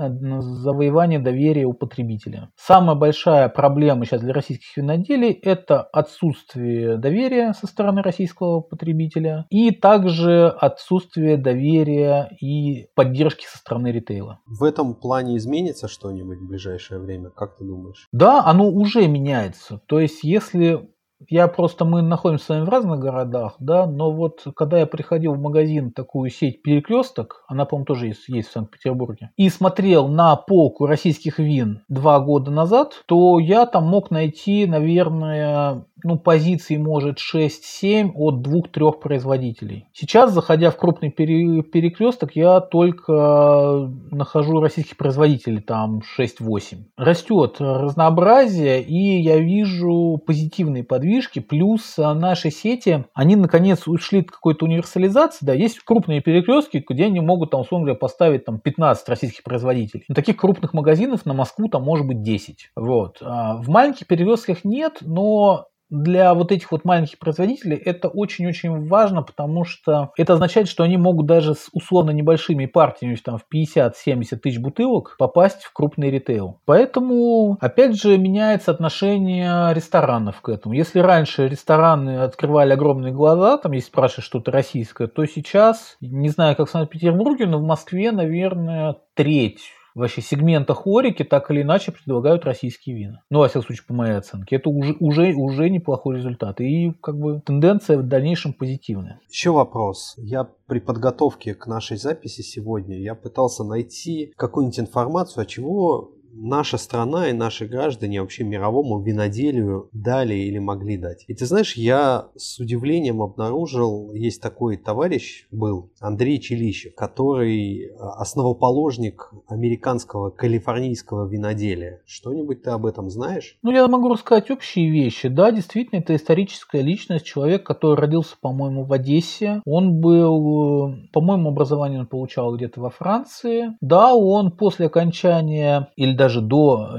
завоевание 0.40 1.18
доверия 1.18 1.64
у 1.64 1.72
потребителя. 1.72 2.50
Самая 2.56 2.96
большая 2.96 3.48
проблема 3.48 4.04
сейчас 4.04 4.20
для 4.20 4.32
российских 4.32 4.76
виноделий– 4.76 5.32
это 5.42 5.82
отсутствие 5.82 6.96
доверия 6.96 7.52
со 7.52 7.66
стороны 7.66 8.02
российского 8.02 8.60
потребителя 8.60 9.46
и 9.50 9.70
также 9.70 10.48
отсутствие 10.48 11.36
доверия 11.36 12.30
и 12.40 12.86
поддержки 12.94 13.44
со 13.46 13.58
стороны 13.58 13.88
ритейла. 13.92 14.38
В 14.46 14.64
этом 14.64 14.94
плане 14.94 15.36
изменится 15.36 15.88
что-нибудь 15.88 16.38
в 16.38 16.48
ближайшее 16.48 17.00
время, 17.00 17.30
как 17.30 17.56
ты 17.56 17.64
думаешь? 17.64 18.08
Да, 18.12 18.44
оно 18.44 18.68
уже 18.68 19.06
меняется. 19.06 19.69
То 19.78 20.00
есть, 20.00 20.24
если 20.24 20.88
я 21.28 21.48
просто, 21.48 21.84
мы 21.84 22.02
находимся 22.02 22.44
с 22.44 22.48
вами 22.48 22.64
в 22.64 22.68
разных 22.68 22.98
городах, 22.98 23.54
да, 23.58 23.86
но 23.86 24.10
вот 24.10 24.46
когда 24.54 24.78
я 24.78 24.86
приходил 24.86 25.34
в 25.34 25.40
магазин, 25.40 25.92
такую 25.92 26.30
сеть 26.30 26.62
«Перекресток», 26.62 27.44
она, 27.48 27.64
по-моему, 27.64 27.86
тоже 27.86 28.06
есть, 28.08 28.28
есть 28.28 28.48
в 28.48 28.52
Санкт-Петербурге, 28.52 29.30
и 29.36 29.48
смотрел 29.48 30.08
на 30.08 30.36
полку 30.36 30.86
российских 30.86 31.38
вин 31.38 31.82
два 31.88 32.20
года 32.20 32.50
назад, 32.50 33.02
то 33.06 33.38
я 33.38 33.66
там 33.66 33.86
мог 33.86 34.10
найти, 34.10 34.66
наверное, 34.66 35.84
ну, 36.04 36.18
позиций 36.18 36.76
может 36.78 37.18
6-7 37.18 38.12
от 38.14 38.46
2-3 38.46 39.00
производителей. 39.00 39.86
Сейчас, 39.92 40.32
заходя 40.32 40.70
в 40.70 40.76
крупный 40.76 41.10
пере- 41.10 41.62
перекресток, 41.62 42.36
я 42.36 42.60
только 42.60 43.90
нахожу 44.10 44.60
российских 44.60 44.96
производителей, 44.96 45.60
там 45.60 46.00
6-8. 46.18 46.84
Растет 46.96 47.56
разнообразие, 47.60 48.82
и 48.82 49.20
я 49.20 49.38
вижу 49.38 50.20
позитивные 50.26 50.84
подвижки, 50.84 51.09
плюс 51.40 51.96
наши 51.96 52.50
сети, 52.50 53.04
они 53.14 53.36
наконец 53.36 53.86
ушли 53.86 54.22
к 54.22 54.32
какой-то 54.32 54.64
универсализации, 54.66 55.44
да, 55.44 55.52
есть 55.52 55.80
крупные 55.80 56.20
перекрестки, 56.20 56.84
где 56.88 57.06
они 57.06 57.20
могут, 57.20 57.50
там, 57.50 57.62
условно 57.62 57.86
говоря, 57.86 57.98
поставить 57.98 58.44
там 58.44 58.58
15 58.60 59.08
российских 59.08 59.42
производителей. 59.42 60.04
Но 60.08 60.14
таких 60.14 60.36
крупных 60.36 60.74
магазинов 60.74 61.26
на 61.26 61.34
Москву 61.34 61.68
там 61.68 61.82
может 61.82 62.06
быть 62.06 62.22
10. 62.22 62.70
Вот. 62.76 63.18
А 63.20 63.56
в 63.56 63.68
маленьких 63.68 64.06
перекрестках 64.06 64.64
нет, 64.64 64.98
но 65.00 65.66
для 65.90 66.34
вот 66.34 66.52
этих 66.52 66.72
вот 66.72 66.84
маленьких 66.84 67.18
производителей 67.18 67.76
это 67.76 68.08
очень-очень 68.08 68.88
важно, 68.88 69.22
потому 69.22 69.64
что 69.64 70.12
это 70.16 70.34
означает, 70.34 70.68
что 70.68 70.84
они 70.84 70.96
могут 70.96 71.26
даже 71.26 71.54
с 71.54 71.68
условно 71.72 72.10
небольшими 72.10 72.66
партиями, 72.66 73.16
там 73.22 73.38
в 73.38 73.44
50-70 73.52 74.36
тысяч 74.36 74.58
бутылок, 74.58 75.16
попасть 75.18 75.64
в 75.64 75.72
крупный 75.72 76.10
ритейл. 76.10 76.60
Поэтому, 76.64 77.58
опять 77.60 78.00
же, 78.00 78.16
меняется 78.16 78.70
отношение 78.70 79.74
ресторанов 79.74 80.40
к 80.40 80.48
этому. 80.48 80.74
Если 80.74 81.00
раньше 81.00 81.48
рестораны 81.48 82.18
открывали 82.18 82.72
огромные 82.72 83.12
глаза, 83.12 83.58
там, 83.58 83.72
если 83.72 83.88
спрашиваешь 83.88 84.26
что-то 84.26 84.50
российское, 84.50 85.08
то 85.08 85.24
сейчас, 85.26 85.96
не 86.00 86.28
знаю, 86.28 86.56
как 86.56 86.68
в 86.68 86.70
Санкт-Петербурге, 86.70 87.46
но 87.46 87.58
в 87.58 87.62
Москве, 87.62 88.12
наверное, 88.12 88.96
треть 89.14 89.60
вообще 89.94 90.22
сегмента 90.22 90.74
хорики 90.74 91.22
так 91.22 91.50
или 91.50 91.62
иначе 91.62 91.92
предлагают 91.92 92.44
российские 92.44 92.96
вина. 92.96 93.22
Ну, 93.30 93.40
во 93.40 93.48
всяком 93.48 93.66
случае, 93.66 93.84
по 93.86 93.94
моей 93.94 94.14
оценке. 94.14 94.56
Это 94.56 94.70
уже, 94.70 94.96
уже, 95.00 95.34
уже 95.34 95.70
неплохой 95.70 96.16
результат. 96.16 96.60
И 96.60 96.92
как 97.00 97.18
бы 97.18 97.40
тенденция 97.40 97.98
в 97.98 98.02
дальнейшем 98.02 98.52
позитивная. 98.52 99.20
Еще 99.30 99.50
вопрос. 99.50 100.14
Я 100.16 100.48
при 100.66 100.80
подготовке 100.80 101.54
к 101.54 101.66
нашей 101.66 101.96
записи 101.96 102.42
сегодня 102.42 102.98
я 102.98 103.14
пытался 103.14 103.64
найти 103.64 104.32
какую-нибудь 104.36 104.80
информацию, 104.80 105.42
от 105.42 105.48
чего 105.48 106.12
наша 106.32 106.78
страна 106.78 107.28
и 107.28 107.32
наши 107.32 107.66
граждане 107.66 108.20
вообще 108.20 108.44
мировому 108.44 109.00
виноделию 109.00 109.88
дали 109.92 110.34
или 110.34 110.58
могли 110.58 110.96
дать. 110.96 111.24
И 111.28 111.34
ты 111.34 111.46
знаешь, 111.46 111.76
я 111.76 112.28
с 112.36 112.58
удивлением 112.58 113.22
обнаружил, 113.22 114.12
есть 114.12 114.40
такой 114.40 114.76
товарищ 114.76 115.46
был, 115.50 115.90
Андрей 116.00 116.40
Челищев, 116.40 116.94
который 116.94 117.84
э, 117.84 117.96
основоположник 117.98 119.32
американского 119.48 120.30
калифорнийского 120.30 121.28
виноделия. 121.28 122.02
Что-нибудь 122.06 122.62
ты 122.62 122.70
об 122.70 122.86
этом 122.86 123.10
знаешь? 123.10 123.56
Ну, 123.62 123.70
я 123.70 123.86
могу 123.88 124.08
рассказать 124.08 124.50
общие 124.50 124.90
вещи. 124.90 125.28
Да, 125.28 125.50
действительно, 125.52 126.00
это 126.00 126.14
историческая 126.14 126.82
личность, 126.82 127.26
человек, 127.26 127.64
который 127.64 127.98
родился, 127.98 128.36
по-моему, 128.40 128.84
в 128.84 128.92
Одессе. 128.92 129.62
Он 129.64 130.00
был, 130.00 130.90
э, 130.90 131.08
по-моему, 131.12 131.50
образование 131.50 132.00
он 132.00 132.06
получал 132.06 132.56
где-то 132.56 132.80
во 132.80 132.90
Франции. 132.90 133.76
Да, 133.80 134.14
он 134.14 134.52
после 134.52 134.86
окончания 134.86 135.88
или 135.96 136.14
даже 136.20 136.42
до, 136.42 136.98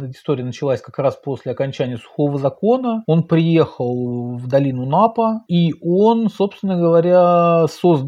история 0.00 0.44
началась 0.44 0.80
как 0.80 0.98
раз 0.98 1.14
после 1.22 1.52
окончания 1.52 1.98
сухого 1.98 2.38
закона, 2.38 3.04
он 3.06 3.24
приехал 3.24 4.38
в 4.38 4.48
долину 4.48 4.86
Напа, 4.86 5.42
и 5.46 5.74
он, 5.82 6.30
собственно 6.30 6.78
говоря, 6.78 7.66
соз... 7.68 8.00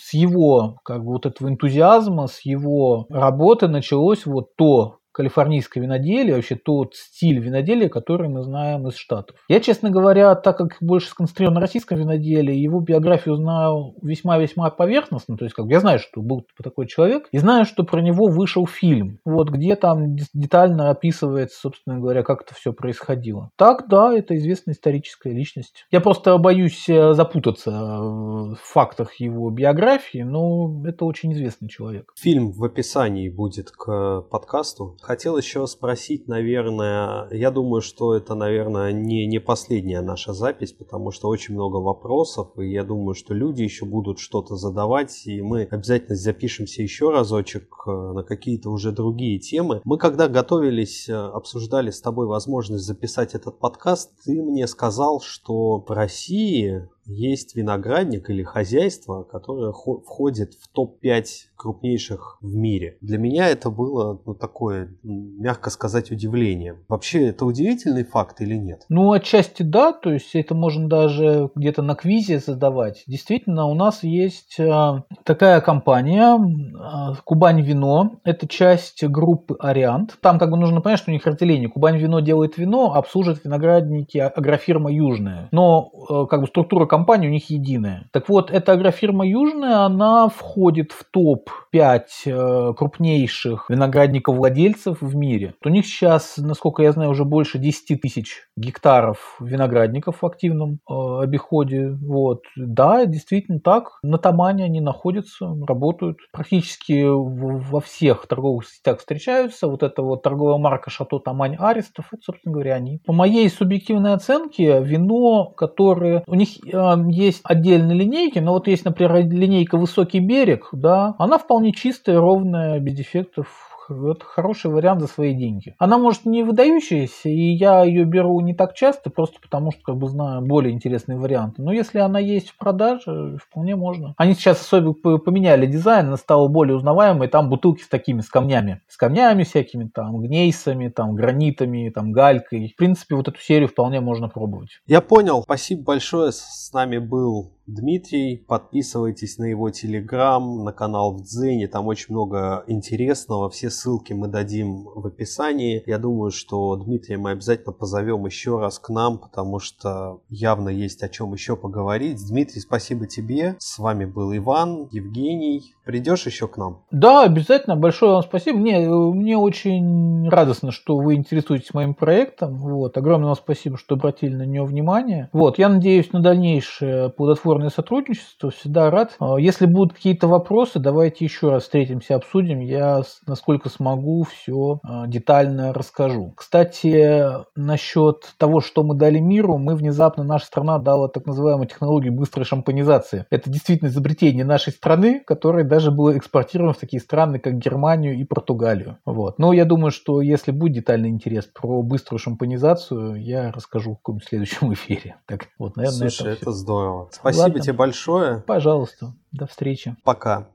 с 0.00 0.14
его 0.14 0.78
как 0.84 1.04
бы 1.04 1.12
вот 1.12 1.26
этого 1.26 1.48
энтузиазма, 1.48 2.28
с 2.28 2.40
его 2.46 3.04
работы 3.10 3.68
началось 3.68 4.24
вот 4.24 4.56
то 4.56 4.99
калифорнийское 5.20 5.82
виноделие, 5.82 6.34
вообще 6.34 6.56
тот 6.56 6.94
стиль 6.94 7.40
виноделия, 7.40 7.90
который 7.90 8.30
мы 8.30 8.42
знаем 8.42 8.88
из 8.88 8.96
Штатов. 8.96 9.36
Я, 9.48 9.60
честно 9.60 9.90
говоря, 9.90 10.34
так 10.34 10.56
как 10.56 10.78
больше 10.80 11.08
сконцентрирован 11.08 11.56
на 11.56 11.60
российском 11.60 11.98
виноделии, 11.98 12.54
его 12.54 12.80
биографию 12.80 13.36
знаю 13.36 13.94
весьма-весьма 14.00 14.70
поверхностно, 14.70 15.36
то 15.36 15.44
есть 15.44 15.54
как 15.54 15.66
я 15.66 15.80
знаю, 15.80 15.98
что 15.98 16.22
был 16.22 16.46
такой 16.62 16.86
человек, 16.86 17.28
и 17.32 17.38
знаю, 17.38 17.66
что 17.66 17.84
про 17.84 18.00
него 18.00 18.28
вышел 18.28 18.66
фильм, 18.66 19.18
вот 19.26 19.50
где 19.50 19.76
там 19.76 20.16
детально 20.32 20.88
описывается, 20.88 21.60
собственно 21.60 21.98
говоря, 21.98 22.22
как 22.22 22.42
это 22.42 22.54
все 22.54 22.72
происходило. 22.72 23.50
Так, 23.56 23.88
да, 23.88 24.16
это 24.16 24.34
известная 24.36 24.72
историческая 24.72 25.34
личность. 25.34 25.84
Я 25.90 26.00
просто 26.00 26.38
боюсь 26.38 26.88
э, 26.88 27.12
запутаться 27.12 27.70
в 27.70 28.58
фактах 28.62 29.16
его 29.16 29.50
биографии, 29.50 30.22
но 30.22 30.82
это 30.86 31.04
очень 31.04 31.34
известный 31.34 31.68
человек. 31.68 32.10
Фильм 32.16 32.52
в 32.52 32.64
описании 32.64 33.28
будет 33.28 33.70
к 33.70 34.22
подкасту 34.30 34.96
хотел 35.10 35.36
еще 35.36 35.66
спросить, 35.66 36.28
наверное, 36.28 37.26
я 37.32 37.50
думаю, 37.50 37.80
что 37.80 38.14
это, 38.14 38.36
наверное, 38.36 38.92
не, 38.92 39.26
не 39.26 39.40
последняя 39.40 40.02
наша 40.02 40.32
запись, 40.32 40.72
потому 40.72 41.10
что 41.10 41.26
очень 41.26 41.54
много 41.54 41.78
вопросов, 41.78 42.56
и 42.56 42.70
я 42.70 42.84
думаю, 42.84 43.14
что 43.14 43.34
люди 43.34 43.62
еще 43.62 43.86
будут 43.86 44.20
что-то 44.20 44.54
задавать, 44.54 45.26
и 45.26 45.42
мы 45.42 45.62
обязательно 45.68 46.14
запишемся 46.14 46.82
еще 46.82 47.10
разочек 47.10 47.74
э, 47.88 47.90
на 47.90 48.22
какие-то 48.22 48.70
уже 48.70 48.92
другие 48.92 49.40
темы. 49.40 49.80
Мы 49.82 49.98
когда 49.98 50.28
готовились, 50.28 51.08
э, 51.08 51.12
обсуждали 51.12 51.90
с 51.90 52.00
тобой 52.00 52.28
возможность 52.28 52.84
записать 52.84 53.34
этот 53.34 53.58
подкаст, 53.58 54.12
ты 54.24 54.40
мне 54.40 54.68
сказал, 54.68 55.20
что 55.20 55.78
в 55.80 55.90
России 55.90 56.88
есть 57.10 57.56
виноградник 57.56 58.30
или 58.30 58.42
хозяйство, 58.42 59.22
которое 59.22 59.72
входит 59.72 60.54
в 60.54 60.68
топ-5 60.68 61.24
крупнейших 61.56 62.38
в 62.40 62.56
мире. 62.56 62.96
Для 63.02 63.18
меня 63.18 63.48
это 63.48 63.68
было 63.70 64.18
ну, 64.24 64.34
такое, 64.34 64.94
мягко 65.02 65.68
сказать, 65.68 66.10
удивление. 66.10 66.78
Вообще, 66.88 67.28
это 67.28 67.44
удивительный 67.44 68.04
факт 68.04 68.40
или 68.40 68.54
нет? 68.54 68.86
Ну, 68.88 69.12
отчасти 69.12 69.62
да, 69.62 69.92
то 69.92 70.10
есть 70.10 70.34
это 70.34 70.54
можно 70.54 70.88
даже 70.88 71.50
где-то 71.54 71.82
на 71.82 71.94
квизе 71.94 72.38
задавать. 72.38 73.02
Действительно, 73.06 73.66
у 73.66 73.74
нас 73.74 74.02
есть 74.02 74.58
э, 74.58 75.02
такая 75.24 75.60
компания 75.60 76.38
э, 76.38 77.14
Кубань 77.24 77.60
Вино. 77.60 78.12
Это 78.24 78.48
часть 78.48 79.04
группы 79.04 79.56
Ариант. 79.58 80.16
Там 80.22 80.38
как 80.38 80.50
бы 80.50 80.56
нужно 80.56 80.80
понять, 80.80 81.00
что 81.00 81.10
у 81.10 81.14
них 81.14 81.26
разделение. 81.26 81.68
Кубань 81.68 81.98
Вино 81.98 82.20
делает 82.20 82.56
вино, 82.56 82.94
обслуживает 82.94 83.44
виноградники 83.44 84.16
агрофирма 84.16 84.90
Южная. 84.90 85.48
Но 85.52 85.90
э, 86.08 86.26
как 86.30 86.40
бы 86.40 86.46
структура 86.46 86.86
компании 86.86 86.99
у 87.08 87.30
них 87.30 87.50
единая. 87.50 88.08
Так 88.12 88.28
вот, 88.28 88.50
эта 88.50 88.72
агрофирма 88.72 89.26
Южная, 89.26 89.84
она 89.84 90.28
входит 90.28 90.92
в 90.92 91.04
топ-5 91.10 92.00
э, 92.26 92.72
крупнейших 92.76 93.66
виноградников-владельцев 93.68 95.00
в 95.00 95.16
мире. 95.16 95.54
У 95.64 95.68
них 95.68 95.86
сейчас, 95.86 96.36
насколько 96.38 96.82
я 96.82 96.92
знаю, 96.92 97.10
уже 97.10 97.24
больше 97.24 97.58
10 97.58 98.00
тысяч 98.00 98.48
гектаров 98.56 99.36
виноградников 99.40 100.22
в 100.22 100.26
активном 100.26 100.80
э, 100.88 100.94
обиходе. 101.22 101.90
Вот. 102.02 102.42
Да, 102.56 103.04
действительно 103.06 103.60
так. 103.60 103.98
На 104.02 104.18
Тамане 104.18 104.64
они 104.64 104.80
находятся, 104.80 105.54
работают. 105.66 106.18
Практически 106.32 107.04
во 107.06 107.80
всех 107.80 108.26
торговых 108.26 108.66
сетях 108.68 108.98
встречаются. 108.98 109.66
Вот 109.66 109.82
эта 109.82 110.02
вот 110.02 110.22
торговая 110.22 110.58
марка 110.58 110.90
Шато 110.90 111.18
Тамань 111.18 111.56
Аристов, 111.58 112.06
это, 112.12 112.22
собственно 112.22 112.52
говоря, 112.52 112.74
они. 112.74 113.00
По 113.06 113.12
моей 113.12 113.48
субъективной 113.48 114.14
оценке, 114.14 114.82
вино, 114.82 115.46
которое... 115.46 116.22
У 116.26 116.34
них 116.34 116.48
э, 116.66 116.89
есть 117.08 117.40
отдельные 117.44 117.96
линейки, 117.96 118.38
но 118.38 118.52
вот 118.52 118.68
есть, 118.68 118.84
например, 118.84 119.26
линейка 119.26 119.76
«Высокий 119.76 120.20
берег», 120.20 120.68
да, 120.72 121.14
она 121.18 121.38
вполне 121.38 121.72
чистая, 121.72 122.18
ровная, 122.18 122.78
без 122.80 122.94
дефектов, 122.94 123.69
это 123.90 124.24
хороший 124.24 124.70
вариант 124.70 125.00
за 125.00 125.06
свои 125.06 125.34
деньги. 125.34 125.74
Она 125.78 125.98
может 125.98 126.24
не 126.24 126.42
выдающаяся, 126.42 127.28
и 127.28 127.52
я 127.52 127.82
ее 127.82 128.04
беру 128.04 128.40
не 128.40 128.54
так 128.54 128.74
часто, 128.74 129.10
просто 129.10 129.40
потому 129.40 129.72
что 129.72 129.82
как 129.82 129.96
бы 129.96 130.08
знаю 130.08 130.42
более 130.42 130.72
интересные 130.72 131.18
варианты. 131.18 131.62
Но 131.62 131.72
если 131.72 131.98
она 131.98 132.18
есть 132.18 132.50
в 132.50 132.56
продаже, 132.56 133.36
вполне 133.38 133.76
можно. 133.76 134.14
Они 134.16 134.34
сейчас 134.34 134.60
особенно 134.60 134.94
поменяли 135.18 135.66
дизайн, 135.66 136.08
она 136.08 136.16
стала 136.16 136.48
более 136.48 136.76
узнаваемой, 136.76 137.28
там 137.28 137.48
бутылки 137.48 137.82
с 137.82 137.88
такими, 137.88 138.20
с 138.20 138.28
камнями. 138.28 138.80
С 138.88 138.96
камнями 138.96 139.44
всякими, 139.44 139.84
там, 139.92 140.20
гнейсами, 140.20 140.88
там, 140.88 141.14
гранитами, 141.14 141.90
там, 141.90 142.12
галькой. 142.12 142.72
В 142.74 142.76
принципе, 142.76 143.14
вот 143.14 143.28
эту 143.28 143.40
серию 143.40 143.68
вполне 143.68 144.00
можно 144.00 144.28
пробовать. 144.28 144.80
Я 144.86 145.00
понял. 145.00 145.42
Спасибо 145.42 145.82
большое. 145.82 146.32
С 146.32 146.70
нами 146.72 146.98
был 146.98 147.52
Дмитрий. 147.74 148.44
Подписывайтесь 148.46 149.38
на 149.38 149.44
его 149.44 149.70
телеграм, 149.70 150.64
на 150.64 150.72
канал 150.72 151.14
в 151.14 151.22
Дзене. 151.22 151.68
Там 151.68 151.86
очень 151.86 152.14
много 152.14 152.64
интересного. 152.66 153.48
Все 153.50 153.70
ссылки 153.70 154.12
мы 154.12 154.28
дадим 154.28 154.84
в 154.94 155.06
описании. 155.06 155.82
Я 155.86 155.98
думаю, 155.98 156.30
что 156.30 156.76
Дмитрия 156.76 157.16
мы 157.16 157.30
обязательно 157.30 157.72
позовем 157.72 158.26
еще 158.26 158.58
раз 158.58 158.78
к 158.78 158.88
нам, 158.90 159.18
потому 159.18 159.58
что 159.58 160.20
явно 160.28 160.68
есть 160.68 161.02
о 161.02 161.08
чем 161.08 161.32
еще 161.32 161.56
поговорить. 161.56 162.18
Дмитрий, 162.28 162.60
спасибо 162.60 163.06
тебе. 163.06 163.56
С 163.58 163.78
вами 163.78 164.04
был 164.04 164.34
Иван, 164.36 164.88
Евгений. 164.90 165.74
Придешь 165.84 166.26
еще 166.26 166.48
к 166.48 166.56
нам? 166.56 166.82
Да, 166.90 167.24
обязательно. 167.24 167.76
Большое 167.76 168.12
вам 168.12 168.22
спасибо. 168.22 168.58
Мне, 168.58 168.88
мне 168.88 169.36
очень 169.36 170.28
радостно, 170.28 170.70
что 170.72 170.96
вы 170.96 171.14
интересуетесь 171.14 171.74
моим 171.74 171.94
проектом. 171.94 172.56
Вот. 172.56 172.96
Огромное 172.96 173.28
вам 173.28 173.36
спасибо, 173.36 173.76
что 173.76 173.94
обратили 173.94 174.34
на 174.34 174.46
него 174.46 174.66
внимание. 174.66 175.28
Вот. 175.32 175.58
Я 175.58 175.68
надеюсь 175.68 176.12
на 176.12 176.20
дальнейшее 176.20 177.10
плодотворное 177.10 177.59
плодотворное 177.60 177.70
сотрудничество, 177.70 178.50
всегда 178.50 178.90
рад. 178.90 179.16
А, 179.18 179.36
если 179.38 179.66
будут 179.66 179.92
какие-то 179.92 180.26
вопросы, 180.26 180.78
давайте 180.78 181.24
еще 181.24 181.50
раз 181.50 181.64
встретимся, 181.64 182.16
обсудим. 182.16 182.60
Я, 182.60 183.02
насколько 183.26 183.68
смогу, 183.68 184.24
все 184.24 184.80
а, 184.82 185.06
детально 185.06 185.72
расскажу. 185.72 186.32
Кстати, 186.36 187.28
насчет 187.56 188.34
того, 188.38 188.60
что 188.60 188.82
мы 188.82 188.94
дали 188.94 189.18
миру, 189.18 189.58
мы 189.58 189.74
внезапно, 189.74 190.24
наша 190.24 190.46
страна 190.46 190.78
дала 190.78 191.08
так 191.08 191.26
называемую 191.26 191.68
технологию 191.68 192.12
быстрой 192.12 192.44
шампанизации. 192.44 193.26
Это 193.30 193.50
действительно 193.50 193.88
изобретение 193.88 194.44
нашей 194.44 194.72
страны, 194.72 195.20
которое 195.26 195.64
даже 195.64 195.90
было 195.90 196.16
экспортировано 196.16 196.72
в 196.72 196.78
такие 196.78 197.00
страны, 197.00 197.38
как 197.38 197.54
Германию 197.54 198.14
и 198.16 198.24
Португалию. 198.24 198.98
Вот. 199.04 199.38
Но 199.38 199.52
я 199.52 199.64
думаю, 199.64 199.90
что 199.90 200.20
если 200.20 200.50
будет 200.50 200.72
детальный 200.72 201.08
интерес 201.08 201.46
про 201.46 201.82
быструю 201.82 202.18
шампанизацию, 202.18 203.14
я 203.16 203.52
расскажу 203.52 203.92
в 203.92 203.96
каком-нибудь 203.96 204.28
следующем 204.28 204.72
эфире. 204.72 205.16
Так, 205.26 205.48
вот, 205.58 205.76
наверное, 205.76 206.10
Слушай, 206.10 206.32
это, 206.32 206.42
это 206.42 206.52
здорово. 206.52 207.08
Спасибо 207.12 207.49
Ладно. 207.54 207.64
тебе 207.64 207.72
большое. 207.74 208.40
Пожалуйста. 208.46 209.12
До 209.32 209.46
встречи. 209.46 209.96
Пока. 210.04 210.48